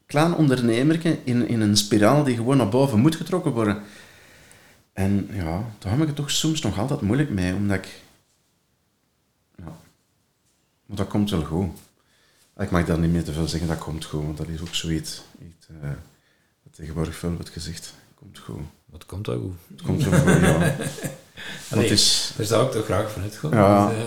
klein 0.06 0.34
ondernemer 0.34 1.06
in, 1.24 1.48
in 1.48 1.60
een 1.60 1.76
spiraal 1.76 2.24
die 2.24 2.36
gewoon 2.36 2.56
naar 2.56 2.68
boven 2.68 2.98
moet 2.98 3.16
getrokken 3.16 3.52
worden. 3.52 3.82
En 4.92 5.28
ja, 5.32 5.64
daar 5.78 5.92
heb 5.92 6.00
ik 6.00 6.06
het 6.06 6.16
toch 6.16 6.30
soms 6.30 6.60
nog 6.60 6.78
altijd 6.78 7.00
moeilijk 7.00 7.30
mee, 7.30 7.54
omdat 7.54 7.76
ik... 7.76 8.02
Ja, 9.56 9.76
maar 10.86 10.96
dat 10.96 11.08
komt 11.08 11.30
wel 11.30 11.44
goed. 11.44 11.70
Ik 12.58 12.70
mag 12.70 12.84
daar 12.84 12.98
niet 12.98 13.12
meer 13.12 13.24
te 13.24 13.32
veel 13.32 13.48
zeggen, 13.48 13.68
dat 13.68 13.78
komt 13.78 14.04
goed, 14.04 14.24
want 14.24 14.36
dat 14.36 14.48
is 14.48 14.60
ook 14.60 14.74
zoiets. 14.74 15.22
Iets, 15.40 15.66
uh, 15.82 15.90
wat 16.62 16.74
tegenwoordig 16.74 17.14
veel 17.14 17.32
wordt 17.32 17.48
gezegd. 17.48 17.94
Komt 18.14 18.38
goed. 18.38 18.60
Wat 18.86 19.06
komt 19.06 19.24
dat 19.24 19.38
goed? 19.40 19.54
Het 19.68 19.82
komt 19.82 20.04
wel 20.04 20.20
goed, 20.20 20.40
ja. 20.40 20.76
Allee, 21.70 21.88
is, 21.88 22.32
daar 22.36 22.46
zou 22.46 22.66
ik 22.66 22.72
toch 22.72 22.84
graag 22.84 23.12
van 23.12 23.22
uitgaan. 23.22 23.50
Ja, 23.50 23.90
uh, 23.92 23.98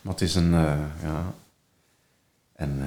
maar 0.00 0.12
het 0.12 0.20
is 0.20 0.34
een... 0.34 0.52
Uh, 0.52 0.78
ja. 1.02 1.34
En... 2.52 2.78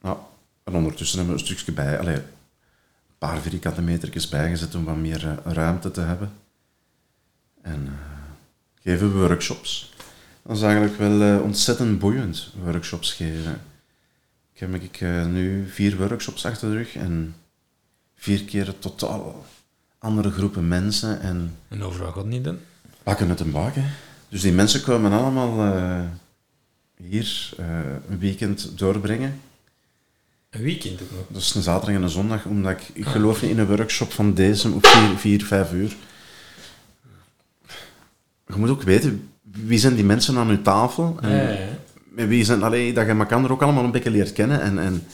nou, 0.00 0.18
en 0.64 0.74
ondertussen 0.74 1.18
hebben 1.18 1.36
we 1.36 1.40
een 1.40 1.46
stukje 1.46 1.72
bij... 1.72 1.98
Allee, 1.98 2.16
een 2.16 3.18
paar 3.18 3.40
vierkante 3.40 3.82
metertjes 3.82 4.28
bijgezet 4.28 4.74
om 4.74 4.84
wat 4.84 4.96
meer 4.96 5.40
ruimte 5.44 5.90
te 5.90 6.00
hebben. 6.00 6.32
En 7.62 7.98
geven 8.82 9.12
we 9.12 9.18
workshops. 9.18 9.89
Dat 10.42 10.56
is 10.56 10.62
eigenlijk 10.62 10.96
wel 10.96 11.20
uh, 11.20 11.42
ontzettend 11.42 11.98
boeiend, 11.98 12.52
workshops 12.64 13.12
geven. 13.12 13.60
Ik 14.52 14.60
heb 14.60 14.74
ik, 14.74 15.00
uh, 15.00 15.26
nu 15.26 15.68
vier 15.68 15.96
workshops 15.96 16.46
achter 16.46 16.70
de 16.70 16.76
rug 16.76 16.96
en 16.96 17.34
vier 18.14 18.44
keer 18.44 18.78
totaal 18.78 19.46
andere 19.98 20.30
groepen 20.30 20.68
mensen. 20.68 21.20
En, 21.20 21.56
en 21.68 21.82
over 21.82 22.04
wat 22.04 22.14
gaat 22.14 22.26
niet 22.26 22.44
dan? 22.44 22.58
Bakken 23.02 23.28
het 23.28 23.40
een 23.40 23.50
bakken. 23.50 23.84
Dus 24.28 24.40
die 24.40 24.52
mensen 24.52 24.82
komen 24.82 25.12
allemaal 25.12 25.66
uh, 25.66 26.00
hier 26.96 27.50
een 28.08 28.18
weekend 28.18 28.78
doorbrengen. 28.78 29.40
Een 30.50 30.62
weekend 30.62 31.02
ook 31.02 31.10
nog? 31.10 31.26
Dat 31.28 31.42
is 31.42 31.54
een 31.54 31.62
zaterdag 31.62 31.94
en 31.94 32.02
een 32.02 32.08
zondag, 32.08 32.44
omdat 32.44 32.72
ik, 32.72 32.90
ik 32.92 33.06
ah, 33.06 33.12
geloof 33.12 33.42
niet 33.42 33.50
in 33.50 33.58
een 33.58 33.66
workshop 33.66 34.12
van 34.12 34.34
deze 34.34 34.70
op 34.70 34.86
vier, 34.86 35.16
vier, 35.16 35.44
vijf 35.44 35.72
uur. 35.72 35.96
Je 38.46 38.56
moet 38.56 38.68
ook 38.68 38.82
weten 38.82 39.28
wie 39.52 39.78
zijn 39.78 39.94
die 39.94 40.04
mensen 40.04 40.36
aan 40.36 40.48
uw 40.48 40.62
tafel? 40.62 41.18
En 41.20 41.30
ja, 41.30 41.42
ja, 41.42 41.58
ja. 42.16 42.26
Wie 42.26 42.44
zijn, 42.44 42.62
allee, 42.62 42.92
dat 42.92 43.06
je 43.06 43.12
elkaar 43.12 43.44
er 43.44 43.52
ook 43.52 43.62
allemaal 43.62 43.84
een 43.84 43.90
beetje 43.90 44.10
leert 44.10 44.32
kennen. 44.32 44.60
En, 44.60 44.78
en 44.78 45.06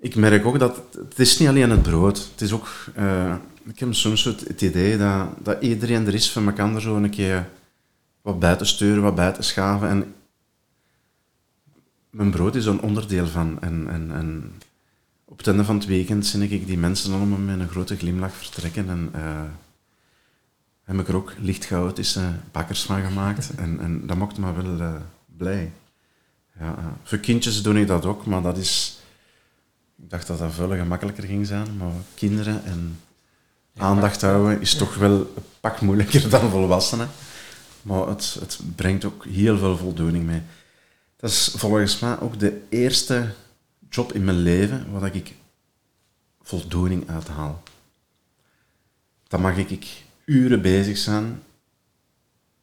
ik 0.00 0.14
merk 0.14 0.46
ook 0.46 0.58
dat 0.58 0.82
het 1.08 1.18
is 1.18 1.38
niet 1.38 1.48
alleen 1.48 1.70
het 1.70 1.82
brood. 1.82 2.28
Het 2.30 2.40
is 2.40 2.52
ook... 2.52 2.68
Uh, 2.98 3.34
ik 3.64 3.78
heb 3.78 3.94
soms 3.94 4.24
het, 4.24 4.40
het 4.40 4.62
idee 4.62 4.98
dat, 4.98 5.26
dat 5.42 5.62
iedereen 5.62 6.06
er 6.06 6.14
is 6.14 6.30
van 6.30 6.46
elkaar 6.46 6.80
zo 6.80 6.96
een 6.96 7.10
keer 7.10 7.48
wat 8.22 8.38
bij 8.38 8.56
te 8.56 8.64
sturen, 8.64 9.02
wat 9.02 9.14
bij 9.14 9.32
te 9.32 9.42
schaven. 9.42 9.88
En 9.88 10.14
mijn 12.10 12.30
brood 12.30 12.54
is 12.54 12.66
een 12.66 12.80
onderdeel 12.80 13.26
van. 13.26 13.56
En, 13.60 13.86
en, 13.90 14.10
en 14.12 14.52
op 15.24 15.38
het 15.38 15.46
einde 15.46 15.64
van 15.64 15.74
het 15.74 15.86
weekend 15.86 16.26
zie 16.26 16.48
ik 16.48 16.66
die 16.66 16.78
mensen 16.78 17.12
allemaal 17.12 17.38
met 17.38 17.60
een 17.60 17.68
grote 17.68 17.96
glimlach 17.96 18.34
vertrekken. 18.34 18.88
En, 18.88 19.10
uh, 19.16 19.40
heb 20.88 21.00
ik 21.00 21.08
er 21.08 21.16
ook 21.16 21.32
licht 21.38 21.66
chaotische 21.66 22.32
bakkers 22.52 22.82
van 22.82 23.02
gemaakt. 23.02 23.50
en, 23.64 23.80
en 23.80 24.06
dat 24.06 24.16
maakt 24.16 24.38
me 24.38 24.52
wel 24.52 24.80
uh, 24.80 24.94
blij. 25.36 25.72
Ja, 26.58 26.96
voor 27.02 27.18
kindjes 27.18 27.62
doe 27.62 27.80
ik 27.80 27.86
dat 27.86 28.04
ook, 28.04 28.26
maar 28.26 28.42
dat 28.42 28.56
is... 28.56 28.98
Ik 30.02 30.10
dacht 30.10 30.26
dat 30.26 30.38
dat 30.38 30.52
veel 30.52 30.70
gemakkelijker 30.70 31.24
ging 31.24 31.46
zijn, 31.46 31.76
maar 31.76 31.92
kinderen 32.14 32.64
en 32.64 33.00
aandacht 33.76 34.20
houden 34.20 34.60
is 34.60 34.74
toch 34.74 34.94
wel 34.94 35.12
een 35.12 35.42
pak 35.60 35.80
moeilijker 35.80 36.30
dan 36.30 36.50
volwassenen. 36.50 37.08
Maar 37.82 38.08
het, 38.08 38.36
het 38.40 38.60
brengt 38.76 39.04
ook 39.04 39.24
heel 39.24 39.58
veel 39.58 39.76
voldoening 39.76 40.24
mee. 40.24 40.42
Dat 41.16 41.30
is 41.30 41.52
volgens 41.56 41.98
mij 41.98 42.20
ook 42.20 42.38
de 42.38 42.62
eerste 42.68 43.34
job 43.90 44.12
in 44.12 44.24
mijn 44.24 44.42
leven 44.42 44.90
waar 44.92 45.14
ik 45.14 45.34
voldoening 46.42 47.08
uit 47.10 47.28
haal. 47.28 47.62
Dat 49.28 49.40
mag 49.40 49.56
ik 49.56 50.06
uren 50.28 50.62
bezig 50.62 50.98
zijn, 50.98 51.42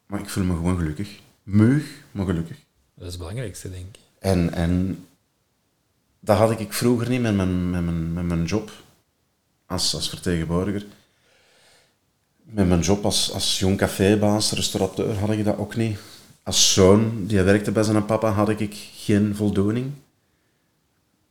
maar 0.05 0.19
ik 0.19 0.29
voel 0.29 0.43
me 0.43 0.53
gewoon 0.53 0.77
gelukkig. 0.77 1.19
Meug, 1.43 2.03
maar 2.11 2.25
gelukkig. 2.25 2.57
Dat 2.93 3.05
is 3.05 3.09
het 3.09 3.17
belangrijkste, 3.17 3.69
denk 3.69 3.85
ik. 3.85 3.99
En, 4.19 4.53
en 4.53 5.05
dat 6.19 6.37
had 6.37 6.59
ik 6.59 6.73
vroeger 6.73 7.09
niet 7.09 7.21
met 7.21 7.35
mijn, 7.35 7.69
met 7.69 7.83
mijn, 7.83 8.13
met 8.13 8.25
mijn 8.25 8.45
job 8.45 8.71
als, 9.65 9.95
als 9.95 10.09
vertegenwoordiger. 10.09 10.85
Met 12.43 12.67
mijn 12.67 12.81
job 12.81 13.05
als, 13.05 13.31
als 13.31 13.59
jong 13.59 13.77
cafébaas, 13.77 14.51
restaurateur, 14.51 15.13
had 15.19 15.29
ik 15.29 15.43
dat 15.43 15.57
ook 15.57 15.75
niet. 15.75 15.97
Als 16.43 16.73
zoon, 16.73 17.25
die 17.27 17.41
werkte 17.41 17.71
bij 17.71 17.83
zijn 17.83 18.05
papa, 18.05 18.31
had 18.31 18.49
ik 18.49 18.73
geen 18.93 19.35
voldoening. 19.35 19.91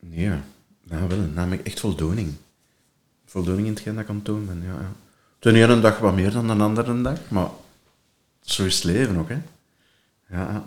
Nee, 0.01 0.30
nou 0.82 1.09
wel, 1.09 1.18
nam 1.18 1.53
ik 1.53 1.66
echt 1.66 1.80
voldoening. 1.80 2.32
Voldoening 3.24 3.66
in 3.66 3.74
hetgeen 3.74 3.95
dat 3.95 4.03
ik 4.03 4.09
aan 4.09 4.16
het 4.16 4.24
doen 4.24 4.47
ben, 4.47 4.62
ja. 4.62 4.80
ja. 4.80 4.93
De 5.45 5.53
ene 5.53 5.80
dag 5.80 5.99
wat 5.99 6.14
meer 6.14 6.30
dan 6.30 6.47
de 6.47 6.53
andere 6.53 7.03
dag, 7.03 7.18
maar 7.28 7.49
zo 8.40 8.64
is 8.64 8.74
het 8.74 8.84
leven 8.84 9.16
ook, 9.16 9.28
hè. 9.28 9.38
Ja. 10.30 10.64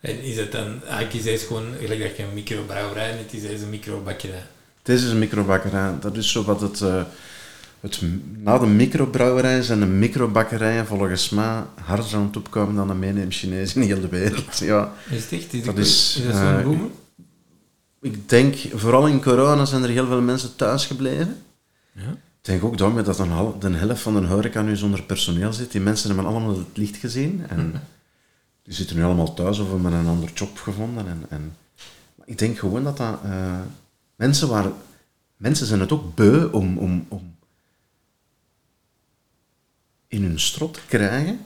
En 0.00 0.22
is 0.22 0.36
het 0.36 0.52
dan, 0.52 0.82
eigenlijk 0.82 1.12
is 1.12 1.24
het 1.24 1.40
gewoon, 1.40 1.74
gelijk 1.80 2.00
dat 2.00 2.16
je 2.16 2.22
een 2.22 2.34
microbrouwerij 2.34 3.10
het 3.10 3.32
is 3.32 3.62
een 3.62 3.70
microbakkerij? 3.70 4.44
Het 4.78 4.88
is 4.88 5.02
een 5.02 5.18
microbakkerij. 5.18 5.98
Dat 6.00 6.16
is 6.16 6.32
zo 6.32 6.44
wat 6.44 6.60
het, 6.60 6.80
uh, 6.80 7.02
het... 7.80 8.00
Na 8.36 8.58
de 8.58 8.66
microbrouwerij 8.66 9.62
zijn 9.62 9.80
de 9.80 9.86
microbakkerijen 9.86 10.86
volgens 10.86 11.28
mij 11.28 11.62
harder 11.84 12.14
aan 12.14 12.26
het 12.26 12.36
opkomen 12.36 12.74
dan 12.74 12.88
de 12.88 12.94
meeneem 12.94 13.30
Chinees 13.30 13.74
in 13.74 13.82
heel 13.82 14.00
de 14.00 14.08
wereld. 14.08 14.58
Ja. 14.58 14.92
Is 15.10 15.22
het 15.22 15.32
echt? 15.32 15.52
Is, 15.52 15.64
dat 15.64 15.78
is, 15.78 16.16
is 16.16 16.24
dat 16.24 16.34
zo'n 16.34 16.58
uh, 16.58 16.62
boom? 16.62 16.92
Ik 18.00 18.28
denk, 18.28 18.56
vooral 18.74 19.06
in 19.06 19.22
corona 19.22 19.64
zijn 19.64 19.82
er 19.82 19.88
heel 19.88 20.06
veel 20.06 20.20
mensen 20.20 20.56
thuis 20.56 20.86
gebleven. 20.86 21.42
Ja. 21.92 22.16
Ik 22.42 22.48
denk 22.48 22.64
ook 22.64 22.78
daarmee 22.78 23.02
dat 23.02 23.18
een 23.18 23.60
de 23.60 23.70
helft 23.70 24.02
van 24.02 24.14
de 24.14 24.26
horeca 24.26 24.62
nu 24.62 24.76
zonder 24.76 25.02
personeel 25.02 25.52
zit. 25.52 25.72
Die 25.72 25.80
mensen 25.80 26.08
hebben 26.08 26.26
allemaal 26.26 26.58
het 26.58 26.76
licht 26.76 26.96
gezien. 26.96 27.46
En 27.48 27.72
die 28.62 28.74
zitten 28.74 28.96
nu 28.96 29.02
allemaal 29.02 29.34
thuis 29.34 29.58
of 29.58 29.70
hebben 29.70 29.92
een 29.92 30.06
ander 30.06 30.32
job 30.34 30.58
gevonden. 30.58 31.06
En, 31.08 31.24
en, 31.28 31.56
ik 32.24 32.38
denk 32.38 32.58
gewoon 32.58 32.84
dat 32.84 32.96
dat... 32.96 33.18
eh, 33.24 33.60
mensen, 34.16 34.48
waren, 34.48 34.74
mensen 35.36 35.66
zijn 35.66 35.80
het 35.80 35.92
ook 35.92 36.14
beu 36.14 36.44
om, 36.44 36.78
om, 36.78 37.06
om 37.08 37.36
in 40.08 40.22
hun 40.22 40.40
strot 40.40 40.74
te 40.74 40.80
krijgen 40.88 41.40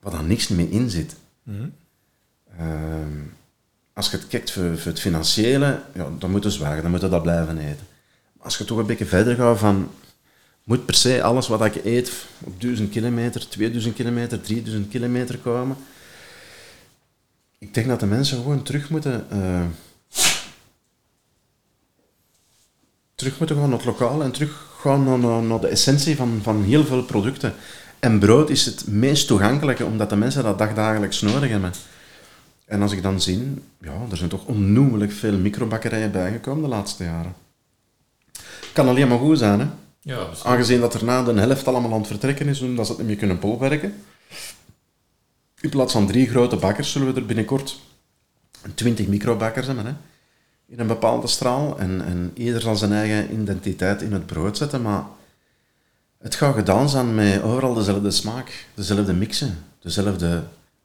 waar 0.00 0.12
dan 0.12 0.26
niks 0.26 0.48
meer 0.48 0.70
in 0.70 0.90
zit. 0.90 1.16
Ehm, 2.58 3.20
als 3.92 4.10
je 4.10 4.16
het 4.16 4.26
kijkt 4.26 4.50
voor, 4.50 4.78
voor 4.78 4.90
het 4.90 5.00
financiële, 5.00 5.82
ja, 5.94 6.08
dan 6.18 6.30
moeten 6.30 6.50
ze 6.50 6.56
zwagen, 6.58 6.82
dan 6.82 6.90
moeten 6.90 7.10
dat 7.10 7.22
blijven 7.22 7.58
eten. 7.58 7.86
Als 8.44 8.58
je 8.58 8.64
toch 8.64 8.78
een 8.78 8.86
beetje 8.86 9.06
verder 9.06 9.34
gaat 9.34 9.58
van, 9.58 9.90
moet 10.64 10.84
per 10.84 10.94
se 10.94 11.22
alles 11.22 11.48
wat 11.48 11.64
ik 11.64 11.84
eet 11.84 12.12
op 12.44 12.60
1000 12.60 12.90
kilometer, 12.90 13.48
2000 13.48 13.94
kilometer, 13.94 14.40
3000 14.40 14.88
kilometer 14.88 15.38
komen. 15.38 15.76
Ik 17.58 17.74
denk 17.74 17.86
dat 17.86 18.00
de 18.00 18.06
mensen 18.06 18.36
gewoon 18.36 18.62
terug 18.62 18.90
moeten, 18.90 19.26
eh, 19.30 19.62
terug 23.14 23.38
moeten 23.38 23.56
gaan 23.56 23.68
naar 23.68 23.78
het 23.78 23.86
lokaal 23.86 24.22
en 24.22 24.32
terug 24.32 24.76
gaan 24.80 25.04
naar, 25.04 25.18
naar, 25.18 25.42
naar 25.42 25.60
de 25.60 25.66
essentie 25.68 26.16
van, 26.16 26.40
van 26.42 26.62
heel 26.62 26.84
veel 26.84 27.02
producten. 27.02 27.54
En 27.98 28.18
brood 28.18 28.50
is 28.50 28.66
het 28.66 28.86
meest 28.86 29.26
toegankelijke, 29.26 29.84
omdat 29.84 30.10
de 30.10 30.16
mensen 30.16 30.42
dat 30.42 30.58
dagdagelijks 30.58 31.20
nodig 31.20 31.50
hebben. 31.50 31.72
En 32.64 32.82
als 32.82 32.92
ik 32.92 33.02
dan 33.02 33.20
zie, 33.20 33.54
ja, 33.80 34.06
er 34.10 34.16
zijn 34.16 34.30
toch 34.30 34.44
onnoemelijk 34.46 35.12
veel 35.12 35.38
microbakkerijen 35.38 36.12
bijgekomen 36.12 36.62
de 36.62 36.68
laatste 36.68 37.04
jaren. 37.04 37.43
Kan 38.74 38.88
alleen 38.88 39.08
maar 39.08 39.18
goed 39.18 39.38
zijn, 39.38 39.60
hè. 39.60 39.66
Ja. 40.00 40.26
Aangezien 40.42 40.80
dat 40.80 40.94
er 40.94 41.04
na 41.04 41.22
de 41.22 41.40
helft 41.40 41.68
allemaal 41.68 41.92
aan 41.92 41.98
het 41.98 42.06
vertrekken 42.06 42.48
is, 42.48 42.60
omdat 42.60 42.86
ze 42.86 42.92
het 42.92 43.00
niet 43.00 43.08
meer 43.08 43.16
kunnen 43.16 43.38
bolwerken. 43.38 43.94
In 45.60 45.70
plaats 45.70 45.92
van 45.92 46.06
drie 46.06 46.28
grote 46.28 46.56
bakkers 46.56 46.92
zullen 46.92 47.14
we 47.14 47.20
er 47.20 47.26
binnenkort 47.26 47.80
twintig 48.74 49.06
microbakkers 49.06 49.66
hebben. 49.66 49.86
Hè? 49.86 49.92
In 50.66 50.80
een 50.80 50.86
bepaalde 50.86 51.26
straal. 51.26 51.78
En, 51.78 52.04
en 52.04 52.30
ieder 52.34 52.60
zal 52.60 52.76
zijn 52.76 52.92
eigen 52.92 53.40
identiteit 53.40 54.02
in 54.02 54.12
het 54.12 54.26
brood 54.26 54.56
zetten. 54.56 54.82
Maar 54.82 55.04
het 56.18 56.34
gaat 56.34 56.54
gedaan 56.54 56.88
zijn 56.88 57.14
met 57.14 57.42
overal 57.42 57.74
dezelfde 57.74 58.10
smaak. 58.10 58.66
Dezelfde 58.74 59.12
mixen. 59.12 59.64
Dezelfde 59.80 60.42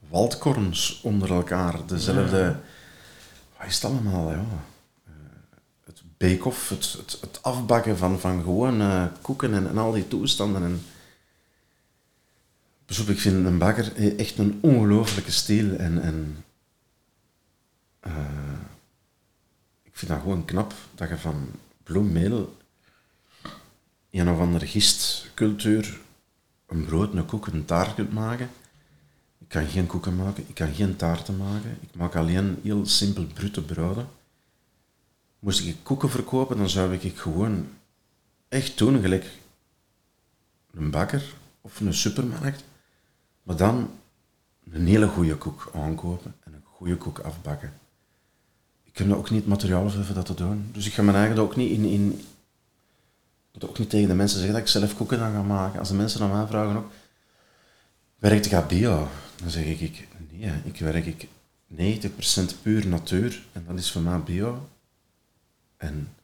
waldkorns 0.09 0.99
onder 1.03 1.33
elkaar. 1.33 1.75
Dezelfde... 1.85 2.55
Wat 3.57 3.67
is 3.67 3.75
het 3.75 3.85
allemaal, 3.85 4.31
ja 4.31 4.45
het 4.45 4.78
bake-off, 6.19 6.69
het, 6.69 6.91
het, 6.97 7.17
het 7.21 7.43
afbakken 7.43 7.97
van, 7.97 8.19
van 8.19 8.41
gewoon 8.41 8.81
eh, 8.81 9.05
koeken 9.21 9.53
en, 9.53 9.69
en 9.69 9.77
al 9.77 9.91
die 9.91 10.07
toestanden. 10.07 10.63
En 10.63 10.81
op, 12.99 13.07
ik 13.07 13.19
vind 13.19 13.45
een 13.45 13.57
bakker 13.57 14.17
echt 14.17 14.37
een 14.37 14.59
ongelooflijke 14.61 15.31
stijl. 15.31 15.75
En, 15.75 16.01
en 16.01 16.45
eh, 17.99 18.11
ik 19.83 19.91
vind 19.97 20.11
dat 20.11 20.21
gewoon 20.21 20.45
knap 20.45 20.73
dat 20.95 21.09
je 21.09 21.17
van 21.17 21.49
bloemmeel 21.83 22.57
een 24.11 24.29
of 24.29 24.39
andere 24.39 24.67
gistcultuur 24.67 25.99
een 26.67 26.85
brood, 26.85 27.13
een 27.13 27.25
koek, 27.25 27.47
een 27.47 27.65
taart 27.65 27.95
kunt 27.95 28.13
maken. 28.13 28.49
Ik 29.39 29.47
kan 29.47 29.65
geen 29.65 29.87
koeken 29.87 30.15
maken, 30.15 30.43
ik 30.47 30.55
kan 30.55 30.73
geen 30.73 30.95
taarten 30.95 31.37
maken. 31.37 31.77
Ik 31.81 31.95
maak 31.95 32.15
alleen 32.15 32.59
heel 32.63 32.85
simpel 32.85 33.25
brute 33.25 33.61
broden. 33.61 34.07
Moest 35.39 35.65
ik 35.65 35.77
koeken 35.83 36.09
verkopen, 36.09 36.57
dan 36.57 36.69
zou 36.69 36.93
ik 36.93 37.17
gewoon 37.17 37.67
echt 38.47 38.77
doen, 38.77 39.01
gelijk 39.01 39.25
een 40.71 40.91
bakker 40.91 41.33
of 41.61 41.79
een 41.79 41.93
supermarkt. 41.93 42.63
Maar 43.43 43.55
dan 43.55 43.89
een 44.71 44.87
hele 44.87 45.07
goede 45.07 45.35
koek 45.35 45.71
aankopen 45.73 46.35
en 46.43 46.53
een 46.53 46.63
goede 46.63 46.95
koek 46.95 47.19
afbakken. 47.19 47.73
Ik 48.83 48.97
heb 48.97 49.11
ook 49.11 49.29
niet 49.29 49.39
het 49.39 49.49
materiaal 49.49 49.89
voor 49.89 50.15
dat 50.15 50.25
te 50.25 50.33
doen. 50.33 50.69
Dus 50.73 50.85
ik 50.85 50.93
ga 50.93 51.01
mijn 51.01 51.17
eigen 51.17 51.37
ook 51.37 51.55
niet 51.55 51.71
in... 51.71 51.85
in 51.85 52.11
ik 53.51 53.61
moet 53.61 53.69
ook 53.69 53.79
niet 53.79 53.89
tegen 53.89 54.07
de 54.07 54.15
mensen 54.15 54.37
zeggen 54.37 54.55
dat 54.55 54.63
ik 54.63 54.71
zelf 54.71 54.95
koeken 54.95 55.19
dan 55.19 55.31
ga 55.31 55.43
maken. 55.43 55.79
Als 55.79 55.89
de 55.89 55.95
mensen 55.95 56.21
aan 56.21 56.31
mij 56.31 56.47
vragen 56.47 56.75
ook... 56.75 56.91
Werkt 58.17 58.49
je 58.49 58.63
bio? 58.67 59.07
Dan 59.35 59.49
zeg 59.49 59.65
ik, 59.65 60.07
nee, 60.29 60.51
ik 60.63 60.79
werk 60.79 61.05
ik 61.05 61.27
90% 61.75 62.61
puur 62.61 62.87
natuur. 62.87 63.43
En 63.53 63.65
dat 63.67 63.77
is 63.77 63.91
voor 63.91 64.01
mij 64.01 64.19
bio. 64.19 64.67
En 65.79 66.15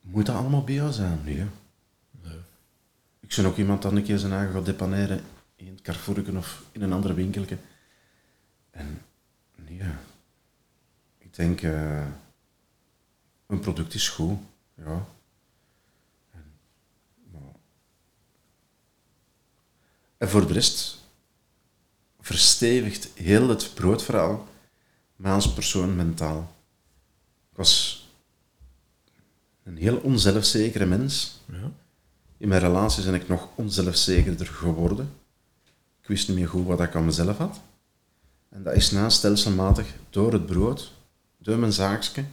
moet 0.00 0.26
dat 0.26 0.36
allemaal 0.36 0.64
bio 0.64 0.90
zijn? 0.90 1.24
Nee. 1.24 1.46
Ik 3.20 3.34
ben 3.36 3.46
ook 3.46 3.56
iemand 3.56 3.82
dat 3.82 3.92
een 3.92 4.02
keer 4.02 4.18
zijn 4.18 4.32
eigen 4.32 4.52
gaat 4.54 4.64
depaneren 4.66 5.24
in 5.56 5.66
het 5.66 5.80
Carrefourken 5.80 6.36
of 6.36 6.62
in 6.72 6.82
een 6.82 6.92
andere 6.92 7.14
winkeltje. 7.14 7.58
En 8.70 9.02
nee, 9.54 9.80
ik 11.18 11.34
denk, 11.34 11.62
eh, 11.62 12.06
een 13.46 13.60
product 13.60 13.94
is 13.94 14.08
goed, 14.08 14.38
ja. 14.74 15.06
En, 16.30 16.44
maar- 17.32 17.54
en 20.18 20.28
voor 20.28 20.46
de 20.46 20.52
rest 20.52 20.98
verstevigt 22.20 23.08
heel 23.14 23.48
het 23.48 23.74
broodverhaal 23.74 24.48
mij 25.16 25.32
als 25.32 25.52
persoon 25.52 25.96
mentaal. 25.96 26.56
Ik 27.50 27.56
was 27.56 28.03
een 29.64 29.76
heel 29.76 29.96
onzelfzekere 29.96 30.86
mens. 30.86 31.40
Ja. 31.52 31.70
In 32.36 32.48
mijn 32.48 32.60
relatie 32.60 33.04
ben 33.04 33.14
ik 33.14 33.28
nog 33.28 33.48
onzelfzekerder 33.54 34.46
geworden. 34.46 35.12
Ik 36.00 36.08
wist 36.08 36.28
niet 36.28 36.36
meer 36.36 36.48
goed 36.48 36.66
wat 36.66 36.80
ik 36.80 36.94
aan 36.94 37.04
mezelf 37.04 37.36
had. 37.36 37.60
En 38.48 38.62
dat 38.62 38.74
is 38.74 38.90
na 38.90 39.08
stelselmatig 39.08 39.86
door 40.10 40.32
het 40.32 40.46
brood, 40.46 40.92
door 41.38 41.58
mijn 41.58 41.72
zaakje, 41.72 42.24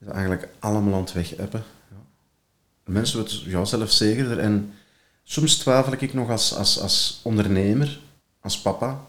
is 0.00 0.06
eigenlijk 0.06 0.48
allemaal 0.58 0.94
aan 0.94 1.00
het 1.00 1.12
wegappen. 1.12 1.64
Ja. 1.90 1.96
Mensen 2.92 3.20
worden 3.20 3.50
ja, 3.50 3.64
zelfzekerder 3.64 4.38
en 4.38 4.74
soms 5.22 5.56
twijfel 5.56 5.92
ik 5.92 6.14
nog 6.14 6.30
als, 6.30 6.54
als, 6.54 6.80
als 6.80 7.20
ondernemer, 7.22 8.00
als 8.40 8.60
papa. 8.60 9.04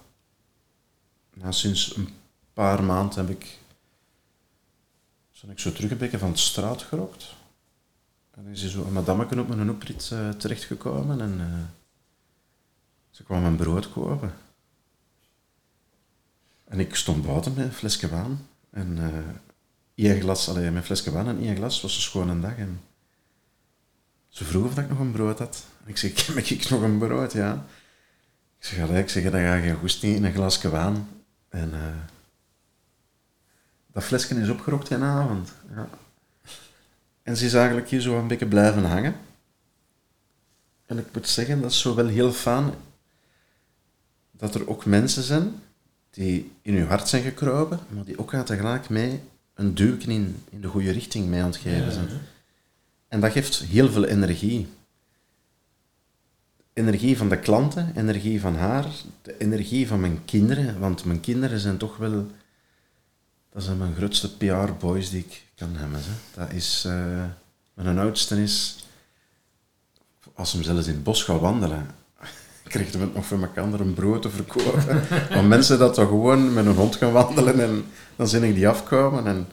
Nou, 1.33 1.53
sinds 1.53 1.95
een 1.95 2.09
paar 2.53 2.83
maanden 2.83 3.25
heb 3.25 3.29
ik, 3.29 3.57
ben 5.47 5.55
ik 5.55 5.59
zo 5.59 5.71
terug 5.71 6.13
een 6.13 6.19
van 6.19 6.31
de 6.31 6.37
straat 6.37 6.81
gerokt. 6.81 7.35
En 8.31 8.45
is 8.45 8.63
er 8.63 8.69
zo 8.69 8.83
een 8.83 8.93
madame 8.93 9.39
op 9.39 9.47
mijn 9.47 9.69
oprit 9.69 10.09
eh, 10.11 10.29
terechtgekomen 10.29 11.21
en 11.21 11.39
eh, 11.39 11.59
ze 13.09 13.23
kwam 13.23 13.43
een 13.43 13.55
brood 13.55 13.91
kopen. 13.91 14.33
En 16.63 16.79
ik 16.79 16.95
stond 16.95 17.25
buiten 17.25 17.53
met 17.53 17.65
een 17.65 17.73
flesje 17.73 18.09
wijn. 18.09 18.47
En 18.69 18.97
eh 18.97 19.35
één 19.95 20.21
glas, 20.21 20.49
alleen 20.49 20.75
een 20.75 20.83
flesje 20.83 21.11
wijn 21.11 21.27
en 21.27 21.39
één 21.39 21.55
glas, 21.55 21.81
was 21.81 21.95
een 21.95 22.01
schone 22.01 22.39
dag. 22.39 22.57
En 22.57 22.81
ze 24.27 24.43
vroeg 24.43 24.65
of 24.65 24.77
ik 24.77 24.89
nog 24.89 24.99
een 24.99 25.11
brood 25.11 25.39
had. 25.39 25.65
En 25.83 25.89
ik 25.89 25.97
zeg, 25.97 26.25
heb 26.27 26.37
ik 26.37 26.69
nog 26.69 26.81
een 26.81 26.97
brood? 26.97 27.33
Ja. 27.33 27.65
Ik 28.57 28.65
zeg, 28.65 28.89
allee, 28.89 29.01
ik 29.01 29.09
zeg, 29.09 29.23
dan 29.23 29.41
ga 29.41 29.55
je 29.55 29.73
goesting 29.73 30.15
in 30.15 30.23
een 30.23 30.33
glasje 30.33 30.69
wijn. 30.69 31.07
En 31.49 31.73
dat 33.91 34.03
flesje 34.03 34.35
is 34.35 34.49
opgerokt 34.49 34.87
die 34.87 34.97
avond. 34.97 35.51
Ja. 35.75 35.89
En 37.23 37.37
ze 37.37 37.45
is 37.45 37.53
eigenlijk 37.53 37.89
hier 37.89 38.01
zo 38.01 38.19
een 38.19 38.27
beetje 38.27 38.45
blijven 38.45 38.83
hangen. 38.85 39.15
En 40.85 40.97
ik 40.97 41.05
moet 41.13 41.27
zeggen, 41.27 41.61
dat 41.61 41.71
is 41.71 41.79
zo 41.79 41.95
wel 41.95 42.07
heel 42.07 42.31
fijn 42.31 42.73
dat 44.31 44.55
er 44.55 44.69
ook 44.69 44.85
mensen 44.85 45.23
zijn 45.23 45.55
die 46.09 46.51
in 46.61 46.75
uw 46.75 46.85
hart 46.85 47.07
zijn 47.07 47.23
gekropen, 47.23 47.79
maar 47.89 48.03
die 48.03 48.19
ook 48.19 48.33
aan 48.33 48.45
tegelijk 48.45 48.89
mee 48.89 49.21
een 49.53 49.73
duwken 49.73 50.09
in, 50.09 50.43
in 50.49 50.61
de 50.61 50.67
goede 50.67 50.91
richting 50.91 51.27
mee 51.27 51.41
aan 51.41 51.47
het 51.47 51.57
geven 51.57 51.91
zijn. 51.91 52.07
En 53.07 53.19
dat 53.19 53.31
geeft 53.31 53.59
heel 53.59 53.89
veel 53.89 54.05
energie. 54.05 54.67
Energie 56.73 57.17
van 57.17 57.29
de 57.29 57.39
klanten, 57.39 57.91
energie 57.95 58.41
van 58.41 58.55
haar, 58.55 58.85
de 59.21 59.37
energie 59.37 59.87
van 59.87 59.99
mijn 59.99 60.25
kinderen, 60.25 60.79
want 60.79 61.05
mijn 61.05 61.19
kinderen 61.19 61.59
zijn 61.59 61.77
toch 61.77 61.97
wel, 61.97 62.27
dat 63.53 63.63
zijn 63.63 63.77
mijn 63.77 63.95
grootste 63.95 64.37
PR-boys 64.37 65.09
die 65.09 65.19
ik 65.19 65.43
kan 65.55 65.75
hebben. 65.75 65.99
Hè. 65.99 66.41
Dat 66.41 66.51
is, 66.51 66.83
eh, 66.85 67.23
mijn 67.73 67.99
oudste 67.99 68.41
is, 68.41 68.85
als 70.33 70.53
hem 70.53 70.63
zelfs 70.63 70.87
in 70.87 70.93
het 70.93 71.03
bos 71.03 71.23
gaat 71.23 71.39
wandelen, 71.39 71.87
krijgt 72.63 72.93
hem 72.93 73.01
het 73.01 73.15
nog 73.15 73.25
voor 73.25 73.41
elkaar 73.41 73.79
een 73.79 73.93
brood 73.93 74.21
te 74.21 74.29
verkopen. 74.29 75.03
Want 75.35 75.47
mensen 75.47 75.79
dat 75.79 75.93
toch 75.93 76.07
gewoon 76.07 76.53
met 76.53 76.65
een 76.65 76.75
hond 76.75 76.95
gaan 76.95 77.11
wandelen 77.11 77.59
en 77.59 77.85
dan 78.15 78.27
zie 78.27 78.47
ik 78.47 78.55
die 78.55 78.67
afkomen 78.67 79.27
en 79.27 79.47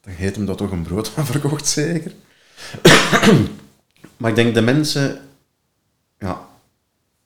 dan 0.00 0.12
heeft 0.12 0.36
hem 0.36 0.46
dat 0.46 0.58
toch 0.58 0.70
een 0.70 0.82
brood 0.82 1.08
van 1.08 1.26
verkocht, 1.26 1.66
zeker. 1.66 2.12
maar 4.16 4.30
ik 4.30 4.36
denk 4.36 4.54
de 4.54 4.60
mensen, 4.60 5.20
ja, 6.18 6.48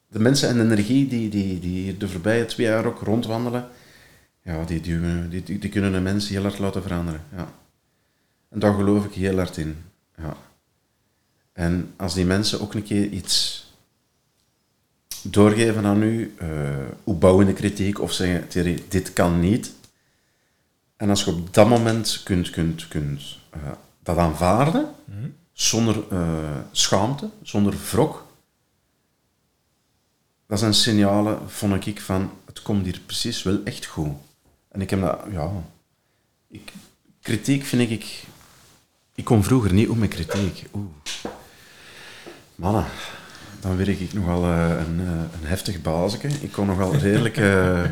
de 0.09 0.19
mensen 0.19 0.49
en 0.49 0.57
de 0.57 0.63
energie 0.63 1.09
die, 1.09 1.29
die, 1.29 1.61
die 1.61 1.83
hier 1.83 1.99
de 1.99 2.09
voorbije 2.09 2.45
twee 2.45 2.67
jaar 2.67 2.87
ook 2.87 3.01
rondwandelen, 3.01 3.69
ja, 4.45 4.65
die, 4.65 4.81
die, 4.81 5.29
die, 5.29 5.43
die, 5.43 5.59
die 5.59 5.71
kunnen 5.71 5.95
een 5.95 6.03
mens 6.03 6.29
heel 6.29 6.43
hard 6.43 6.59
laten 6.59 6.83
veranderen. 6.83 7.25
Ja. 7.37 7.53
En 8.49 8.59
daar 8.59 8.75
geloof 8.75 9.05
ik 9.05 9.13
heel 9.13 9.37
hard 9.37 9.57
in. 9.57 9.85
Ja. 10.17 10.37
En 11.53 11.93
als 11.97 12.15
die 12.15 12.25
mensen 12.25 12.61
ook 12.61 12.75
een 12.75 12.83
keer 12.83 13.09
iets 13.09 13.65
doorgeven 15.23 15.85
aan 15.85 16.03
u, 16.03 16.35
uh, 16.43 16.49
opbouwende 17.05 17.53
kritiek, 17.53 18.01
of 18.01 18.13
zeggen, 18.13 18.49
Thierry, 18.49 18.83
dit 18.89 19.13
kan 19.13 19.41
niet. 19.41 19.73
En 20.97 21.11
als 21.11 21.25
je 21.25 21.31
op 21.31 21.55
dat 21.55 21.69
moment 21.69 22.21
kunt, 22.25 22.51
kunt, 22.51 22.89
kunt 22.89 23.39
uh, 23.57 23.63
dat 24.03 24.17
aanvaarden, 24.17 24.95
zonder 25.53 26.05
uh, 26.13 26.59
schaamte, 26.73 27.31
zonder 27.43 27.75
wrok, 27.91 28.27
dat 30.47 30.59
zijn 30.59 30.75
signalen, 30.75 31.51
vond 31.51 31.87
ik, 31.87 32.01
van 32.01 32.31
het 32.47 32.63
komt 32.63 32.85
hier 32.85 33.01
precies 33.07 33.43
wel 33.43 33.61
echt 33.65 33.87
goed. 33.87 34.13
En 34.75 34.81
ik 34.81 34.91
heb 34.91 35.01
dat, 35.01 35.21
ja, 35.31 35.51
ik, 36.49 36.73
kritiek 37.21 37.65
vind 37.65 37.91
ik, 37.91 38.25
ik 39.15 39.25
kon 39.25 39.43
vroeger 39.43 39.73
niet 39.73 39.89
om 39.89 39.99
met 39.99 40.09
kritiek. 40.09 40.67
Oeh. 40.73 40.85
Mannen, 42.55 42.85
dan 43.61 43.77
werk 43.77 44.01
ik 44.01 44.13
nogal 44.13 44.45
uh, 44.45 44.69
een, 44.69 45.01
uh, 45.01 45.09
een 45.11 45.47
heftig 45.47 45.83
bazeke. 45.83 46.29
Ik 46.41 46.53
kon 46.53 46.67
nogal 46.67 46.95
redelijk... 46.95 47.39
Uh, 47.39 47.85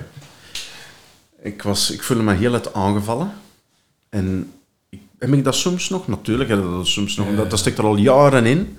ik, 1.41 1.63
was, 1.63 1.91
ik 1.91 2.03
voelde 2.03 2.23
me 2.23 2.35
heel 2.35 2.53
het 2.53 2.75
aangevallen. 2.75 3.33
En 4.09 4.53
ik, 4.89 5.01
heb 5.19 5.33
ik 5.33 5.45
dat 5.45 5.55
soms 5.55 5.89
nog? 5.89 6.09
Natuurlijk 6.09 6.49
heb 6.49 6.59
ik 6.59 6.65
dat 6.65 6.87
soms 6.87 7.17
nog. 7.17 7.35
Dat, 7.37 7.51
dat 7.51 7.59
stikt 7.59 7.79
er 7.79 7.85
al 7.85 7.97
jaren 7.97 8.47
in. 8.47 8.79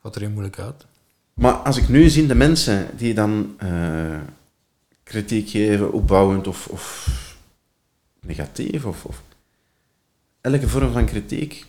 Wat 0.00 0.14
er 0.14 0.20
heel 0.20 0.30
moeilijk 0.30 0.58
uit. 0.58 0.86
Maar 1.34 1.52
als 1.52 1.76
ik 1.76 1.88
nu 1.88 2.08
zie 2.08 2.26
de 2.26 2.34
mensen 2.34 2.88
die 2.96 3.14
dan 3.14 3.56
kritiek 5.02 5.48
geven, 5.48 5.92
opbouwend 5.92 6.46
of, 6.46 6.66
of 6.66 7.08
negatief, 8.20 8.84
of, 8.84 9.04
of 9.04 9.22
elke 10.40 10.68
vorm 10.68 10.92
van 10.92 11.06
kritiek 11.06 11.64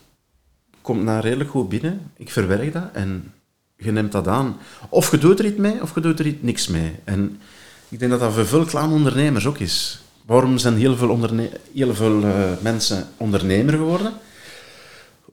komt 0.82 1.04
naar 1.04 1.24
redelijk 1.24 1.50
goed 1.50 1.70
binnen. 1.70 2.12
Ik 2.18 2.32
verwerk 2.32 2.74
dat 2.74 2.90
en 2.94 3.32
je 3.76 3.92
neemt 3.92 4.12
dat 4.12 4.28
aan. 4.28 4.58
Of 4.90 5.12
je 5.12 5.18
doet 5.18 5.40
er 5.40 5.46
iets 5.46 5.58
mee, 5.58 5.82
of 5.82 5.96
je 5.96 6.02
doet 6.02 6.20
er 6.20 6.26
iets, 6.26 6.42
niks 6.42 6.68
mee. 6.68 6.96
En 7.04 7.40
ik 7.90 8.00
denk 8.00 8.12
dat 8.12 8.20
dat 8.20 8.34
voor 8.34 8.68
veel 8.68 8.90
ondernemers 8.92 9.46
ook 9.46 9.58
is. 9.58 10.02
Waarom 10.26 10.58
zijn 10.58 10.78
heel 10.78 10.96
veel, 10.96 11.18
veel 11.94 12.24
uh, 12.24 12.52
mensen 12.62 13.08
ondernemer 13.18 13.74
geworden? 13.74 14.14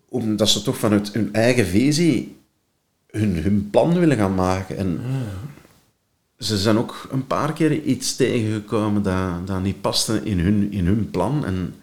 Omdat 0.08 0.48
ze 0.48 0.62
toch 0.62 0.76
vanuit 0.76 1.12
hun 1.12 1.32
eigen 1.32 1.66
visie 1.66 2.36
hun, 3.10 3.36
hun 3.36 3.68
plan 3.70 3.98
willen 3.98 4.16
gaan 4.16 4.34
maken. 4.34 4.76
En 4.76 5.00
ze 6.40 6.58
zijn 6.58 6.78
ook 6.78 7.08
een 7.10 7.26
paar 7.26 7.52
keer 7.52 7.82
iets 7.82 8.16
tegengekomen 8.16 9.02
dat, 9.02 9.46
dat 9.46 9.62
niet 9.62 9.80
paste 9.80 10.20
in 10.24 10.38
hun, 10.38 10.72
in 10.72 10.86
hun 10.86 11.10
plan. 11.10 11.44
En 11.44 11.74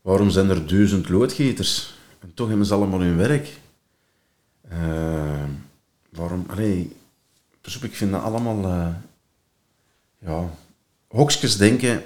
waarom 0.00 0.30
zijn 0.30 0.50
er 0.50 0.66
duizend 0.66 1.08
loodgieters? 1.08 1.94
En 2.20 2.34
toch 2.34 2.48
hebben 2.48 2.66
ze 2.66 2.74
allemaal 2.74 3.00
hun 3.00 3.16
werk. 3.16 3.60
Uh, 4.72 5.44
waarom? 6.10 6.44
Allee, 6.48 6.96
ik 7.80 7.96
vind 7.96 8.12
dat 8.12 8.22
allemaal... 8.22 8.64
Uh, 8.64 8.94
ja, 10.18 10.50
hokjes 11.08 11.56
denken, 11.56 12.02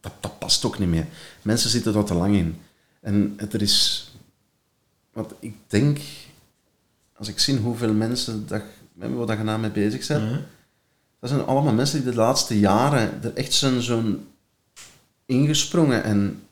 dat, 0.00 0.12
dat 0.20 0.38
past 0.38 0.64
ook 0.64 0.78
niet 0.78 0.88
meer. 0.88 1.06
Mensen 1.42 1.70
zitten 1.70 1.92
daar 1.92 2.04
te 2.04 2.14
lang 2.14 2.34
in. 2.34 2.60
En 3.00 3.38
er 3.50 3.62
is... 3.62 4.10
Wat 5.12 5.34
ik 5.38 5.54
denk, 5.66 5.98
als 7.16 7.28
ik 7.28 7.38
zie 7.38 7.56
hoeveel 7.56 7.92
mensen 7.92 8.46
dat, 8.46 8.62
waar 8.94 9.38
je 9.38 9.44
nou 9.44 9.60
mee 9.60 9.70
bezig 9.70 10.08
mm 10.08 10.54
dat 11.20 11.30
zijn 11.30 11.44
allemaal 11.44 11.72
mensen 11.72 12.02
die 12.02 12.10
de 12.10 12.16
laatste 12.16 12.58
jaren 12.58 13.22
er 13.22 13.34
echt 13.34 13.52
zijn 13.52 13.82
zo'n 13.82 14.26
ingesprongen 15.26 16.04
en 16.04 16.42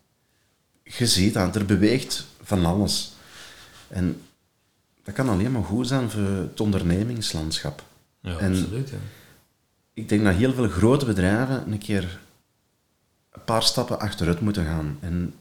je 0.83 1.07
ziet 1.07 1.35
dat, 1.35 1.57
er 1.57 1.67
beweegt 1.67 2.27
van 2.43 2.65
alles. 2.65 3.13
En 3.89 4.23
dat 5.03 5.15
kan 5.15 5.29
alleen 5.29 5.53
maar 5.53 5.65
goed 5.65 5.87
zijn 5.87 6.11
voor 6.11 6.23
het 6.23 6.61
ondernemingslandschap. 6.61 7.85
Ja, 8.21 8.39
en 8.39 8.53
absoluut. 8.53 8.89
Ja. 8.89 8.97
Ik 9.95 10.09
denk 10.09 10.25
dat 10.25 10.35
heel 10.35 10.53
veel 10.53 10.69
grote 10.69 11.05
bedrijven 11.05 11.73
een 11.73 11.79
keer 11.79 12.21
een 13.31 13.45
paar 13.45 13.63
stappen 13.63 14.01
achteruit 14.01 14.41
moeten 14.41 14.65
gaan. 14.65 14.99
En 15.01 15.35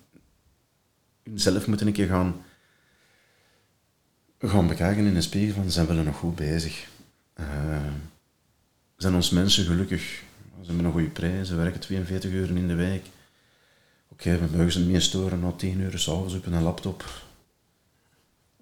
zelf 1.34 1.68
moeten 1.68 1.88
een 1.88 1.94
keer 1.94 2.08
gaan, 2.08 2.36
gaan 4.40 4.68
bekijken 4.68 5.06
in 5.06 5.14
de 5.14 5.22
spiegel 5.22 5.62
van 5.62 5.72
zijn 5.72 5.86
we 5.86 5.94
er 5.94 6.04
nog 6.04 6.18
goed 6.18 6.36
bezig. 6.36 6.88
Uh, 7.40 7.46
zijn 9.04 9.16
ons 9.16 9.30
mensen 9.30 9.66
gelukkig? 9.66 10.02
Ze 10.62 10.66
hebben 10.66 10.86
een 10.86 10.92
goede 10.92 11.10
prijs, 11.10 11.48
ze 11.48 11.56
werken 11.56 11.80
42 11.80 12.32
uur 12.32 12.50
in 12.58 12.68
de 12.68 12.76
week. 12.76 13.06
Oké, 14.08 14.28
okay, 14.28 14.40
we 14.40 14.58
mogen 14.58 14.72
ze 14.72 14.80
niet 14.80 14.88
meer 14.88 15.02
storen 15.02 15.40
na 15.40 15.52
10 15.52 15.80
uur 15.80 16.00
s'avonds 16.00 16.34
op 16.34 16.46
een 16.46 16.62
laptop. 16.62 17.24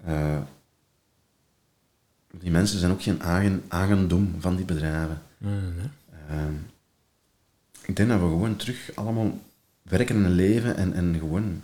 Uh, 0.07 0.41
die 2.31 2.51
mensen 2.51 2.79
zijn 2.79 2.91
ook 2.91 3.01
geen 3.01 3.21
eigen, 3.21 3.63
eigendom 3.67 4.35
van 4.39 4.55
die 4.55 4.65
bedrijven. 4.65 5.21
Nee, 5.37 5.53
nee. 5.53 5.89
Uh, 6.29 6.45
ik 7.85 7.95
denk 7.95 8.09
dat 8.09 8.19
we 8.19 8.25
gewoon 8.25 8.55
terug 8.55 8.95
allemaal 8.95 9.39
werken 9.81 10.25
en 10.25 10.31
leven 10.31 10.75
en, 10.75 10.93
en 10.93 11.15
gewoon... 11.19 11.63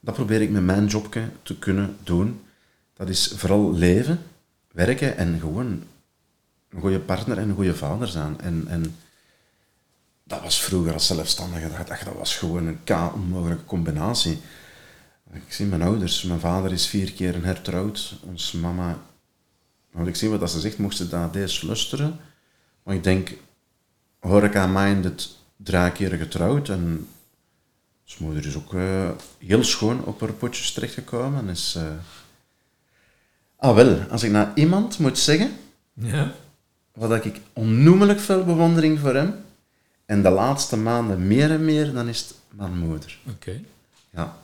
Dat 0.00 0.14
probeer 0.14 0.40
ik 0.40 0.50
met 0.50 0.64
mijn 0.64 0.86
jobje 0.86 1.28
te 1.42 1.58
kunnen 1.58 1.96
doen. 2.02 2.40
Dat 2.94 3.08
is 3.08 3.32
vooral 3.36 3.74
leven, 3.74 4.18
werken 4.72 5.16
en 5.16 5.40
gewoon 5.40 5.82
een 6.70 6.80
goede 6.80 7.00
partner 7.00 7.38
en 7.38 7.48
een 7.48 7.54
goede 7.54 7.76
vader 7.76 8.08
zijn. 8.08 8.40
En, 8.40 8.64
en 8.68 8.96
dat 10.24 10.42
was 10.42 10.62
vroeger 10.62 10.92
als 10.92 11.06
zelfstandige, 11.06 11.68
dat, 11.68 11.88
dat 11.88 12.14
was 12.16 12.36
gewoon 12.36 12.66
een 12.66 12.84
k-onmogelijke 12.84 13.64
combinatie. 13.64 14.38
Ik 15.32 15.52
zie 15.52 15.66
mijn 15.66 15.82
ouders, 15.82 16.22
mijn 16.22 16.40
vader 16.40 16.72
is 16.72 16.86
vier 16.86 17.12
keer 17.12 17.44
hertrouwd, 17.44 18.20
ons 18.26 18.52
mama, 18.52 18.98
nou, 19.92 20.08
ik 20.08 20.16
zie 20.16 20.28
wat 20.28 20.50
ze 20.50 20.60
zegt, 20.60 20.78
mocht 20.78 20.96
ze 20.96 21.08
dat 21.08 21.32
deze 21.32 21.66
lusteren. 21.66 22.20
Maar 22.82 22.94
ik 22.94 23.04
denk, 23.04 23.32
horeca-minded, 24.18 25.36
drie 25.56 25.92
keer 25.92 26.10
getrouwd 26.10 26.68
en 26.68 27.08
ons 28.04 28.18
moeder 28.18 28.46
is 28.46 28.56
ook 28.56 28.72
uh, 28.72 29.10
heel 29.38 29.64
schoon 29.64 30.04
op 30.04 30.20
haar 30.20 30.32
potjes 30.32 30.72
terechtgekomen. 30.72 31.48
Is, 31.48 31.74
uh... 31.78 31.88
Ah 33.56 33.74
wel, 33.74 34.00
als 34.10 34.22
ik 34.22 34.30
naar 34.30 34.52
iemand 34.54 34.98
moet 34.98 35.18
zeggen, 35.18 35.56
ja 35.94 36.34
wat 37.08 37.24
ik 37.24 37.40
onnoemelijk 37.52 38.20
veel 38.20 38.44
bewondering 38.44 38.98
voor 38.98 39.14
hem. 39.14 39.34
En 40.06 40.22
de 40.22 40.30
laatste 40.30 40.76
maanden 40.76 41.26
meer 41.26 41.50
en 41.50 41.64
meer, 41.64 41.92
dan 41.92 42.08
is 42.08 42.20
het 42.20 42.34
mijn 42.48 42.78
moeder. 42.78 43.18
Oké. 43.28 43.60
Ja. 44.10 44.36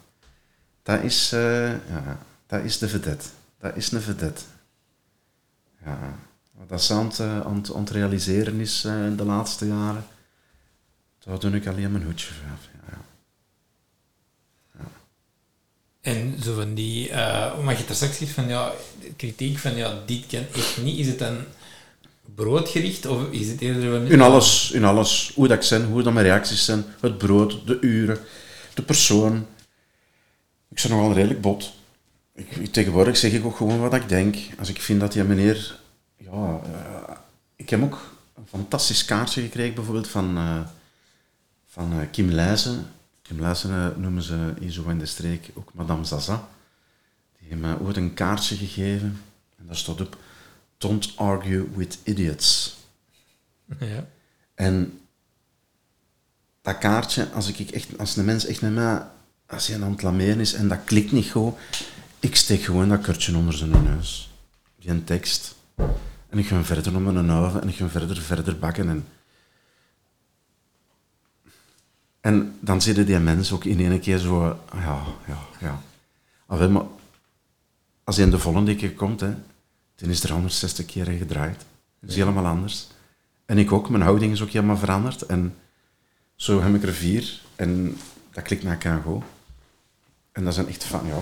Dat 0.83 1.03
is, 1.03 1.33
uh, 1.33 1.71
ja, 1.71 2.19
dat 2.47 2.65
is 2.65 2.79
de 2.79 2.89
vedette. 2.89 3.27
Dat 3.59 3.77
is 3.77 3.93
een 3.93 4.01
vedette. 4.01 4.43
Ja. 5.85 6.19
Wat 6.69 6.83
ze 6.83 6.93
aan 6.93 7.07
het, 7.07 7.19
uh, 7.19 7.41
aan 7.41 7.57
het, 7.57 7.75
aan 7.75 7.81
het 7.81 7.91
realiseren 7.91 8.61
is 8.61 8.85
uh, 8.85 9.07
in 9.07 9.17
de 9.17 9.25
laatste 9.25 9.67
jaren, 9.67 10.07
daar 11.25 11.39
doe 11.39 11.51
ik 11.51 11.67
alleen 11.67 11.93
mijn 11.93 12.05
hoedje 12.05 12.27
voor. 12.27 12.45
Ja. 12.91 12.99
ja. 14.79 14.89
En 16.01 16.43
zo 16.43 16.55
van 16.55 16.75
die, 16.75 17.09
uh, 17.09 17.59
maar 17.59 17.79
je 17.79 17.85
er 17.85 17.95
straks 17.95 18.17
zegt 18.17 18.33
van 18.33 18.49
ja, 18.49 18.73
kritiek 19.17 19.59
van 19.59 19.75
ja, 19.75 20.03
dit 20.07 20.27
kan 20.27 20.45
echt 20.55 20.83
niet, 20.83 20.99
is 20.99 21.07
het 21.07 21.19
dan 21.19 21.45
broodgericht 22.35 23.07
of 23.07 23.31
is 23.31 23.49
het 23.49 23.61
eerder 23.61 23.91
wel... 23.91 24.03
In 24.03 24.21
alles, 24.21 24.71
in 24.71 24.85
alles. 24.85 25.33
Hoe 25.35 25.49
dat 25.49 25.57
ik 25.57 25.63
zijn, 25.63 25.85
hoe 25.85 26.03
dat 26.03 26.13
mijn 26.13 26.27
reacties 26.27 26.65
zijn, 26.65 26.85
het 27.01 27.19
brood, 27.19 27.67
de 27.67 27.79
uren, 27.81 28.19
de 28.75 28.83
persoon. 28.83 29.47
Ik 30.69 30.83
ben 30.83 30.91
nogal 30.91 31.13
redelijk 31.13 31.41
bot. 31.41 31.73
Ik, 32.35 32.73
tegenwoordig 32.73 33.17
zeg 33.17 33.33
ik 33.33 33.45
ook 33.45 33.57
gewoon 33.57 33.81
wat 33.81 33.95
ik 33.95 34.09
denk. 34.09 34.37
Als 34.59 34.69
ik 34.69 34.81
vind 34.81 35.01
dat 35.01 35.13
die 35.13 35.25
meneer... 35.25 35.79
Ja, 36.17 36.61
uh, 36.67 37.17
ik 37.57 37.71
heb 37.71 37.83
ook 37.83 38.15
een 38.35 38.47
fantastisch 38.49 39.05
kaartje 39.05 39.43
gekregen, 39.43 39.75
bijvoorbeeld 39.75 40.09
van, 40.09 40.37
uh, 40.37 40.61
van 41.67 41.93
uh, 41.93 41.99
Kim 42.11 42.31
Leijzen. 42.31 42.87
Kim 43.23 43.41
Leijzen 43.41 43.95
noemen 43.97 44.23
ze 44.23 44.55
hier 44.61 44.71
zo 44.71 44.89
in 44.89 44.99
de 44.99 45.07
streek 45.07 45.51
ook 45.55 45.71
Madame 45.75 46.05
Zaza. 46.05 46.49
Die 47.39 47.49
heeft 47.49 47.61
me 47.61 47.81
ooit 47.81 47.97
een 47.97 48.15
kaartje 48.15 48.57
gegeven. 48.57 49.21
En 49.59 49.67
daar 49.67 49.77
stond 49.77 50.01
op 50.01 50.17
don't 50.79 51.13
argue 51.17 51.69
with 51.75 51.99
idiots. 52.03 52.77
Ja. 53.79 54.07
En 54.55 55.01
dat 56.63 56.79
kaartje, 56.79 57.31
als, 57.31 57.49
ik 57.49 57.71
echt, 57.71 57.99
als 57.99 58.17
een 58.17 58.25
mens 58.25 58.47
echt 58.47 58.61
met 58.61 58.75
mij, 58.75 59.03
als 59.47 59.67
hij 59.67 59.83
aan 59.83 59.91
het 59.91 60.03
lameren 60.03 60.41
is 60.41 60.53
en 60.53 60.69
dat 60.69 60.85
klikt 60.85 61.13
niet 61.13 61.31
goed, 61.31 61.55
ik 62.21 62.37
steek 62.37 62.63
gewoon 62.63 62.89
dat 62.89 63.01
kurtje 63.01 63.37
onder 63.37 63.55
zijn 63.55 63.71
neus. 63.71 64.31
Die 64.79 64.91
een 64.91 65.05
tekst. 65.05 65.55
En 66.29 66.39
ik 66.39 66.47
ga 66.47 66.65
verder 66.65 66.97
om 66.97 67.03
mijn 67.03 67.31
oven 67.31 67.63
en 67.63 67.69
ik 67.69 67.77
ga 67.77 67.89
verder, 67.89 68.17
verder 68.17 68.59
bakken. 68.59 68.89
En, 68.89 69.07
en 72.21 72.59
dan 72.61 72.83
zitten 72.83 73.07
die 73.07 73.19
mensen 73.19 73.57
ook 73.57 73.65
in 73.65 73.81
één 73.81 74.01
keer 74.01 74.19
zo, 74.19 74.61
ja, 74.73 75.05
ja, 75.27 75.39
ja. 75.61 75.83
Maar 76.69 76.85
als 78.05 78.17
hij 78.17 78.25
in 78.25 78.31
de 78.31 78.39
volgende 78.39 78.77
keer 78.77 78.93
komt, 78.93 79.21
hè, 79.21 79.35
toen 79.97 80.11
is 80.11 80.23
er 80.23 80.33
160 80.33 80.87
keer 80.87 81.05
gedraaid. 81.05 81.65
Dat 82.01 82.11
is 82.11 82.17
helemaal 82.17 82.47
anders. 82.47 82.87
En 83.47 83.59
ik 83.59 83.73
ook, 83.73 83.89
mijn 83.89 84.03
houding 84.03 84.33
is 84.33 84.43
ook 84.43 84.51
helemaal 84.51 84.77
veranderd. 84.77 85.23
En 85.23 85.55
zo 86.35 86.63
heb 86.63 86.75
ik 86.75 86.83
er 86.83 86.93
vier. 86.93 87.41
En 87.57 87.99
dat 88.33 88.45
klikt 88.45 88.63
naar 88.63 88.77
Kango. 88.77 89.23
En 90.33 90.45
dat 90.45 90.55
zijn 90.55 90.69
echt 90.69 90.85
van, 90.85 91.07
ja... 91.07 91.19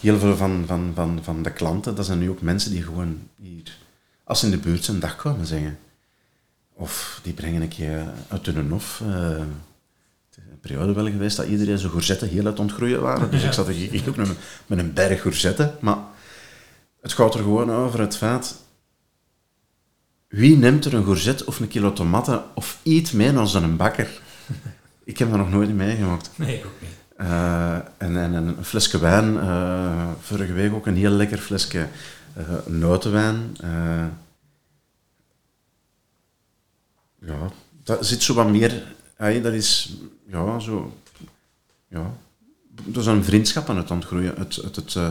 heel 0.00 0.18
veel 0.18 0.36
van, 0.36 0.64
van, 0.66 0.92
van, 0.94 1.18
van 1.22 1.42
de 1.42 1.52
klanten, 1.52 1.94
dat 1.94 2.06
zijn 2.06 2.18
nu 2.18 2.30
ook 2.30 2.40
mensen 2.40 2.70
die 2.70 2.82
gewoon 2.82 3.28
hier, 3.36 3.76
als 4.24 4.40
ze 4.40 4.44
in 4.44 4.50
de 4.50 4.58
buurt 4.58 4.84
zijn, 4.84 5.00
dag 5.00 5.16
komen 5.16 5.46
zeggen. 5.46 5.78
Of 6.72 7.20
die 7.22 7.32
brengen 7.32 7.62
een 7.62 7.68
keer 7.68 8.12
uit 8.28 8.46
hun 8.46 8.70
hof. 8.70 9.00
is 9.00 9.06
een 10.36 10.60
periode 10.60 10.92
wel 10.92 11.10
geweest 11.10 11.36
dat 11.36 11.46
iedereen 11.46 11.78
zijn 11.78 11.90
gourgetten 11.90 12.28
heel 12.28 12.46
uit 12.46 12.58
ontgroeien 12.58 13.00
waren. 13.00 13.30
Dus 13.30 13.42
ik 13.42 13.52
zat 13.52 13.68
er 13.68 13.74
hier 13.74 14.08
ook 14.08 14.16
met, 14.16 14.28
met 14.66 14.78
een 14.78 14.92
berg 14.92 15.20
gourgetten. 15.20 15.76
Maar 15.80 15.98
het 17.00 17.12
gaat 17.12 17.34
er 17.34 17.40
gewoon 17.42 17.70
over 17.72 18.00
het 18.00 18.16
feit... 18.16 18.54
Wie 20.28 20.56
neemt 20.56 20.84
er 20.84 20.94
een 20.94 21.04
courgette 21.04 21.46
of 21.46 21.60
een 21.60 21.68
kilo 21.68 21.92
tomaten 21.92 22.44
of 22.54 22.78
iets 22.82 23.12
mee 23.12 23.32
naar 23.32 23.46
zo'n 23.46 23.76
bakker? 23.76 24.20
Ik 25.04 25.18
heb 25.18 25.28
dat 25.28 25.38
nog 25.38 25.50
nooit 25.50 25.74
meegemaakt. 25.74 26.30
Nee, 26.36 26.64
ook 26.64 26.80
niet. 26.80 26.90
Eh, 27.16 27.74
en, 27.74 28.16
en, 28.16 28.34
en 28.34 28.46
een 28.46 28.64
flesje 28.64 28.98
wijn. 28.98 29.38
eh, 29.38 30.10
vorige 30.20 30.52
week 30.52 30.72
ook 30.72 30.86
een 30.86 30.96
heel 30.96 31.10
lekker 31.10 31.38
flesje 31.38 31.88
eh 32.34 32.66
notenwijn. 32.66 33.56
Ja, 37.20 37.50
dat 37.82 38.06
zit 38.06 38.22
zo 38.22 38.34
wat 38.34 38.48
meer... 38.48 38.82
dat 39.16 39.52
is... 39.52 39.96
Ja, 40.26 40.58
zo... 40.58 40.96
Ja, 41.88 42.12
er 42.92 43.00
is 43.00 43.06
een 43.06 43.24
vriendschap 43.24 43.68
aan 43.68 43.76
het 43.76 43.90
ontgroeien 43.90 44.36
uit, 44.36 44.56
het, 44.56 44.94
eh, 44.94 45.10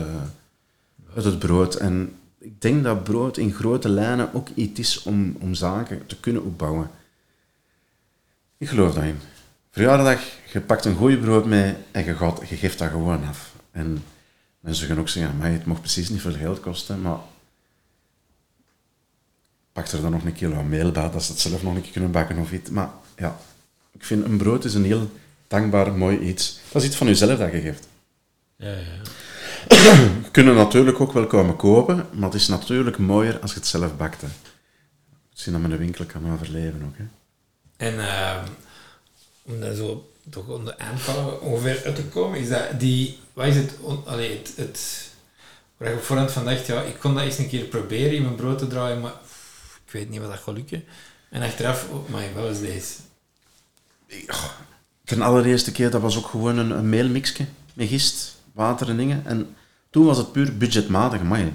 uit 1.14 1.24
het 1.24 1.38
brood. 1.38 1.74
En 1.74 2.18
ik 2.38 2.60
denk 2.60 2.84
dat 2.84 3.04
brood 3.04 3.36
in 3.36 3.52
grote 3.52 3.88
lijnen 3.88 4.34
ook 4.34 4.48
iets 4.54 4.80
is 4.80 5.02
om, 5.02 5.36
om 5.40 5.54
zaken 5.54 6.06
te 6.06 6.20
kunnen 6.20 6.44
opbouwen. 6.44 6.90
Ik 8.58 8.68
geloof 8.68 8.94
daarin. 8.94 9.18
Verjaardag, 9.70 10.20
je 10.52 10.60
pakt 10.60 10.84
een 10.84 10.94
goeie 10.94 11.18
brood 11.18 11.46
mee 11.46 11.74
en 11.90 12.04
je, 12.04 12.56
geeft 12.56 12.78
dat 12.78 12.90
gewoon 12.90 13.24
af. 13.24 13.54
En 13.70 14.04
mensen 14.60 14.86
gaan 14.86 14.98
ook 14.98 15.08
zeggen, 15.08 15.36
maar 15.36 15.50
het 15.50 15.64
mag 15.64 15.80
precies 15.80 16.08
niet 16.08 16.20
veel 16.20 16.32
geld 16.32 16.60
kosten, 16.60 17.00
maar 17.00 17.18
pak 19.72 19.86
er 19.86 20.00
dan 20.00 20.10
nog 20.10 20.24
een 20.24 20.32
kilo 20.32 20.62
meel 20.62 20.90
bij, 20.90 21.10
dat 21.10 21.22
ze 21.22 21.32
het 21.32 21.40
zelf 21.40 21.62
nog 21.62 21.74
een 21.74 21.82
keer 21.82 21.92
kunnen 21.92 22.10
bakken 22.10 22.38
of 22.38 22.52
iets. 22.52 22.70
Maar 22.70 22.90
ja, 23.16 23.38
ik 23.92 24.04
vind 24.04 24.24
een 24.24 24.36
brood 24.36 24.64
is 24.64 24.74
een 24.74 24.84
heel 24.84 25.10
dankbaar, 25.48 25.92
mooi 25.92 26.18
iets. 26.18 26.60
Dat 26.72 26.82
is 26.82 26.88
iets 26.88 26.96
van 26.96 27.06
jezelf 27.06 27.38
dat 27.38 27.52
je 27.52 27.60
geeft. 27.60 27.88
Ja, 28.56 28.70
ja. 28.70 29.02
Het 30.32 30.44
natuurlijk 30.44 31.00
ook 31.00 31.12
wel 31.12 31.26
komen 31.26 31.56
kopen, 31.56 32.06
maar 32.12 32.30
het 32.30 32.40
is 32.40 32.48
natuurlijk 32.48 32.98
mooier 32.98 33.38
als 33.40 33.52
je 33.52 33.58
het 33.58 33.66
zelf 33.66 33.96
bakt. 33.96 34.20
Hè. 34.20 34.28
Zien 35.32 35.52
dat 35.52 35.62
met 35.62 35.70
een 35.70 35.78
winkel 35.78 36.04
kan 36.04 36.32
overleven 36.32 36.82
ook. 36.86 36.96
Hè. 36.96 37.04
En 37.86 38.08
ehm, 38.08 38.44
om 39.42 39.60
daar 39.60 39.74
zo 39.74 40.10
toch 40.30 40.48
om 40.48 40.64
de 40.64 40.78
aanvallen 40.78 41.40
ongeveer 41.40 41.82
uit 41.84 41.94
te 41.94 42.04
komen, 42.04 42.38
is 42.38 42.48
dat 42.48 42.80
die, 42.80 43.18
wat 43.32 43.46
is 43.46 43.56
het, 43.56 43.74
on- 43.80 44.06
allee, 44.06 44.38
het, 44.38 44.52
het 44.56 45.10
waar 45.76 45.90
ik 45.90 45.96
op 45.96 46.02
voorhand 46.02 46.32
van 46.32 46.44
dacht, 46.44 46.66
ja, 46.66 46.82
ik 46.82 46.98
kon 46.98 47.14
dat 47.14 47.22
eens 47.22 47.38
een 47.38 47.48
keer 47.48 47.64
proberen 47.64 48.14
in 48.14 48.22
mijn 48.22 48.34
brood 48.34 48.58
te 48.58 48.66
draaien, 48.66 49.00
maar 49.00 49.12
pff, 49.24 49.80
ik 49.86 49.92
weet 49.92 50.10
niet 50.10 50.20
wat 50.20 50.30
dat 50.30 50.38
gaat 50.38 50.54
lukken. 50.54 50.84
En 51.30 51.42
achteraf, 51.42 51.88
oh 51.90 52.08
my, 52.08 52.32
wat 52.34 52.50
is 52.50 52.60
deze? 52.60 52.94
De 55.04 55.22
allereerste 55.24 55.72
keer, 55.72 55.90
dat 55.90 56.00
was 56.00 56.16
ook 56.18 56.26
gewoon 56.26 56.58
een, 56.58 56.70
een 56.70 56.88
meelmixje 56.88 57.46
met 57.74 57.88
gist, 57.88 58.36
water 58.60 58.88
en 58.88 58.96
dingen. 58.96 59.26
En 59.26 59.56
toen 59.90 60.04
was 60.06 60.18
het 60.18 60.32
puur 60.32 60.56
budgetmatig. 60.56 61.22
Maar 61.22 61.46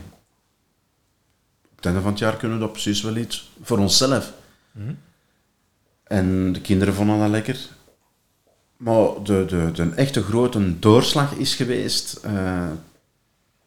op 1.71 1.75
het 1.75 1.85
einde 1.85 2.01
van 2.01 2.11
het 2.11 2.19
jaar 2.19 2.37
kunnen 2.37 2.57
we 2.57 2.63
dat 2.63 2.71
precies 2.71 3.01
wel 3.01 3.15
iets 3.15 3.51
voor 3.61 3.77
onszelf. 3.77 4.33
En 6.03 6.53
de 6.53 6.61
kinderen 6.61 6.93
vonden 6.93 7.19
dat 7.19 7.29
lekker. 7.29 7.57
Maar 8.77 9.23
de, 9.23 9.45
de, 9.47 9.71
de 9.73 9.89
echte 9.95 10.23
grote 10.23 10.79
doorslag 10.79 11.33
is 11.33 11.55
geweest 11.55 12.13
eh, 12.13 12.69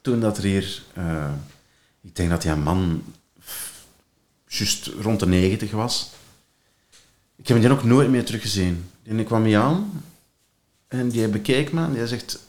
toen 0.01 0.21
dat 0.21 0.37
er 0.37 0.45
hier... 0.45 0.83
eh, 0.95 1.31
ik 2.01 2.17
denk 2.17 2.31
dat 2.31 2.43
die 2.43 2.55
man 2.55 3.03
juist 4.47 4.87
rond 4.87 5.21
de 5.21 5.27
90 5.27 5.71
was. 5.71 6.11
Ik 7.37 7.49
heb 7.49 7.61
die 7.61 7.71
ook 7.71 7.85
nooit 7.85 8.11
meer 8.11 8.25
teruggezien. 8.25 8.91
Die 9.03 9.25
kwam 9.25 9.43
mij 9.43 9.59
aan 9.59 10.03
en 10.89 11.09
die 11.09 11.29
bekeek 11.29 11.73
me 11.73 11.85
en 11.85 11.93
die 11.93 12.07
zegt... 12.07 12.47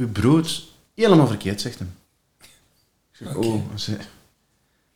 Uw 0.00 0.08
brood, 0.08 0.68
helemaal 0.94 1.26
verkeerd, 1.26 1.60
zegt 1.60 1.78
hem. 1.78 1.94
Ik 2.40 2.48
zeg, 3.10 3.34
oh. 3.34 3.62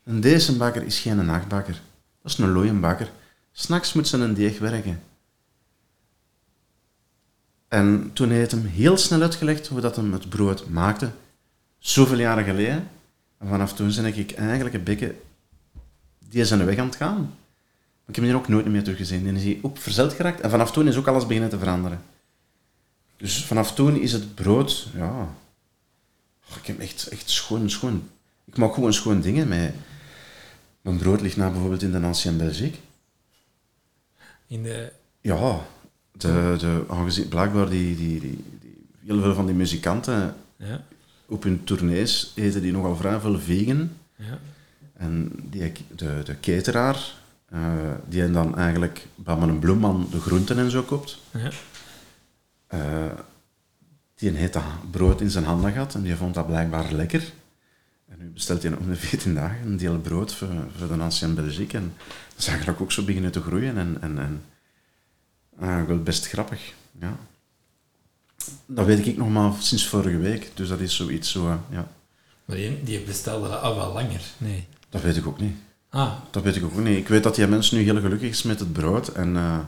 Een 0.05 0.21
deze 0.21 0.57
bakker 0.57 0.83
is 0.83 0.99
geen 0.99 1.27
nachtbakker. 1.27 1.81
Dat 2.23 2.33
is 2.33 2.39
een 2.39 2.53
looienbakker. 2.53 3.11
S'nachts 3.53 3.93
moet 3.93 4.09
ze 4.09 4.17
een 4.17 4.35
deeg 4.35 4.59
werken. 4.59 5.03
En 7.69 8.11
toen 8.13 8.31
heeft 8.31 8.51
hem 8.51 8.67
heel 8.67 8.97
snel 8.97 9.23
uitgelegd 9.23 9.67
hoe 9.67 9.81
dat 9.81 9.97
hem 9.97 10.13
het 10.13 10.29
brood 10.29 10.69
maakte. 10.69 11.11
Zoveel 11.79 12.19
jaren 12.19 12.45
geleden. 12.45 12.89
En 13.39 13.49
vanaf 13.49 13.75
toen 13.75 13.95
ben 13.95 14.05
ik 14.05 14.33
eigenlijk 14.33 14.75
een 14.75 14.85
beetje 14.85 15.15
die 16.29 16.45
zijn 16.45 16.65
weg 16.65 16.79
aan 16.79 16.87
het 16.87 16.97
gaan. 16.97 17.17
Maar 17.19 18.07
ik 18.07 18.17
heb 18.17 18.25
die 18.25 18.35
ook 18.35 18.49
nooit 18.49 18.67
meer 18.67 18.83
teruggezien. 18.83 19.25
Die 19.25 19.33
is 19.33 19.43
hier 19.43 19.59
op 19.63 19.79
verzeld 19.79 20.13
geraakt. 20.13 20.41
En 20.41 20.51
vanaf 20.51 20.73
toen 20.73 20.89
is 20.89 20.97
ook 20.97 21.09
alles 21.09 21.27
beginnen 21.27 21.51
te 21.51 21.59
veranderen. 21.59 22.13
Dus 23.17 23.45
vanaf 23.45 23.75
toen 23.75 24.01
is 24.01 24.13
het 24.13 24.35
brood, 24.35 24.89
ja... 24.95 25.29
Oh, 26.51 26.57
ik 26.57 26.67
heb 26.67 26.81
echt, 26.81 27.07
echt 27.07 27.31
schoon, 27.31 27.71
schoon... 27.71 28.09
Ik 28.45 28.57
maak 28.57 28.75
gewoon 28.75 28.93
schoon 28.93 29.21
dingen 29.21 29.49
met... 29.49 29.75
Mijn 30.81 30.97
brood 30.97 31.21
ligt 31.21 31.37
nou 31.37 31.51
bijvoorbeeld 31.51 31.83
in 31.83 31.93
de 31.93 32.01
Ancien 32.01 32.37
Belgique. 32.37 32.79
In 34.47 34.63
de, 34.63 34.93
Ja, 35.21 35.67
de, 36.13 36.55
de, 36.59 36.85
aangezien 36.89 37.29
blijkbaar 37.29 37.69
die, 37.69 37.97
die, 37.97 38.21
die, 38.21 38.45
die, 38.61 38.87
heel 39.05 39.21
veel 39.21 39.35
van 39.35 39.47
die 39.47 39.55
muzikanten 39.55 40.37
ja, 40.57 40.85
op 41.27 41.43
hun 41.43 41.65
tournees 41.65 42.33
eten 42.35 42.63
die 42.63 42.73
nogal 42.73 42.97
vrij 42.97 43.21
veel 43.21 43.39
vegan. 43.39 43.91
ja, 44.17 44.39
En 44.97 45.33
die, 45.51 45.73
de, 45.97 46.21
de 46.25 46.41
cateraar, 46.41 47.15
eh, 47.49 47.61
die 48.09 48.31
dan 48.31 48.57
eigenlijk 48.57 49.07
bij 49.15 49.37
een 49.37 49.59
bloemman 49.59 50.09
de 50.11 50.21
groenten 50.21 50.59
en 50.59 50.71
zo 50.71 50.83
koopt, 50.83 51.19
ja. 51.31 51.51
Eh, 52.67 53.07
die 54.15 54.31
heeft 54.31 54.53
dat 54.53 54.91
brood 54.91 55.21
in 55.21 55.31
zijn 55.31 55.45
handen 55.45 55.73
gehad 55.73 55.95
en 55.95 56.03
die 56.03 56.17
vond 56.17 56.35
dat 56.35 56.47
blijkbaar 56.47 56.93
lekker. 56.93 57.33
En 58.09 58.17
nu 58.19 58.27
bestelt 58.27 58.63
hij 58.63 58.77
om 58.77 58.89
de 58.89 58.97
14 58.97 59.35
dagen 59.35 59.67
een 59.67 59.77
deel 59.77 59.99
brood 59.99 60.35
voor, 60.35 60.49
voor 60.79 60.97
de 60.97 61.03
Ancien 61.03 61.35
Belgique. 61.35 61.79
En 61.79 61.93
dat 62.29 62.39
is 62.39 62.47
eigenlijk 62.47 62.81
ook 62.81 62.93
zo 62.93 63.05
beginnen 63.05 63.33
te 63.33 63.41
groeien. 63.41 63.77
En, 63.77 63.97
en, 64.01 64.19
en 64.19 64.43
eigenlijk 65.59 65.89
wel 65.89 66.03
best 66.03 66.27
grappig. 66.27 66.73
Ja. 67.01 67.17
Dat 68.67 68.87
weet 68.87 69.07
ik 69.07 69.17
nog 69.17 69.29
maar 69.29 69.53
sinds 69.59 69.87
vorige 69.87 70.19
week. 70.19 70.51
Dus 70.55 70.69
dat 70.69 70.81
is 70.81 70.97
zoiets 70.97 71.31
zo, 71.31 71.49
eh, 71.49 71.57
ja. 71.71 71.89
Maar 72.45 72.57
die, 72.57 72.83
die 72.83 73.01
bestelde 73.01 73.49
dat 73.49 73.61
al 73.61 73.77
wel 73.77 73.93
langer. 73.93 74.23
Nee. 74.39 74.67
Dat 74.89 75.03
weet 75.03 75.17
ik 75.17 75.27
ook 75.27 75.41
niet. 75.41 75.57
Ah, 75.89 76.13
Dat 76.31 76.43
weet 76.43 76.57
ik 76.57 76.65
ook 76.65 76.77
niet. 76.77 76.99
Ik 76.99 77.09
weet 77.09 77.23
dat 77.23 77.35
die 77.35 77.47
mensen 77.47 77.77
nu 77.77 77.83
heel 77.83 78.01
gelukkig 78.01 78.29
is 78.29 78.43
met 78.43 78.59
het 78.59 78.73
brood. 78.73 79.09
En 79.09 79.37
eh, 79.37 79.59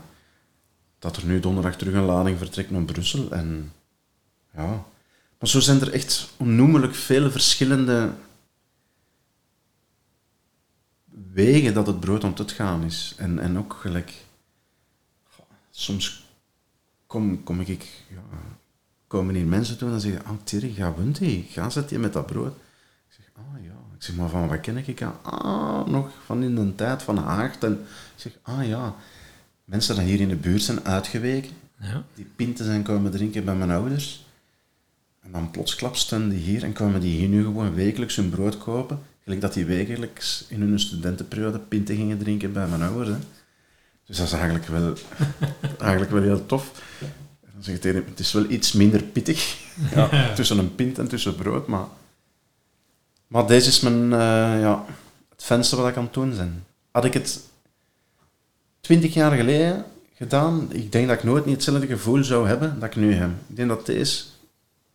dat 0.99 1.17
er 1.17 1.27
nu 1.27 1.41
donderdag 1.41 1.77
terug 1.77 1.95
een 1.95 2.05
lading 2.05 2.39
vertrekt 2.39 2.71
naar 2.71 2.83
Brussel. 2.83 3.31
En 3.31 3.73
ja. 4.55 4.85
Maar 5.39 5.49
zo 5.49 5.61
zijn 5.61 5.81
er 5.81 5.93
echt 5.93 6.29
onnoemelijk 6.37 6.95
veel 6.95 7.31
verschillende 7.31 8.11
wegen 11.33 11.75
dat 11.75 11.87
het 11.87 12.01
brood 12.01 12.25
om 12.25 12.35
te 12.35 12.49
gaan 12.49 12.85
is. 12.85 13.15
En, 13.19 13.39
en 13.39 13.59
ook 13.59 13.73
gelijk... 13.81 14.13
Soms 15.71 16.25
kom, 17.07 17.43
kom 17.43 17.61
ik... 17.61 18.05
Ja, 18.09 18.23
komen 19.07 19.35
hier 19.35 19.47
mensen 19.47 19.79
toe 19.79 19.91
en 19.91 20.01
zeggen... 20.01 20.25
Ah, 20.25 20.37
Thierry, 20.45 20.73
ga 20.73 20.95
wint 20.95 21.19
die? 21.19 21.47
Ga 21.51 21.71
zet 21.71 21.91
je 21.91 21.99
met 21.99 22.13
dat 22.13 22.27
brood? 22.27 22.55
Ik 23.09 23.15
zeg, 23.15 23.27
ah 23.33 23.65
ja. 23.65 23.77
Ik 23.97 24.03
zeg, 24.03 24.17
maar 24.17 24.29
van 24.29 24.49
wat 24.49 24.61
ken 24.61 24.77
ik? 24.77 25.03
aan? 25.03 25.23
Ah, 25.23 25.87
nog 25.87 26.11
van 26.25 26.43
in 26.43 26.55
de 26.55 26.75
tijd 26.75 27.03
van 27.03 27.17
Haagt. 27.17 27.65
En 27.65 27.73
ik 27.73 28.21
zeg, 28.21 28.33
ah 28.43 28.67
ja. 28.67 28.95
Mensen 29.67 29.97
die 29.97 30.05
hier 30.05 30.21
in 30.21 30.29
de 30.29 30.37
buurt 30.37 30.63
zijn 30.63 30.85
uitgeweken, 30.85 31.51
ja. 31.81 32.05
die 32.15 32.27
pinten 32.37 32.65
zijn 32.65 32.83
komen 32.83 33.11
drinken 33.11 33.45
bij 33.45 33.55
mijn 33.55 33.71
ouders. 33.71 34.27
En 35.23 35.33
dan 35.33 35.51
plotsklaps 35.51 36.01
staan 36.01 36.29
die 36.29 36.39
hier 36.39 36.63
en 36.63 36.73
komen 36.73 37.01
die 37.01 37.17
hier 37.19 37.29
nu 37.29 37.43
gewoon 37.43 37.75
wekelijks 37.75 38.17
hun 38.17 38.31
brood 38.31 38.59
kopen. 38.59 38.99
Gelijk 39.23 39.41
dat 39.41 39.53
die 39.53 39.65
wekelijks 39.65 40.45
in 40.49 40.61
hun 40.61 40.81
studentenperiode 40.81 41.59
pinten 41.59 41.97
gingen 41.97 42.19
drinken 42.19 42.53
bij 42.53 42.67
mijn 42.67 42.83
ouders. 42.83 43.09
Hè. 43.09 43.17
Dus 44.05 44.17
dat 44.17 44.27
is 44.27 44.33
eigenlijk 44.33 44.67
wel, 44.67 44.95
eigenlijk 45.79 46.11
wel 46.11 46.23
heel 46.23 46.47
tof. 46.47 46.83
En 47.01 47.51
dan 47.53 47.63
zeg 47.63 47.75
ik 47.75 47.81
tegen 47.81 48.05
het 48.09 48.19
is 48.19 48.33
wel 48.33 48.51
iets 48.51 48.73
minder 48.73 49.03
pittig. 49.03 49.65
Ja, 49.95 50.35
tussen 50.35 50.59
een 50.59 50.75
pint 50.75 50.99
en 50.99 51.09
tussen 51.09 51.35
brood, 51.35 51.67
maar... 51.67 51.87
Maar 53.27 53.47
deze 53.47 53.69
is 53.69 53.81
mijn, 53.81 54.13
eh, 54.13 54.61
ja, 54.61 54.85
het 55.29 55.45
venster 55.45 55.79
wat 55.79 55.89
ik 55.89 55.97
aan 55.97 56.05
het 56.05 56.15
doen 56.15 56.37
ben. 56.37 56.65
Had 56.91 57.05
ik 57.05 57.15
het 57.15 57.41
twintig 58.87 59.15
jaar 59.15 59.33
geleden 59.37 59.85
gedaan, 60.15 60.69
ik 60.73 60.93
denk 60.93 61.09
dat 61.09 61.17
ik 61.17 61.25
nooit 61.25 61.45
niet 61.45 61.55
hetzelfde 61.55 61.87
gevoel 61.87 62.25
zou 62.25 62.49
hebben 62.49 62.77
dat 62.81 62.89
ik 62.89 62.97
nu 62.97 63.15
heb. 63.15 63.31
Ik 63.49 63.57
denk 63.57 63.69
dat 63.69 63.87
deze 63.87 64.23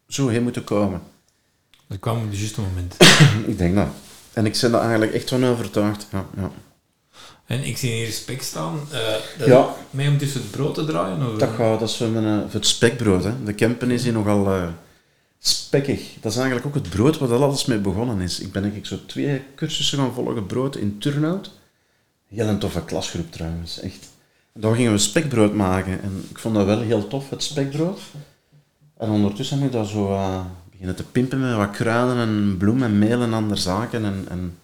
zo 0.07 0.27
heeft 0.27 0.43
moeten 0.43 0.63
komen. 0.63 1.01
Dat 1.87 1.99
kwam 1.99 2.17
op 2.23 2.29
het 2.29 2.39
juiste 2.39 2.61
moment. 2.61 2.95
ik 3.51 3.57
denk 3.57 3.75
dat. 3.75 3.87
En 4.33 4.45
ik 4.45 4.57
ben 4.61 4.73
er 4.73 4.79
eigenlijk 4.79 5.13
echt 5.13 5.29
van 5.29 5.45
overtuigd. 5.45 6.07
Ja, 6.11 6.25
ja. 6.37 6.51
En 7.45 7.63
ik 7.63 7.77
zie 7.77 7.91
hier 7.91 8.11
spek 8.11 8.41
staan. 8.41 8.79
eh 8.91 9.45
Ja. 9.47 9.75
Mee 9.89 10.09
om 10.09 10.17
tussen 10.17 10.41
het 10.41 10.51
brood 10.51 10.75
te 10.75 10.85
draaien? 10.85 11.31
Of? 11.31 11.37
Dat 11.37 11.49
gaat, 11.49 11.79
dat 11.79 11.89
is 11.89 11.97
voor, 11.97 12.07
mijn, 12.09 12.25
eh, 12.25 12.41
voor 12.45 12.59
het 12.59 12.65
spekbrood. 12.67 13.23
Hè. 13.23 13.43
De 13.43 13.53
Kempen 13.53 13.91
is 13.91 14.03
hier 14.03 14.13
nogal... 14.13 14.45
sp- 14.45 14.71
spekkig. 15.39 16.13
Dat 16.21 16.31
is 16.31 16.37
eigenlijk 16.37 16.67
ook 16.67 16.73
het 16.75 16.89
brood 16.89 17.17
waar 17.17 17.29
dat 17.29 17.41
alles 17.41 17.65
mee 17.65 17.77
begonnen 17.79 18.19
is. 18.21 18.39
Ik 18.39 18.51
ben 18.51 18.61
eigenlijk 18.63 18.91
zo 18.91 19.05
twee 19.05 19.41
cursussen 19.55 19.97
gaan 19.97 20.13
volgen, 20.13 20.45
brood 20.45 20.75
in 20.75 20.97
Turnhout. 20.99 21.51
Heel 22.31 22.47
een 22.47 22.59
toffe 22.59 22.83
klasgroep 22.85 23.31
trouwens, 23.31 23.79
echt. 23.79 24.09
En 24.53 24.61
daar 24.61 24.75
gingen 24.75 24.91
we 24.91 24.97
spekbrood 24.97 25.53
maken 25.53 26.01
en 26.01 26.25
ik 26.29 26.39
vond 26.39 26.55
dat 26.55 26.65
wel 26.65 26.81
heel 26.81 27.07
tof, 27.07 27.29
het 27.29 27.43
spekbrood. 27.43 28.01
En 28.97 29.09
ondertussen 29.09 29.57
heb 29.57 29.67
ik 29.67 29.73
dat 29.73 29.87
zo 29.87 30.11
uh, 30.11 30.45
beginnen 30.69 30.95
te 30.95 31.03
pimpen 31.03 31.39
met 31.39 31.55
wat 31.55 31.71
kruiden 31.71 32.17
en 32.17 32.57
bloem 32.57 32.83
en 32.83 32.99
meel 32.99 33.21
en 33.21 33.33
andere 33.33 33.59
zaken. 33.59 34.05
En, 34.05 34.25
en 34.29 34.57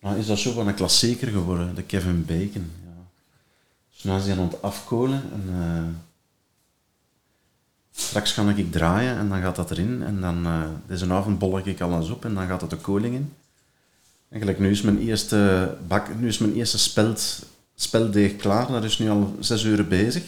nou 0.00 0.18
is 0.18 0.26
dat 0.26 0.38
zo 0.38 0.52
van 0.52 0.68
een 0.68 0.74
klassieker 0.74 1.28
geworden, 1.28 1.74
de 1.74 1.82
Kevin 1.82 2.24
Bacon. 2.24 2.70
Ja. 2.84 3.02
Dus 3.92 4.02
nu 4.02 4.14
is 4.14 4.26
hij 4.26 4.38
aan 4.38 4.48
het 4.48 4.62
afkolen 4.62 5.22
en... 5.32 5.42
Uh, 5.48 6.04
Straks 7.98 8.32
ga 8.32 8.52
ik 8.56 8.72
draaien 8.72 9.18
en 9.18 9.28
dan 9.28 9.40
gaat 9.40 9.56
dat 9.56 9.70
erin. 9.70 10.02
En 10.02 10.20
dan, 10.20 10.46
uh, 10.46 10.62
deze 10.86 11.12
avond 11.12 11.38
bol 11.38 11.58
ik 11.58 11.80
alles 11.80 12.10
op 12.10 12.24
en 12.24 12.34
dan 12.34 12.46
gaat 12.46 12.60
het 12.60 12.70
de 12.70 12.76
koning 12.76 13.14
in. 13.14 13.32
Eigenlijk 14.30 14.60
nu 14.60 14.70
is 14.70 14.82
mijn 14.82 14.98
eerste, 14.98 15.70
bak, 15.86 16.18
nu 16.18 16.28
is 16.28 16.38
mijn 16.38 16.54
eerste 16.54 16.78
speld, 16.78 17.46
speldeeg 17.74 18.36
klaar. 18.36 18.66
Dat 18.66 18.84
is 18.84 18.98
nu 18.98 19.10
al 19.10 19.36
zes 19.40 19.64
uur 19.64 19.86
bezig. 19.86 20.24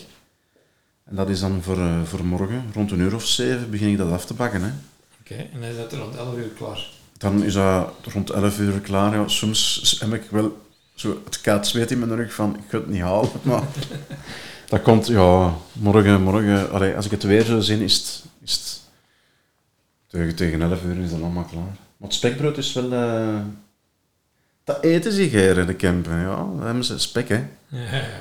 En 1.05 1.17
dat 1.17 1.29
is 1.29 1.41
dan 1.41 1.63
voor, 1.63 1.77
uh, 1.77 2.03
voor 2.03 2.25
morgen, 2.25 2.65
rond 2.75 2.91
een 2.91 3.01
uur 3.01 3.15
of 3.15 3.27
zeven, 3.27 3.71
begin 3.71 3.89
ik 3.89 3.99
dat 3.99 4.13
af 4.13 4.25
te 4.25 4.35
bakken. 4.35 4.61
Oké, 4.61 5.33
okay, 5.33 5.51
en 5.53 5.61
dan 5.61 5.69
is 5.71 5.77
dat 5.77 5.93
rond 5.93 6.17
elf 6.17 6.37
uur 6.37 6.49
klaar? 6.49 6.87
Dan 7.19 7.45
is 7.45 7.53
dat 7.53 7.93
rond 8.13 8.31
elf 8.31 8.59
uur 8.59 8.81
klaar. 8.81 9.15
Ja, 9.15 9.29
soms 9.29 9.97
heb 10.01 10.13
ik 10.13 10.31
wel 10.31 10.67
zo 10.95 11.21
het 11.25 11.41
kaat 11.41 11.67
zweet 11.67 11.91
in 11.91 11.99
mijn 11.99 12.17
rug 12.17 12.35
van, 12.35 12.57
ik 12.57 12.71
ga 12.71 12.79
het 12.79 12.89
niet 12.89 13.01
halen, 13.01 13.31
maar... 13.43 13.63
Dat 14.69 14.83
komt, 14.83 15.07
ja, 15.07 15.55
morgen, 15.73 16.23
morgen, 16.23 16.71
allee, 16.71 16.97
als 16.97 17.05
ik 17.05 17.11
het 17.11 17.23
weer 17.23 17.45
zou 17.45 17.63
zien, 17.63 17.81
is 17.81 17.95
het, 17.95 18.25
is 18.43 18.53
het 18.53 18.81
tegen, 20.07 20.35
tegen 20.35 20.63
11 20.63 20.85
uur 20.85 20.99
is 20.99 21.11
dat 21.11 21.21
allemaal 21.21 21.45
klaar. 21.45 21.63
Maar 21.97 22.09
het 22.09 22.15
spekbrood 22.15 22.57
is 22.57 22.73
wel, 22.73 22.93
uh, 22.93 23.41
dat 24.69 24.83
eten 24.83 25.13
ze 25.13 25.23
hier 25.23 25.59
in 25.59 25.67
de 25.67 25.77
camper, 25.77 26.21
ja, 26.21 26.49
hebben 26.59 26.85
ze 26.85 26.99
spek, 26.99 27.29
hè. 27.29 27.49
Ja, 27.67 27.95
ja. 27.95 28.21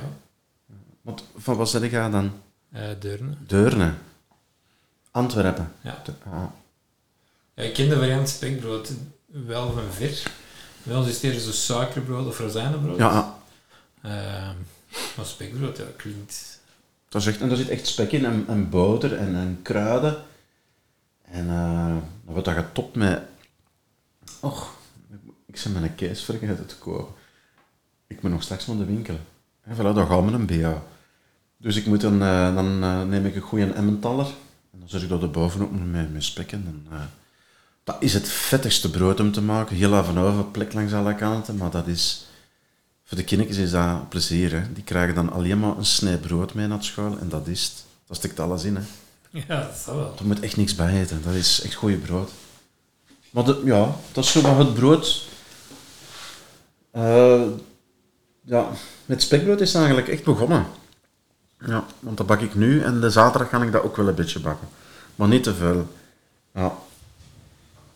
Want 1.01 1.23
van 1.37 1.57
wat 1.57 1.69
zit 1.69 1.81
ik 1.81 1.91
dan? 1.91 2.31
Uh, 2.73 2.81
Deurne. 2.99 3.33
Deurne. 3.47 3.93
Antwerpen. 5.11 5.71
Ja. 5.81 6.01
Ah. 6.25 6.43
ja. 7.55 7.63
Ik 7.63 7.73
ken 7.73 7.89
de 7.89 7.95
variant 7.95 8.29
spekbrood 8.29 8.91
wel 9.25 9.71
van 9.71 9.91
ver. 9.91 10.23
Wel 10.83 11.05
is 11.05 11.21
het 11.21 11.41
zo 11.41 11.51
suikerbrood 11.51 12.27
of 12.27 12.39
rozijnenbrood. 12.39 12.97
Ja. 12.97 13.37
Uh, 14.05 14.11
maar 15.15 15.25
spekbrood, 15.25 15.77
ja, 15.77 15.83
klinkt... 15.95 16.59
Dat 17.09 17.21
is 17.21 17.27
echt, 17.27 17.41
en 17.41 17.47
daar 17.47 17.57
zit 17.57 17.69
echt 17.69 17.87
spek 17.87 18.11
in 18.11 18.25
en, 18.25 18.45
en 18.47 18.69
boter 18.69 19.17
en, 19.17 19.35
en 19.35 19.59
kruiden. 19.61 20.23
En 21.31 21.45
uh, 21.45 21.87
dan 21.87 22.03
wordt 22.23 22.45
dat 22.45 22.55
getopt 22.55 22.95
met... 22.95 23.21
Och, 24.39 24.76
ik 25.65 25.71
ben 25.73 25.81
mijn 25.81 25.95
kees 25.95 26.23
vergeten 26.23 26.65
te 26.65 26.75
kopen. 26.75 27.13
Ik 28.07 28.21
moet 28.21 28.31
nog 28.31 28.43
straks 28.43 28.67
naar 28.67 28.77
de 28.77 28.85
winkel. 28.85 29.19
En 29.63 29.75
voilà, 29.75 29.95
dan 29.95 30.07
gaan 30.07 30.25
we 30.25 30.31
een 30.31 30.61
BA. 30.61 30.83
Dus 31.57 31.75
ik 31.75 31.85
moet 31.85 32.01
dan, 32.01 32.21
uh, 32.21 32.55
dan 32.55 32.83
uh, 32.83 33.03
neem 33.03 33.25
ik 33.25 33.35
een 33.35 33.41
goede 33.41 33.73
emmentaler. 33.73 34.25
En 34.71 34.79
dan 34.79 34.89
zet 34.89 35.01
ik 35.01 35.09
dat 35.09 35.21
er 35.21 35.31
bovenop 35.31 35.71
met, 35.91 36.13
met 36.13 36.23
spek. 36.23 36.51
En, 36.51 36.87
dat 37.83 37.97
is 37.99 38.13
het 38.13 38.29
vettigste 38.29 38.89
brood 38.89 39.19
om 39.19 39.31
te 39.31 39.41
maken. 39.41 39.75
Heel 39.75 39.95
af 39.95 40.09
en 40.09 40.17
over, 40.17 40.43
plek 40.43 40.73
langs 40.73 40.93
alle 40.93 41.15
kanten. 41.15 41.57
Maar 41.57 41.71
dat 41.71 41.87
is 41.87 42.25
voor 43.03 43.17
de 43.17 43.23
kinderen 43.23 43.57
is 43.57 43.71
dat 43.71 44.09
plezier. 44.09 44.51
Hè. 44.51 44.73
Die 44.73 44.83
krijgen 44.83 45.15
dan 45.15 45.31
alleen 45.31 45.59
maar 45.59 45.77
een 45.77 45.85
snij 45.85 46.17
brood 46.17 46.53
mee 46.53 46.67
naar 46.67 46.83
school 46.83 47.17
en 47.19 47.29
dat 47.29 47.47
is 47.47 47.63
het. 47.63 47.85
Dat 48.07 48.17
stikt 48.17 48.39
alles 48.39 48.63
in. 48.63 48.75
Hè. 48.75 48.81
Ja, 49.47 49.61
dat 49.61 49.75
is 49.75 49.85
wel. 49.85 50.13
Er 50.19 50.25
moet 50.25 50.39
echt 50.39 50.57
niks 50.57 50.75
bij 50.75 51.01
eten. 51.01 51.21
Dat 51.23 51.33
is 51.33 51.61
echt 51.61 51.73
goede 51.73 51.97
brood. 51.97 52.31
Maar 53.29 53.43
de, 53.43 53.61
ja, 53.65 53.95
dat 54.11 54.23
is 54.23 54.31
zo 54.31 54.41
wat 54.41 54.57
het 54.57 54.73
brood. 54.73 55.26
Uh, 56.93 57.41
ja, 58.41 58.69
met 59.05 59.21
spekbrood 59.21 59.61
is 59.61 59.67
het 59.67 59.77
eigenlijk 59.77 60.07
echt 60.07 60.23
begonnen. 60.23 60.65
Ja, 61.65 61.85
want 61.99 62.17
dat 62.17 62.25
bak 62.25 62.41
ik 62.41 62.55
nu 62.55 62.81
en 62.81 62.99
de 62.99 63.09
zaterdag 63.09 63.49
ga 63.49 63.61
ik 63.61 63.71
dat 63.71 63.83
ook 63.83 63.95
wel 63.95 64.07
een 64.07 64.15
beetje 64.15 64.39
bakken. 64.39 64.67
Maar 65.15 65.27
niet 65.27 65.43
te 65.43 65.55
veel. 65.55 65.87
Ja. 66.53 66.73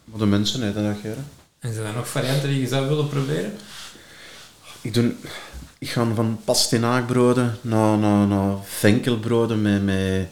Maar 0.03 0.19
de 0.19 0.25
mensen 0.25 0.69
eten 0.69 0.83
dat, 0.83 0.95
Geren. 1.01 1.27
En 1.59 1.73
zijn 1.73 1.85
er 1.85 1.93
nog 1.93 2.07
varianten 2.07 2.49
die 2.49 2.61
je 2.61 2.67
zou 2.67 2.87
willen 2.87 3.09
proberen? 3.09 3.53
Ik, 4.81 4.93
doe, 4.93 5.13
ik 5.77 5.89
ga 5.89 6.13
van 6.13 6.39
pastinaakbroden 6.45 7.57
naar, 7.61 7.97
naar, 7.97 8.27
naar 8.27 8.57
venkelbroden 8.63 9.61
met, 9.61 9.83
met, 9.83 10.27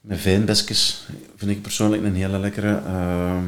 met 0.00 0.20
veenbesjes. 0.20 1.06
Vind 1.36 1.50
ik 1.50 1.62
persoonlijk 1.62 2.02
een 2.02 2.14
hele 2.14 2.38
lekkere. 2.38 2.82
Uh, 2.86 3.38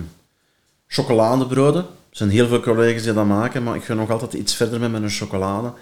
chocoladebroden. 0.86 1.86
Er 2.10 2.16
zijn 2.16 2.30
heel 2.30 2.48
veel 2.48 2.60
collega's 2.60 3.02
die 3.02 3.12
dat 3.12 3.26
maken, 3.26 3.62
maar 3.62 3.76
ik 3.76 3.84
ga 3.84 3.94
nog 3.94 4.10
altijd 4.10 4.32
iets 4.32 4.54
verder 4.54 4.80
met 4.80 4.90
mijn 4.90 5.10
chocolade. 5.10 5.72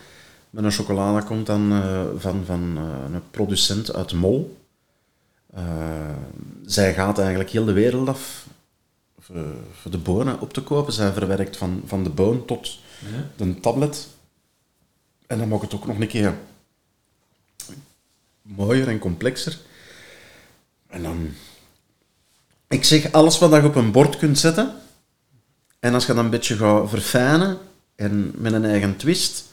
Mijn 0.51 0.71
chocolade 0.71 1.27
komt 1.27 1.47
dan 1.47 1.73
uh, 1.73 2.03
van, 2.17 2.45
van 2.45 2.75
uh, 2.77 3.15
een 3.15 3.31
producent 3.31 3.95
uit 3.95 4.13
Mol. 4.13 4.57
Uh, 5.57 5.63
zij 6.67 6.95
gaat 6.95 7.19
eigenlijk 7.19 7.51
heel 7.51 7.65
de 7.65 7.73
wereld 7.73 8.09
af 8.09 8.47
voor, 9.19 9.45
voor 9.81 9.91
de 9.91 9.99
bonen 9.99 10.41
op 10.41 10.53
te 10.53 10.63
kopen. 10.63 10.93
Zij 10.93 11.13
verwerkt 11.13 11.57
van, 11.57 11.83
van 11.87 12.05
de 12.05 12.11
boon 12.11 12.45
tot 12.45 12.79
ja. 12.99 13.45
de 13.45 13.61
tablet. 13.61 14.09
En 15.27 15.39
dan 15.39 15.49
mag 15.49 15.61
het 15.61 15.75
ook 15.75 15.87
nog 15.87 15.99
een 15.99 16.09
keer 16.09 16.35
mooier 18.43 18.89
en 18.89 18.99
complexer. 18.99 19.59
En 20.87 21.03
dan... 21.03 21.31
Ik 22.69 22.85
zeg, 22.85 23.13
alles 23.13 23.39
wat 23.39 23.51
je 23.51 23.65
op 23.65 23.75
een 23.75 23.93
bord 23.93 24.17
kunt 24.17 24.39
zetten, 24.39 24.75
en 25.81 25.95
als 25.95 26.07
je 26.07 26.15
dan 26.15 26.25
een 26.25 26.31
beetje 26.31 26.57
gaat 26.57 26.89
verfijnen, 26.89 27.59
en 27.95 28.33
met 28.35 28.53
een 28.53 28.65
eigen 28.65 28.97
twist, 28.97 29.45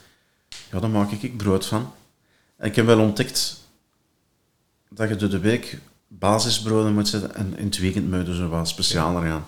ja, 0.72 0.80
dan 0.80 0.92
maak 0.92 1.12
ik 1.12 1.38
brood 1.38 1.66
van. 1.66 1.94
En 2.58 2.68
ik 2.68 2.76
heb 2.76 2.86
wel 2.86 3.00
ontdekt 3.00 3.60
dat 4.90 5.10
je 5.10 5.16
door 5.16 5.30
de 5.30 5.40
week 5.40 5.78
basisbroden 6.08 6.94
moet 6.94 7.08
zetten, 7.08 7.36
en 7.36 7.54
in 7.58 7.66
het 7.66 7.80
weekend 7.80 8.12
moet 8.12 8.28
je 8.28 8.36
zo 8.36 8.48
wat 8.48 8.68
specialer 8.68 9.22
gaan. 9.22 9.46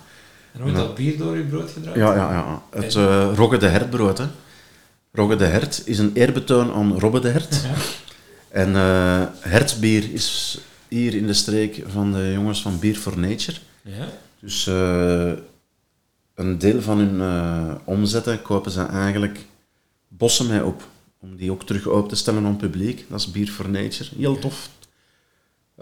En 0.52 0.62
wordt 0.62 0.76
dat 0.76 0.96
bier 0.96 1.18
door 1.18 1.38
je 1.38 1.44
brood 1.44 1.72
gedraaid? 1.72 1.98
Ja, 1.98 2.16
ja, 2.16 2.32
ja. 2.32 2.64
Het 2.80 2.96
uh, 2.96 3.32
Rogge 3.36 3.58
de 3.58 3.68
Hertbrood, 3.68 4.18
hè. 4.18 4.26
Rogge 5.12 5.36
de 5.36 5.46
Hert 5.46 5.82
is 5.86 6.00
een 6.00 6.12
eerbetoon 6.14 6.74
aan 6.74 7.00
Robbe 7.00 7.20
de 7.20 7.30
Hert. 7.30 7.62
Ja. 7.64 7.74
En 8.50 8.70
uh, 8.70 9.24
hertbier 9.40 10.14
is 10.14 10.60
hier 10.88 11.14
in 11.14 11.28
de 11.28 11.34
streek 11.34 11.84
van 11.88 12.12
de 12.12 12.32
jongens 12.34 12.62
van 12.62 12.80
Beer 12.80 12.96
for 12.96 13.20
Nature. 13.20 13.58
Ja. 13.82 14.08
Dus 14.40 14.68
uh, 14.68 15.32
een 16.38 16.58
deel 16.58 16.82
van 16.82 16.98
hun 16.98 17.16
uh, 17.16 17.76
omzetten 17.84 18.42
kopen 18.42 18.72
ze 18.72 18.82
eigenlijk 18.82 19.46
bossen 20.08 20.48
mee 20.48 20.66
op. 20.66 20.88
Om 21.20 21.36
die 21.36 21.52
ook 21.52 21.64
terug 21.64 21.88
open 21.88 22.10
te 22.10 22.16
stellen 22.16 22.44
aan 22.44 22.50
het 22.50 22.58
publiek. 22.58 23.06
Dat 23.10 23.20
is 23.20 23.32
Beer 23.32 23.48
for 23.48 23.70
Nature. 23.70 24.10
Heel 24.18 24.40
tof. 24.40 24.70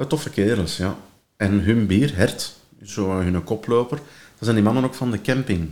toffe 0.07 0.29
kerels, 0.29 0.77
ja. 0.77 0.97
En 1.37 1.59
hun 1.59 1.87
bier, 1.87 2.15
Hert, 2.15 2.55
zo 2.83 3.11
hun 3.11 3.43
koploper, 3.43 3.97
dat 3.97 4.39
zijn 4.39 4.55
die 4.55 4.63
mannen 4.63 4.83
ook 4.83 4.93
van 4.93 5.11
de 5.11 5.21
camping. 5.21 5.69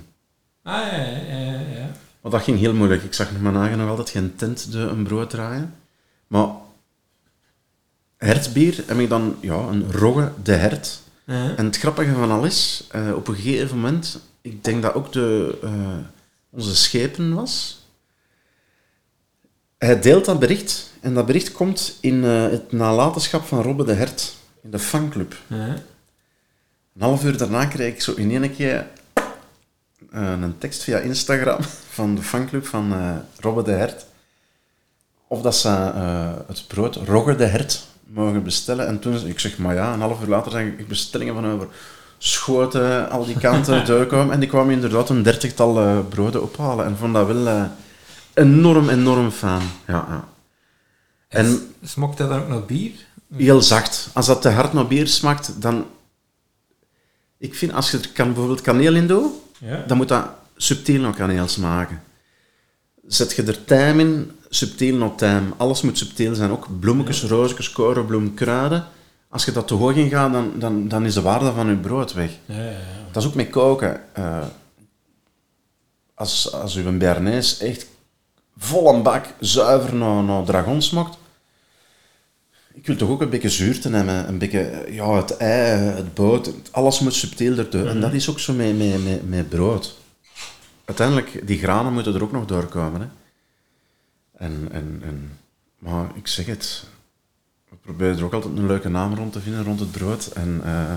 Ah, 0.63 0.87
ja, 0.91 0.97
ja, 0.97 1.37
ja. 1.37 1.59
ja. 1.59 1.91
Maar 2.21 2.31
dat 2.31 2.41
ging 2.41 2.59
heel 2.59 2.73
moeilijk. 2.73 3.03
Ik 3.03 3.13
zag 3.13 3.31
nog 3.31 3.41
mijn 3.41 3.53
nagen 3.53 3.77
nog 3.77 3.89
altijd 3.89 4.09
geen 4.09 4.35
tent 4.35 4.71
de 4.71 4.79
een 4.79 5.03
brood 5.03 5.29
draaien. 5.29 5.75
Maar 6.27 6.47
hertbier 8.17 8.83
heb 8.87 8.97
ik 8.97 9.09
dan 9.09 9.35
ja, 9.41 9.55
een 9.55 9.91
rogge 9.91 10.31
de 10.43 10.53
hert. 10.53 11.02
En 11.25 11.65
het 11.65 11.77
grappige 11.77 12.13
van 12.13 12.31
alles, 12.31 12.87
uh, 12.95 13.15
op 13.15 13.27
een 13.27 13.35
gegeven 13.35 13.75
moment, 13.75 14.19
ik 14.41 14.63
denk 14.63 14.81
dat 14.81 14.93
ook 14.93 15.11
de, 15.11 15.57
uh, 15.63 15.97
onze 16.49 16.75
schepen 16.75 17.33
was. 17.33 17.81
Hij 19.77 19.99
deelt 19.99 20.25
dat 20.25 20.39
bericht 20.39 20.91
en 21.01 21.13
dat 21.13 21.25
bericht 21.25 21.51
komt 21.51 21.97
in 22.01 22.13
uh, 22.13 22.49
het 22.49 22.71
nalatenschap 22.71 23.45
van 23.45 23.61
Robbe 23.61 23.83
de 23.83 23.93
Hert, 23.93 24.33
in 24.61 24.71
de 24.71 24.79
fanclub. 24.79 25.35
Een 25.47 25.81
half 27.01 27.23
uur 27.23 27.37
daarna 27.37 27.65
kreeg 27.65 27.93
ik 27.93 28.01
zo 28.01 28.13
in 28.13 28.31
één 28.31 28.55
keer 28.55 28.87
een 30.11 30.57
tekst 30.57 30.83
via 30.83 30.97
Instagram 30.97 31.63
van 31.97 32.15
de 32.15 32.21
fanclub 32.21 32.65
van 32.65 32.93
Robbe 33.39 33.63
de 33.63 33.71
Hert. 33.71 34.05
Of 35.27 35.41
dat 35.41 35.55
ze 35.55 35.69
het 36.47 36.67
brood 36.67 36.95
Rogge 36.95 37.35
de 37.35 37.45
Hert 37.45 37.87
mogen 38.07 38.43
bestellen. 38.43 38.87
En 38.87 38.99
toen, 38.99 39.27
ik 39.27 39.39
zeg, 39.39 39.57
maar 39.57 39.75
ja, 39.75 39.93
een 39.93 39.99
half 39.99 40.21
uur 40.21 40.27
later 40.27 40.51
zag 40.51 40.61
ik 40.61 40.87
bestellingen 40.87 41.33
van 41.33 41.47
over 41.47 41.67
schoten, 42.17 43.09
al 43.09 43.25
die 43.25 43.37
kanten 43.37 43.85
doorkomen. 43.95 44.33
En 44.33 44.39
die 44.39 44.49
kwamen 44.49 44.73
inderdaad 44.73 45.09
een 45.09 45.23
dertigtal 45.23 46.03
broden 46.09 46.41
ophalen. 46.41 46.85
En 46.85 46.97
vond 46.97 47.13
dat 47.13 47.27
wel 47.27 47.69
enorm, 48.33 48.89
enorm 48.89 49.31
fijn. 49.31 49.61
Ja, 49.87 50.05
ja. 50.09 50.27
En, 51.27 51.45
en 51.45 51.73
smokt 51.83 52.17
dat 52.17 52.29
dan 52.29 52.39
ook 52.39 52.47
naar 52.47 52.65
bier? 52.65 52.91
Heel 53.35 53.61
zacht. 53.61 54.09
Als 54.13 54.25
dat 54.25 54.41
te 54.41 54.49
hard 54.49 54.73
naar 54.73 54.87
bier 54.87 55.07
smaakt, 55.07 55.61
dan... 55.61 55.85
Ik 57.37 57.55
vind, 57.55 57.73
als 57.73 57.91
je 57.91 57.97
er 57.97 58.09
kan, 58.09 58.27
bijvoorbeeld 58.27 58.61
kaneel 58.61 58.95
in 58.95 59.07
doet, 59.07 59.31
ja. 59.57 59.83
dan 59.87 59.97
moet 59.97 60.07
dat 60.07 60.25
subtiel 60.57 61.01
nog 61.01 61.15
kaneel 61.15 61.47
smaken. 61.47 62.01
Zet 63.07 63.33
je 63.33 63.43
er 63.43 63.63
tijm 63.63 63.99
in, 63.99 64.31
subtiel 64.55 64.95
nog 64.95 65.15
tijm. 65.15 65.53
Alles 65.57 65.81
moet 65.81 65.97
subtiel 65.97 66.35
zijn. 66.35 66.51
Ook 66.51 66.67
bloemetjes, 66.79 67.21
ja. 67.21 67.27
roosjes, 67.27 67.71
korenbloem, 67.71 68.33
kruiden. 68.33 68.85
Als 69.29 69.45
je 69.45 69.51
dat 69.51 69.67
te 69.67 69.73
hoog 69.73 69.95
in 69.95 70.09
gaat, 70.09 70.33
dan, 70.33 70.51
dan, 70.59 70.87
dan 70.87 71.05
is 71.05 71.13
de 71.13 71.21
waarde 71.21 71.51
van 71.51 71.67
je 71.67 71.75
brood 71.75 72.13
weg. 72.13 72.31
Ja, 72.45 72.55
ja, 72.55 72.69
ja. 72.69 72.77
Dat 73.11 73.23
is 73.23 73.29
ook 73.29 73.35
met 73.35 73.49
koken. 73.49 74.15
Eh, 74.15 74.45
als, 76.13 76.53
als 76.53 76.75
u 76.75 76.85
een 76.85 76.97
Bernays 76.97 77.59
echt 77.59 77.87
vol 78.57 78.93
een 78.93 79.03
bak 79.03 79.25
zuiver 79.39 79.95
naar, 79.95 80.23
naar 80.23 80.43
dragon 80.43 80.81
smokt, 80.81 81.17
ik 82.73 82.87
wil 82.87 82.95
toch 82.95 83.09
ook 83.09 83.21
een 83.21 83.29
beetje 83.29 83.49
zuurte 83.49 83.89
hebben, 83.89 84.27
een 84.27 84.37
beetje, 84.37 84.85
ja, 84.89 85.15
het 85.15 85.37
ei, 85.37 85.79
het 85.79 86.13
boot, 86.13 86.51
alles 86.71 86.99
moet 86.99 87.13
subtiel 87.13 87.57
erdoor. 87.57 87.87
En 87.87 88.01
dat 88.01 88.13
is 88.13 88.29
ook 88.29 88.39
zo 88.39 88.53
met, 88.53 88.77
met, 88.77 89.03
met, 89.03 89.29
met 89.29 89.49
brood. 89.49 89.95
Uiteindelijk, 90.85 91.47
die 91.47 91.57
granen 91.57 91.93
moeten 91.93 92.15
er 92.15 92.23
ook 92.23 92.31
nog 92.31 92.45
doorkomen. 92.45 93.01
Hè. 93.01 93.07
En, 94.43 94.67
en, 94.71 95.01
en, 95.03 95.39
maar 95.79 96.11
ik 96.15 96.27
zeg 96.27 96.45
het, 96.45 96.85
we 97.69 97.75
proberen 97.75 98.17
er 98.17 98.23
ook 98.23 98.33
altijd 98.33 98.57
een 98.57 98.67
leuke 98.67 98.89
naam 98.89 99.15
rond 99.15 99.33
te 99.33 99.39
vinden, 99.39 99.63
rond 99.63 99.79
het 99.79 99.91
brood. 99.91 100.25
En 100.27 100.61
eh 100.63 100.93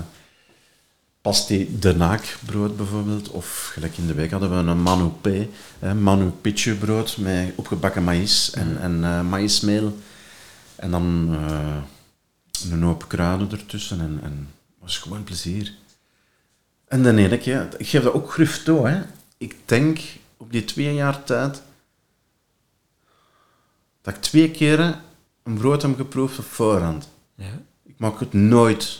pasti 1.27 1.79
de 1.79 1.95
naakbrood 1.95 2.77
bijvoorbeeld, 2.77 3.29
of 3.29 3.69
gelijk 3.73 3.97
in 3.97 4.07
de 4.07 4.13
week 4.13 4.31
hadden 4.31 4.49
we 4.49 4.71
een 4.71 4.81
manu 4.81 5.09
p, 5.21 5.27
hè, 5.79 5.93
manu 5.93 6.31
brood 6.79 7.17
met 7.17 7.53
opgebakken 7.55 8.03
maïs 8.03 8.51
en, 8.51 8.81
en 8.81 9.03
eh, 9.03 9.21
maïsmeel. 9.21 9.97
En 10.75 10.91
dan 10.91 11.29
eh, 11.31 11.77
een 12.71 12.81
hoop 12.81 13.07
kruiden 13.07 13.51
ertussen 13.51 13.99
en, 13.99 14.19
en 14.23 14.49
was 14.79 14.97
gewoon 14.97 15.23
plezier. 15.23 15.73
En 16.87 17.03
dan 17.03 17.17
ene 17.17 17.37
keer, 17.37 17.67
ik 17.77 17.87
geef 17.87 18.03
dat 18.03 18.13
ook 18.13 18.31
gruf 18.31 18.63
toe, 18.63 18.87
hè. 18.87 19.01
Ik 19.37 19.55
denk 19.65 19.99
op 20.37 20.51
die 20.51 20.65
twee 20.65 20.93
jaar 20.93 21.23
tijd 21.23 21.61
dat 24.07 24.15
ik 24.15 24.21
twee 24.21 24.51
keren 24.51 25.01
een 25.43 25.57
brood 25.57 25.81
heb 25.81 25.95
geproefd 25.95 26.39
op 26.39 26.45
voorhand. 26.45 27.09
Ja. 27.35 27.59
Ik 27.83 27.93
maak 27.97 28.19
het 28.19 28.33
nooit 28.33 28.99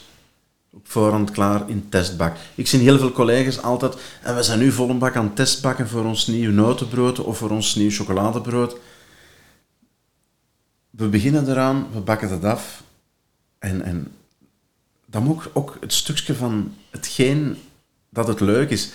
op 0.71 0.87
voorhand 0.87 1.31
klaar 1.31 1.69
in 1.69 1.89
testbak. 1.89 2.35
Ik 2.55 2.67
zie 2.67 2.79
heel 2.79 2.97
veel 2.97 3.11
collega's 3.11 3.61
altijd, 3.61 3.95
en 4.21 4.35
we 4.35 4.43
zijn 4.43 4.59
nu 4.59 4.71
vol 4.71 4.89
een 4.89 4.99
bak 4.99 5.15
aan 5.15 5.25
het 5.25 5.35
testbakken 5.35 5.87
voor 5.87 6.05
ons 6.05 6.27
nieuw 6.27 6.51
notenbrood 6.51 7.19
of 7.19 7.37
voor 7.37 7.49
ons 7.49 7.75
nieuw 7.75 7.89
chocoladebrood. 7.89 8.77
We 10.89 11.07
beginnen 11.07 11.49
eraan, 11.49 11.87
we 11.93 11.99
bakken 11.99 12.29
het 12.29 12.43
af 12.43 12.83
en, 13.59 13.81
en 13.81 14.11
dan 15.05 15.23
moet 15.23 15.43
ook 15.53 15.77
het 15.79 15.93
stukje 15.93 16.35
van 16.35 16.75
hetgeen 16.89 17.57
dat 18.09 18.27
het 18.27 18.39
leuk 18.39 18.69
is. 18.69 18.91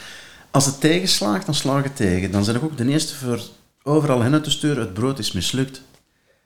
Als 0.50 0.66
het 0.66 0.80
tegenslaagt, 0.80 1.46
dan 1.46 1.54
slaag 1.54 1.82
het 1.82 1.96
tegen. 1.96 2.30
Dan 2.30 2.44
ben 2.44 2.54
ik 2.54 2.62
ook 2.62 2.76
de 2.76 2.88
eerste 2.88 3.14
voor 3.14 3.40
overal 3.82 4.20
hen 4.20 4.42
te 4.42 4.50
sturen, 4.50 4.82
het 4.82 4.94
brood 4.94 5.18
is 5.18 5.32
mislukt. 5.32 5.82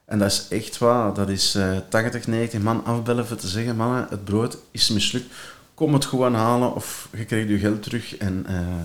En 0.06 0.18
dat 0.18 0.30
is 0.30 0.48
echt 0.48 0.78
waar. 0.78 1.14
Dat 1.14 1.28
is 1.28 1.54
eh 1.54 1.78
80, 1.88 2.26
90 2.26 2.60
man 2.60 2.84
afbellen 2.84 3.26
voor 3.26 3.36
te 3.36 3.48
zeggen, 3.48 3.76
mannen, 3.76 4.06
het 4.10 4.24
brood 4.24 4.58
is 4.70 4.88
mislukt. 4.88 5.34
Kom 5.74 5.92
het 5.92 6.04
gewoon 6.04 6.34
halen 6.34 6.74
of 6.74 7.08
je 7.16 7.24
krijgt 7.24 7.48
je 7.48 7.58
geld 7.58 7.82
terug. 7.82 8.16
En 8.16 8.46
eh, 8.46 8.80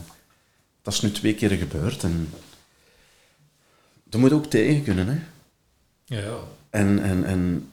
dat 0.81 0.93
is 0.93 1.01
nu 1.01 1.11
twee 1.11 1.35
keer 1.35 1.49
gebeurd. 1.49 2.03
En 2.03 2.29
dat 4.03 4.19
moet 4.19 4.33
ook 4.33 4.45
tegen 4.45 4.83
kunnen. 4.83 5.07
Hè? 5.07 5.19
Ja. 6.05 6.37
En, 6.69 7.03
en, 7.03 7.23
en 7.23 7.71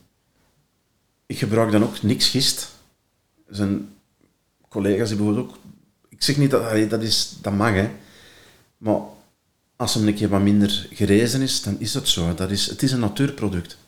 ik 1.26 1.38
gebruik 1.38 1.72
dan 1.72 1.82
ook 1.82 2.02
niks 2.02 2.28
gist. 2.28 2.70
Er 3.48 3.54
zijn 3.54 3.88
collega's 4.68 5.08
die 5.08 5.16
bijvoorbeeld 5.16 5.48
ook... 5.48 5.56
Ik 6.08 6.22
zeg 6.22 6.36
niet 6.36 6.50
dat 6.50 6.90
dat, 6.90 7.02
is, 7.02 7.36
dat 7.40 7.52
mag, 7.52 7.72
hè. 7.72 7.90
Maar 8.78 9.00
als 9.78 9.94
hem 9.94 10.06
een 10.06 10.14
keer 10.14 10.28
wat 10.28 10.40
minder 10.40 10.86
gerezen 10.90 11.40
is, 11.40 11.62
dan 11.62 11.76
is 11.78 11.92
dat 11.92 12.08
zo. 12.08 12.34
Dat 12.34 12.50
is, 12.50 12.66
het 12.66 12.82
is 12.82 12.92
een 12.92 13.00
natuurproduct. 13.00 13.78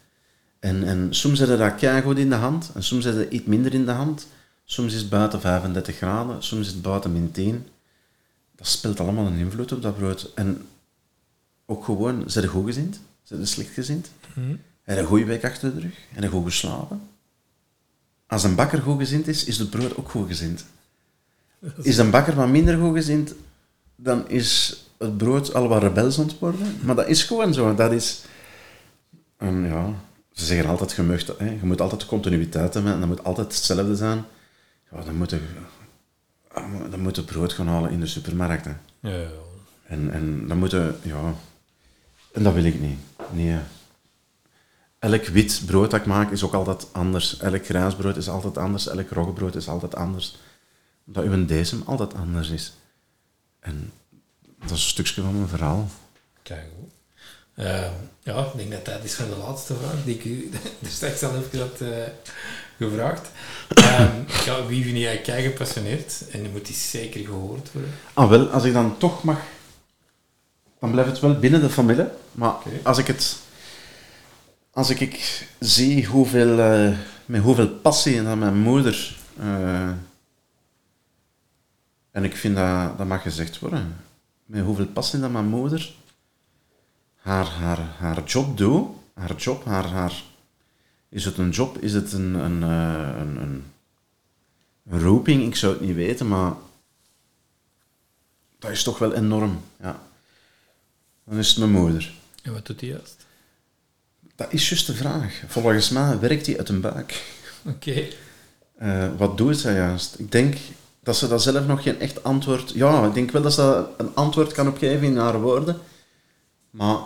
En, 0.59 0.85
en 0.85 1.15
soms 1.15 1.39
zet 1.39 1.49
je 1.49 1.57
dat 1.57 2.03
goed 2.03 2.19
in 2.19 2.29
de 2.29 2.35
hand, 2.35 2.71
en 2.75 2.83
soms 2.83 3.05
zet 3.05 3.15
je 3.15 3.29
iets 3.29 3.47
minder 3.47 3.75
in 3.75 3.85
de 3.85 3.91
hand. 3.91 4.27
Soms 4.65 4.93
is 4.93 5.01
het 5.01 5.11
buiten 5.11 5.41
35 5.41 5.97
graden, 5.97 6.43
soms 6.43 6.67
is 6.67 6.73
het 6.73 6.83
buiten 6.83 7.13
min 7.13 7.31
10. 7.31 7.67
Dat 8.57 8.67
speelt 8.67 9.01
allemaal 9.01 9.27
een 9.27 9.39
invloed 9.39 9.73
op 9.73 9.83
dat 9.83 9.97
brood. 9.97 10.31
En 10.35 10.67
ook 11.67 11.85
gewoon, 11.85 12.23
zijn 12.27 12.45
je 12.45 12.51
goed 12.51 12.67
gezind? 12.67 13.01
Zijn 13.23 13.41
je 13.41 13.47
slecht 13.47 13.73
gezind? 13.73 14.11
Heb 14.83 14.97
je 14.97 15.03
een 15.03 15.09
goede 15.09 15.25
week 15.25 15.45
achter 15.45 15.75
de 15.75 15.81
rug? 15.81 15.95
Heb 16.09 16.23
je 16.23 16.29
goed 16.29 16.45
geslapen? 16.45 17.01
Als 18.27 18.45
een 18.45 18.55
bakker 18.55 18.83
goed 18.83 18.99
gezind 18.99 19.29
is, 19.29 19.45
is 19.45 19.59
het 19.59 19.71
brood 19.71 19.97
ook 19.97 20.11
goed 20.11 20.29
gezind. 20.29 20.65
Is 21.83 21.99
een 21.99 22.11
bakker 22.11 22.35
wat 22.35 22.49
minder 22.49 22.79
goed 22.79 22.95
gezind, 22.95 23.35
dan 23.97 24.29
is 24.29 24.85
het 25.01 25.17
brood 25.17 25.55
al 25.55 25.69
wat 25.69 25.83
rebels 25.83 26.19
aan 26.19 26.31
worden. 26.39 26.81
Maar 26.83 26.95
dat 26.95 27.09
is 27.09 27.23
gewoon 27.23 27.55
zo. 27.55 27.75
Dat 27.75 27.93
is... 27.93 28.25
Ja, 29.39 29.95
ze 30.33 30.45
zeggen 30.45 30.69
altijd, 30.69 30.93
je, 30.93 31.03
mag, 31.03 31.27
hè, 31.39 31.51
je 31.51 31.59
moet 31.63 31.81
altijd 31.81 32.07
continuïteit 32.07 32.75
hebben 32.75 32.93
en 32.93 32.99
dat 32.99 33.09
moet 33.09 33.25
altijd 33.25 33.47
hetzelfde 33.47 33.97
zijn. 33.97 34.25
Ja, 34.91 35.03
dan 35.05 35.17
moet 35.17 35.31
je, 35.31 35.41
dan 36.91 37.01
moet 37.01 37.17
je 37.17 37.23
brood 37.23 37.53
gaan 37.53 37.69
halen 37.69 37.91
in 37.91 38.01
de 38.01 38.07
supermarkt. 38.07 38.65
Hè. 38.65 38.73
Ja, 39.01 39.17
ja. 39.17 39.29
En, 39.87 40.13
en 40.13 40.49
dan 40.49 40.59
moet 40.59 40.71
je, 40.71 40.95
ja... 41.03 41.35
En 42.33 42.43
dat 42.43 42.55
wil 42.55 42.65
ik 42.65 42.81
niet. 42.81 42.99
Nee. 43.33 43.59
Elk 44.99 45.27
wit 45.27 45.63
brood 45.67 45.91
dat 45.91 46.01
ik 46.01 46.07
maak 46.07 46.31
is 46.31 46.45
ook 46.45 46.55
altijd 46.55 46.87
anders. 46.93 47.39
Elk 47.39 47.65
grijs 47.65 47.95
brood 47.95 48.17
is 48.17 48.29
altijd 48.29 48.59
anders. 48.59 48.89
Elk 48.89 49.11
roggebrood 49.11 49.55
is 49.55 49.69
altijd 49.69 49.95
anders. 49.95 50.39
Omdat 51.07 51.25
uw 51.25 51.45
decem 51.45 51.83
altijd 51.85 52.15
anders 52.15 52.51
is. 52.51 52.73
En 53.61 53.93
dat 54.61 54.71
is 54.71 54.83
een 54.83 54.89
stukje 54.89 55.23
van 55.23 55.37
mijn 55.37 55.49
verhaal. 55.49 55.89
Kijk, 56.43 56.67
goed. 56.79 56.93
Eh, 57.55 57.91
ja, 58.23 58.45
ik 58.45 58.57
denk 58.57 58.71
dat 58.71 58.85
dat 58.85 59.05
is 59.05 59.15
van 59.15 59.29
de 59.29 59.37
laatste 59.37 59.75
vraag 59.75 60.05
die 60.05 60.15
ik 60.15 60.25
u 60.25 60.51
er 60.83 60.89
straks 60.91 61.23
al 61.23 61.37
even 61.37 61.59
had 61.59 61.81
eh, 61.81 61.89
gevraagd. 62.79 63.31
Ehm, 63.69 64.17
ja, 64.45 64.67
wie 64.67 64.85
vind 64.85 64.97
jij 64.97 65.21
kei 65.21 65.43
gepassioneerd? 65.43 66.25
En 66.31 66.43
die 66.43 66.51
moet 66.51 66.67
die 66.67 66.75
zeker 66.75 67.25
gehoord 67.25 67.73
worden. 67.73 67.91
Ah, 68.15 68.29
wel, 68.29 68.49
als 68.49 68.65
ik 68.65 68.73
dan 68.73 68.99
toch 68.99 69.23
mag, 69.23 69.39
dan 70.81 70.91
blijft 70.91 71.11
het 71.11 71.21
wel 71.21 71.39
binnen 71.39 71.61
de 71.61 71.71
familie. 71.71 72.07
Maar 72.33 72.55
als 72.83 72.99
ik 72.99 73.07
het, 73.07 73.37
als 74.73 74.91
ik, 74.91 75.01
ik 75.01 75.47
zie 75.59 76.07
hoeveel, 76.07 76.59
eh, 76.61 76.99
met 77.27 77.43
hoeveel 77.43 77.69
passie 77.69 78.23
dat 78.23 78.37
mijn 78.37 78.59
moeder, 78.59 79.17
eh, 79.39 79.91
en 82.11 82.25
ik 82.25 82.37
vind 82.37 82.57
dat, 82.57 82.99
dat 82.99 83.07
mag 83.07 83.23
gezegd 83.23 83.59
worden, 83.59 83.97
met 84.51 84.65
hoeveel 84.65 84.87
passie 84.87 85.21
dat 85.21 85.31
mijn 85.31 85.47
moeder 85.47 85.93
haar, 87.17 87.47
haar, 87.47 87.79
haar 87.79 88.25
job 88.25 88.57
doet, 88.57 88.89
haar 89.15 89.37
job, 89.37 89.65
haar, 89.65 89.87
haar, 89.87 90.23
is 91.09 91.25
het 91.25 91.39
een 91.39 91.51
job, 91.51 91.79
is 91.79 91.93
het 91.93 92.13
een, 92.13 92.35
een, 92.35 92.63
eh, 92.63 93.21
een, 93.21 93.37
een, 93.37 93.65
een 94.89 95.01
roeping, 95.01 95.43
ik 95.43 95.57
zou 95.57 95.73
het 95.73 95.83
niet 95.83 95.95
weten, 95.95 96.29
maar 96.29 96.53
dat 98.59 98.71
is 98.71 98.83
toch 98.83 98.99
wel 98.99 99.15
enorm, 99.15 99.61
ja. 99.81 100.03
Dan 101.25 101.39
is 101.39 101.49
het 101.49 101.59
mijn 101.59 101.71
moeder. 101.71 102.13
En 102.43 102.53
wat 102.53 102.67
doet 102.67 102.81
hij 102.81 102.89
juist? 102.89 103.27
Dat 104.35 104.53
is 104.53 104.69
juist 104.69 104.87
de 104.87 104.95
vraag. 104.95 105.43
Volgens 105.47 105.91
mij 105.91 106.19
werkt 106.19 106.47
hij 106.47 106.59
uit 106.59 106.69
een 106.69 106.81
buik. 106.81 107.25
Oké. 107.65 108.09
Eh, 108.77 109.09
wat 109.17 109.37
doet 109.37 109.59
zij 109.59 109.75
juist? 109.75 110.19
Ik 110.19 110.33
denk 110.33 110.57
dat 111.11 111.19
ze 111.19 111.29
daar 111.29 111.41
zelf 111.41 111.67
nog 111.67 111.83
geen 111.83 112.01
echt 112.01 112.25
antwoord... 112.25 112.71
Ja, 112.71 113.07
ik 113.07 113.15
denk 113.15 113.31
wel 113.31 113.43
dat 113.43 113.53
ze 113.53 113.87
een 113.97 114.15
antwoord 114.15 114.53
kan 114.53 114.69
opgeven 114.69 115.07
in 115.07 115.17
haar 115.17 115.41
woorden. 115.41 115.77
Maar... 116.71 116.99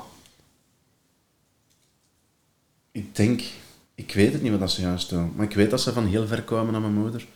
Ik 2.90 3.16
denk... 3.16 3.42
Ik 3.94 4.14
weet 4.14 4.32
het 4.32 4.42
niet 4.42 4.50
wat 4.50 4.61
dat 4.61 4.70
ze 4.70 4.80
juist 4.80 5.09
doet. 5.09 5.36
Maar 5.36 5.44
ik 5.44 5.55
weet 5.55 5.70
dat 5.70 5.80
ze 5.80 5.92
van 5.92 6.07
heel 6.07 6.26
ver 6.26 6.42
komen 6.42 6.72
naar 6.72 6.80
mijn 6.80 6.94
moeder. 6.94 7.26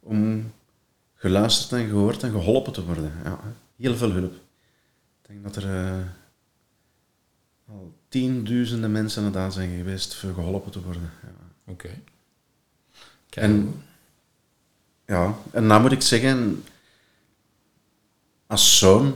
Om 0.00 0.52
geluisterd 1.14 1.80
en 1.80 1.88
gehoord 1.88 2.22
en 2.22 2.30
geholpen 2.30 2.72
te 2.72 2.84
worden. 2.84 3.12
Ja, 3.24 3.40
heel 3.76 3.96
veel 3.96 4.10
hulp. 4.10 4.34
Ik 5.22 5.28
denk 5.28 5.42
dat 5.44 5.56
er... 5.56 5.84
eh, 5.86 6.06
al 7.68 7.92
tienduizenden 8.08 8.92
mensen 8.92 9.24
inderdaad 9.24 9.52
zijn 9.52 9.76
geweest 9.76 10.14
voor 10.14 10.34
geholpen 10.34 10.72
te 10.72 10.82
worden. 10.82 11.10
Ja. 11.22 11.72
Oké. 11.72 11.90
En, 13.30 13.82
ja, 15.06 15.34
en 15.50 15.68
dan 15.68 15.82
moet 15.82 15.92
ik 15.92 16.02
zeggen, 16.02 16.64
als 18.46 18.78
zoon 18.78 19.14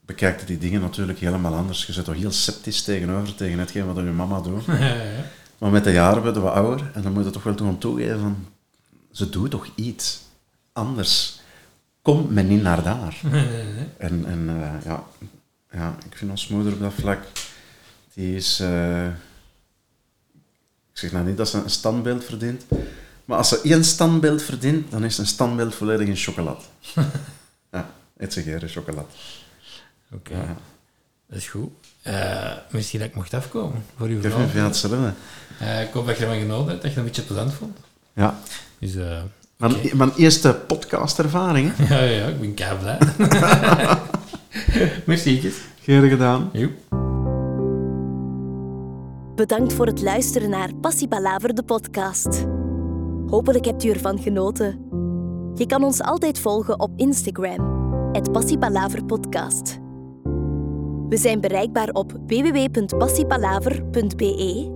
bekijkt 0.00 0.40
je 0.40 0.46
die 0.46 0.58
dingen 0.58 0.80
natuurlijk 0.80 1.18
helemaal 1.18 1.54
anders. 1.54 1.86
Je 1.86 1.92
zit 1.92 2.04
toch 2.04 2.14
heel 2.14 2.32
sceptisch 2.32 2.82
tegenover 2.82 3.34
tegen 3.34 3.58
hetgeen 3.58 3.86
wat 3.86 3.96
je 3.96 4.02
mama 4.02 4.40
doet. 4.40 4.64
ja, 4.66 4.74
ja. 4.74 5.24
Maar 5.58 5.70
met 5.70 5.84
de 5.84 5.92
jaren 5.92 6.22
worden 6.22 6.42
we 6.42 6.50
ouder 6.50 6.90
en 6.94 7.02
dan 7.02 7.12
moet 7.12 7.24
je 7.24 7.30
toch 7.30 7.42
wel 7.42 7.56
gewoon 7.56 7.78
toegeven 7.78 8.20
van, 8.20 8.46
ze 9.10 9.30
doet 9.30 9.50
toch 9.50 9.68
iets 9.74 10.20
anders. 10.72 11.40
Kom 12.02 12.32
men 12.32 12.48
niet 12.48 12.62
naar 12.62 12.82
daar. 12.82 13.20
En, 13.98 14.24
en 14.26 14.48
eh, 14.48 14.84
ja, 14.84 15.04
ja, 15.70 15.96
ik 16.10 16.16
vind 16.16 16.30
ons 16.30 16.48
moeder 16.48 16.72
op 16.72 16.80
dat 16.80 16.92
vlak, 16.92 17.24
die 18.14 18.36
is... 18.36 18.60
eh, 18.60 19.06
ik 20.92 21.00
zeg 21.00 21.12
nou 21.12 21.26
niet 21.26 21.36
dat 21.36 21.48
ze 21.48 21.62
een 21.62 21.70
standbeeld 21.70 22.24
verdient, 22.24 22.64
maar 23.24 23.38
als 23.38 23.48
ze 23.48 23.60
één 23.62 23.84
standbeeld 23.84 24.42
verdient, 24.42 24.90
dan 24.90 25.04
is 25.04 25.18
een 25.18 25.26
standbeeld 25.26 25.74
volledig 25.74 26.08
in 26.08 26.16
chocolade. 26.16 26.60
ja, 27.72 27.90
eet 28.16 28.32
ze 28.32 28.42
geen 28.42 28.68
chocolade. 28.68 29.06
Oké, 30.12 30.34
Ja. 30.34 30.56
dat 31.28 31.38
is 31.38 31.48
goed. 31.48 31.70
Eh, 32.02 32.52
misschien 32.70 32.98
dat 33.00 33.08
ik 33.08 33.14
mocht 33.14 33.34
afkomen 33.34 33.84
voor 33.96 34.06
uw 34.06 34.20
veel 34.20 34.64
hetzelfde. 34.64 35.12
Eh, 35.58 35.82
ik 35.82 35.92
hoop 35.92 36.06
dat 36.06 36.16
je 36.18 36.22
ervan 36.24 36.38
genoten 36.40 36.68
hebt, 36.70 36.82
dat 36.82 36.92
je 36.92 36.98
het 36.98 36.98
een 36.98 37.04
beetje 37.04 37.22
plezant 37.22 37.52
vond. 37.54 37.76
Ja. 38.12 38.38
Dus 38.78 38.94
eh, 38.94 39.22
Mijn, 39.56 39.74
mijn 39.94 40.12
eerste 40.16 40.54
podcastervaring. 40.66 41.72
ja, 41.88 41.98
ja, 41.98 42.10
ja, 42.10 42.26
ik 42.26 42.40
ben 42.40 42.54
kei 42.54 42.78
blij. 42.78 42.98
Merci. 45.06 45.52
Geen 45.82 46.08
gedaan. 46.08 46.50
Joep. 46.52 46.72
Bedankt 49.36 49.72
voor 49.72 49.86
het 49.86 50.02
luisteren 50.02 50.50
naar 50.50 50.74
Passie 50.74 51.08
Palaver, 51.08 51.54
de 51.54 51.62
podcast. 51.62 52.44
Hopelijk 53.26 53.64
hebt 53.64 53.84
u 53.84 53.88
ervan 53.88 54.18
genoten. 54.18 54.78
Je 55.54 55.66
kan 55.66 55.84
ons 55.84 56.02
altijd 56.02 56.38
volgen 56.38 56.80
op 56.80 56.90
Instagram, 56.96 57.82
het 58.12 58.32
Podcast. 59.06 59.78
We 61.08 61.16
zijn 61.16 61.40
bereikbaar 61.40 61.88
op 61.88 62.12
www.passiepalaver.be. 62.26 64.72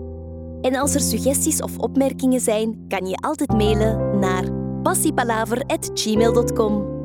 En 0.61 0.77
als 0.77 0.95
er 0.95 1.01
suggesties 1.01 1.63
of 1.63 1.79
opmerkingen 1.79 2.41
zijn, 2.41 2.85
kan 2.89 3.07
je 3.07 3.17
altijd 3.17 3.53
mailen 3.53 4.19
naar 4.19 4.45
passiepalaver.gmail.com. 4.83 6.98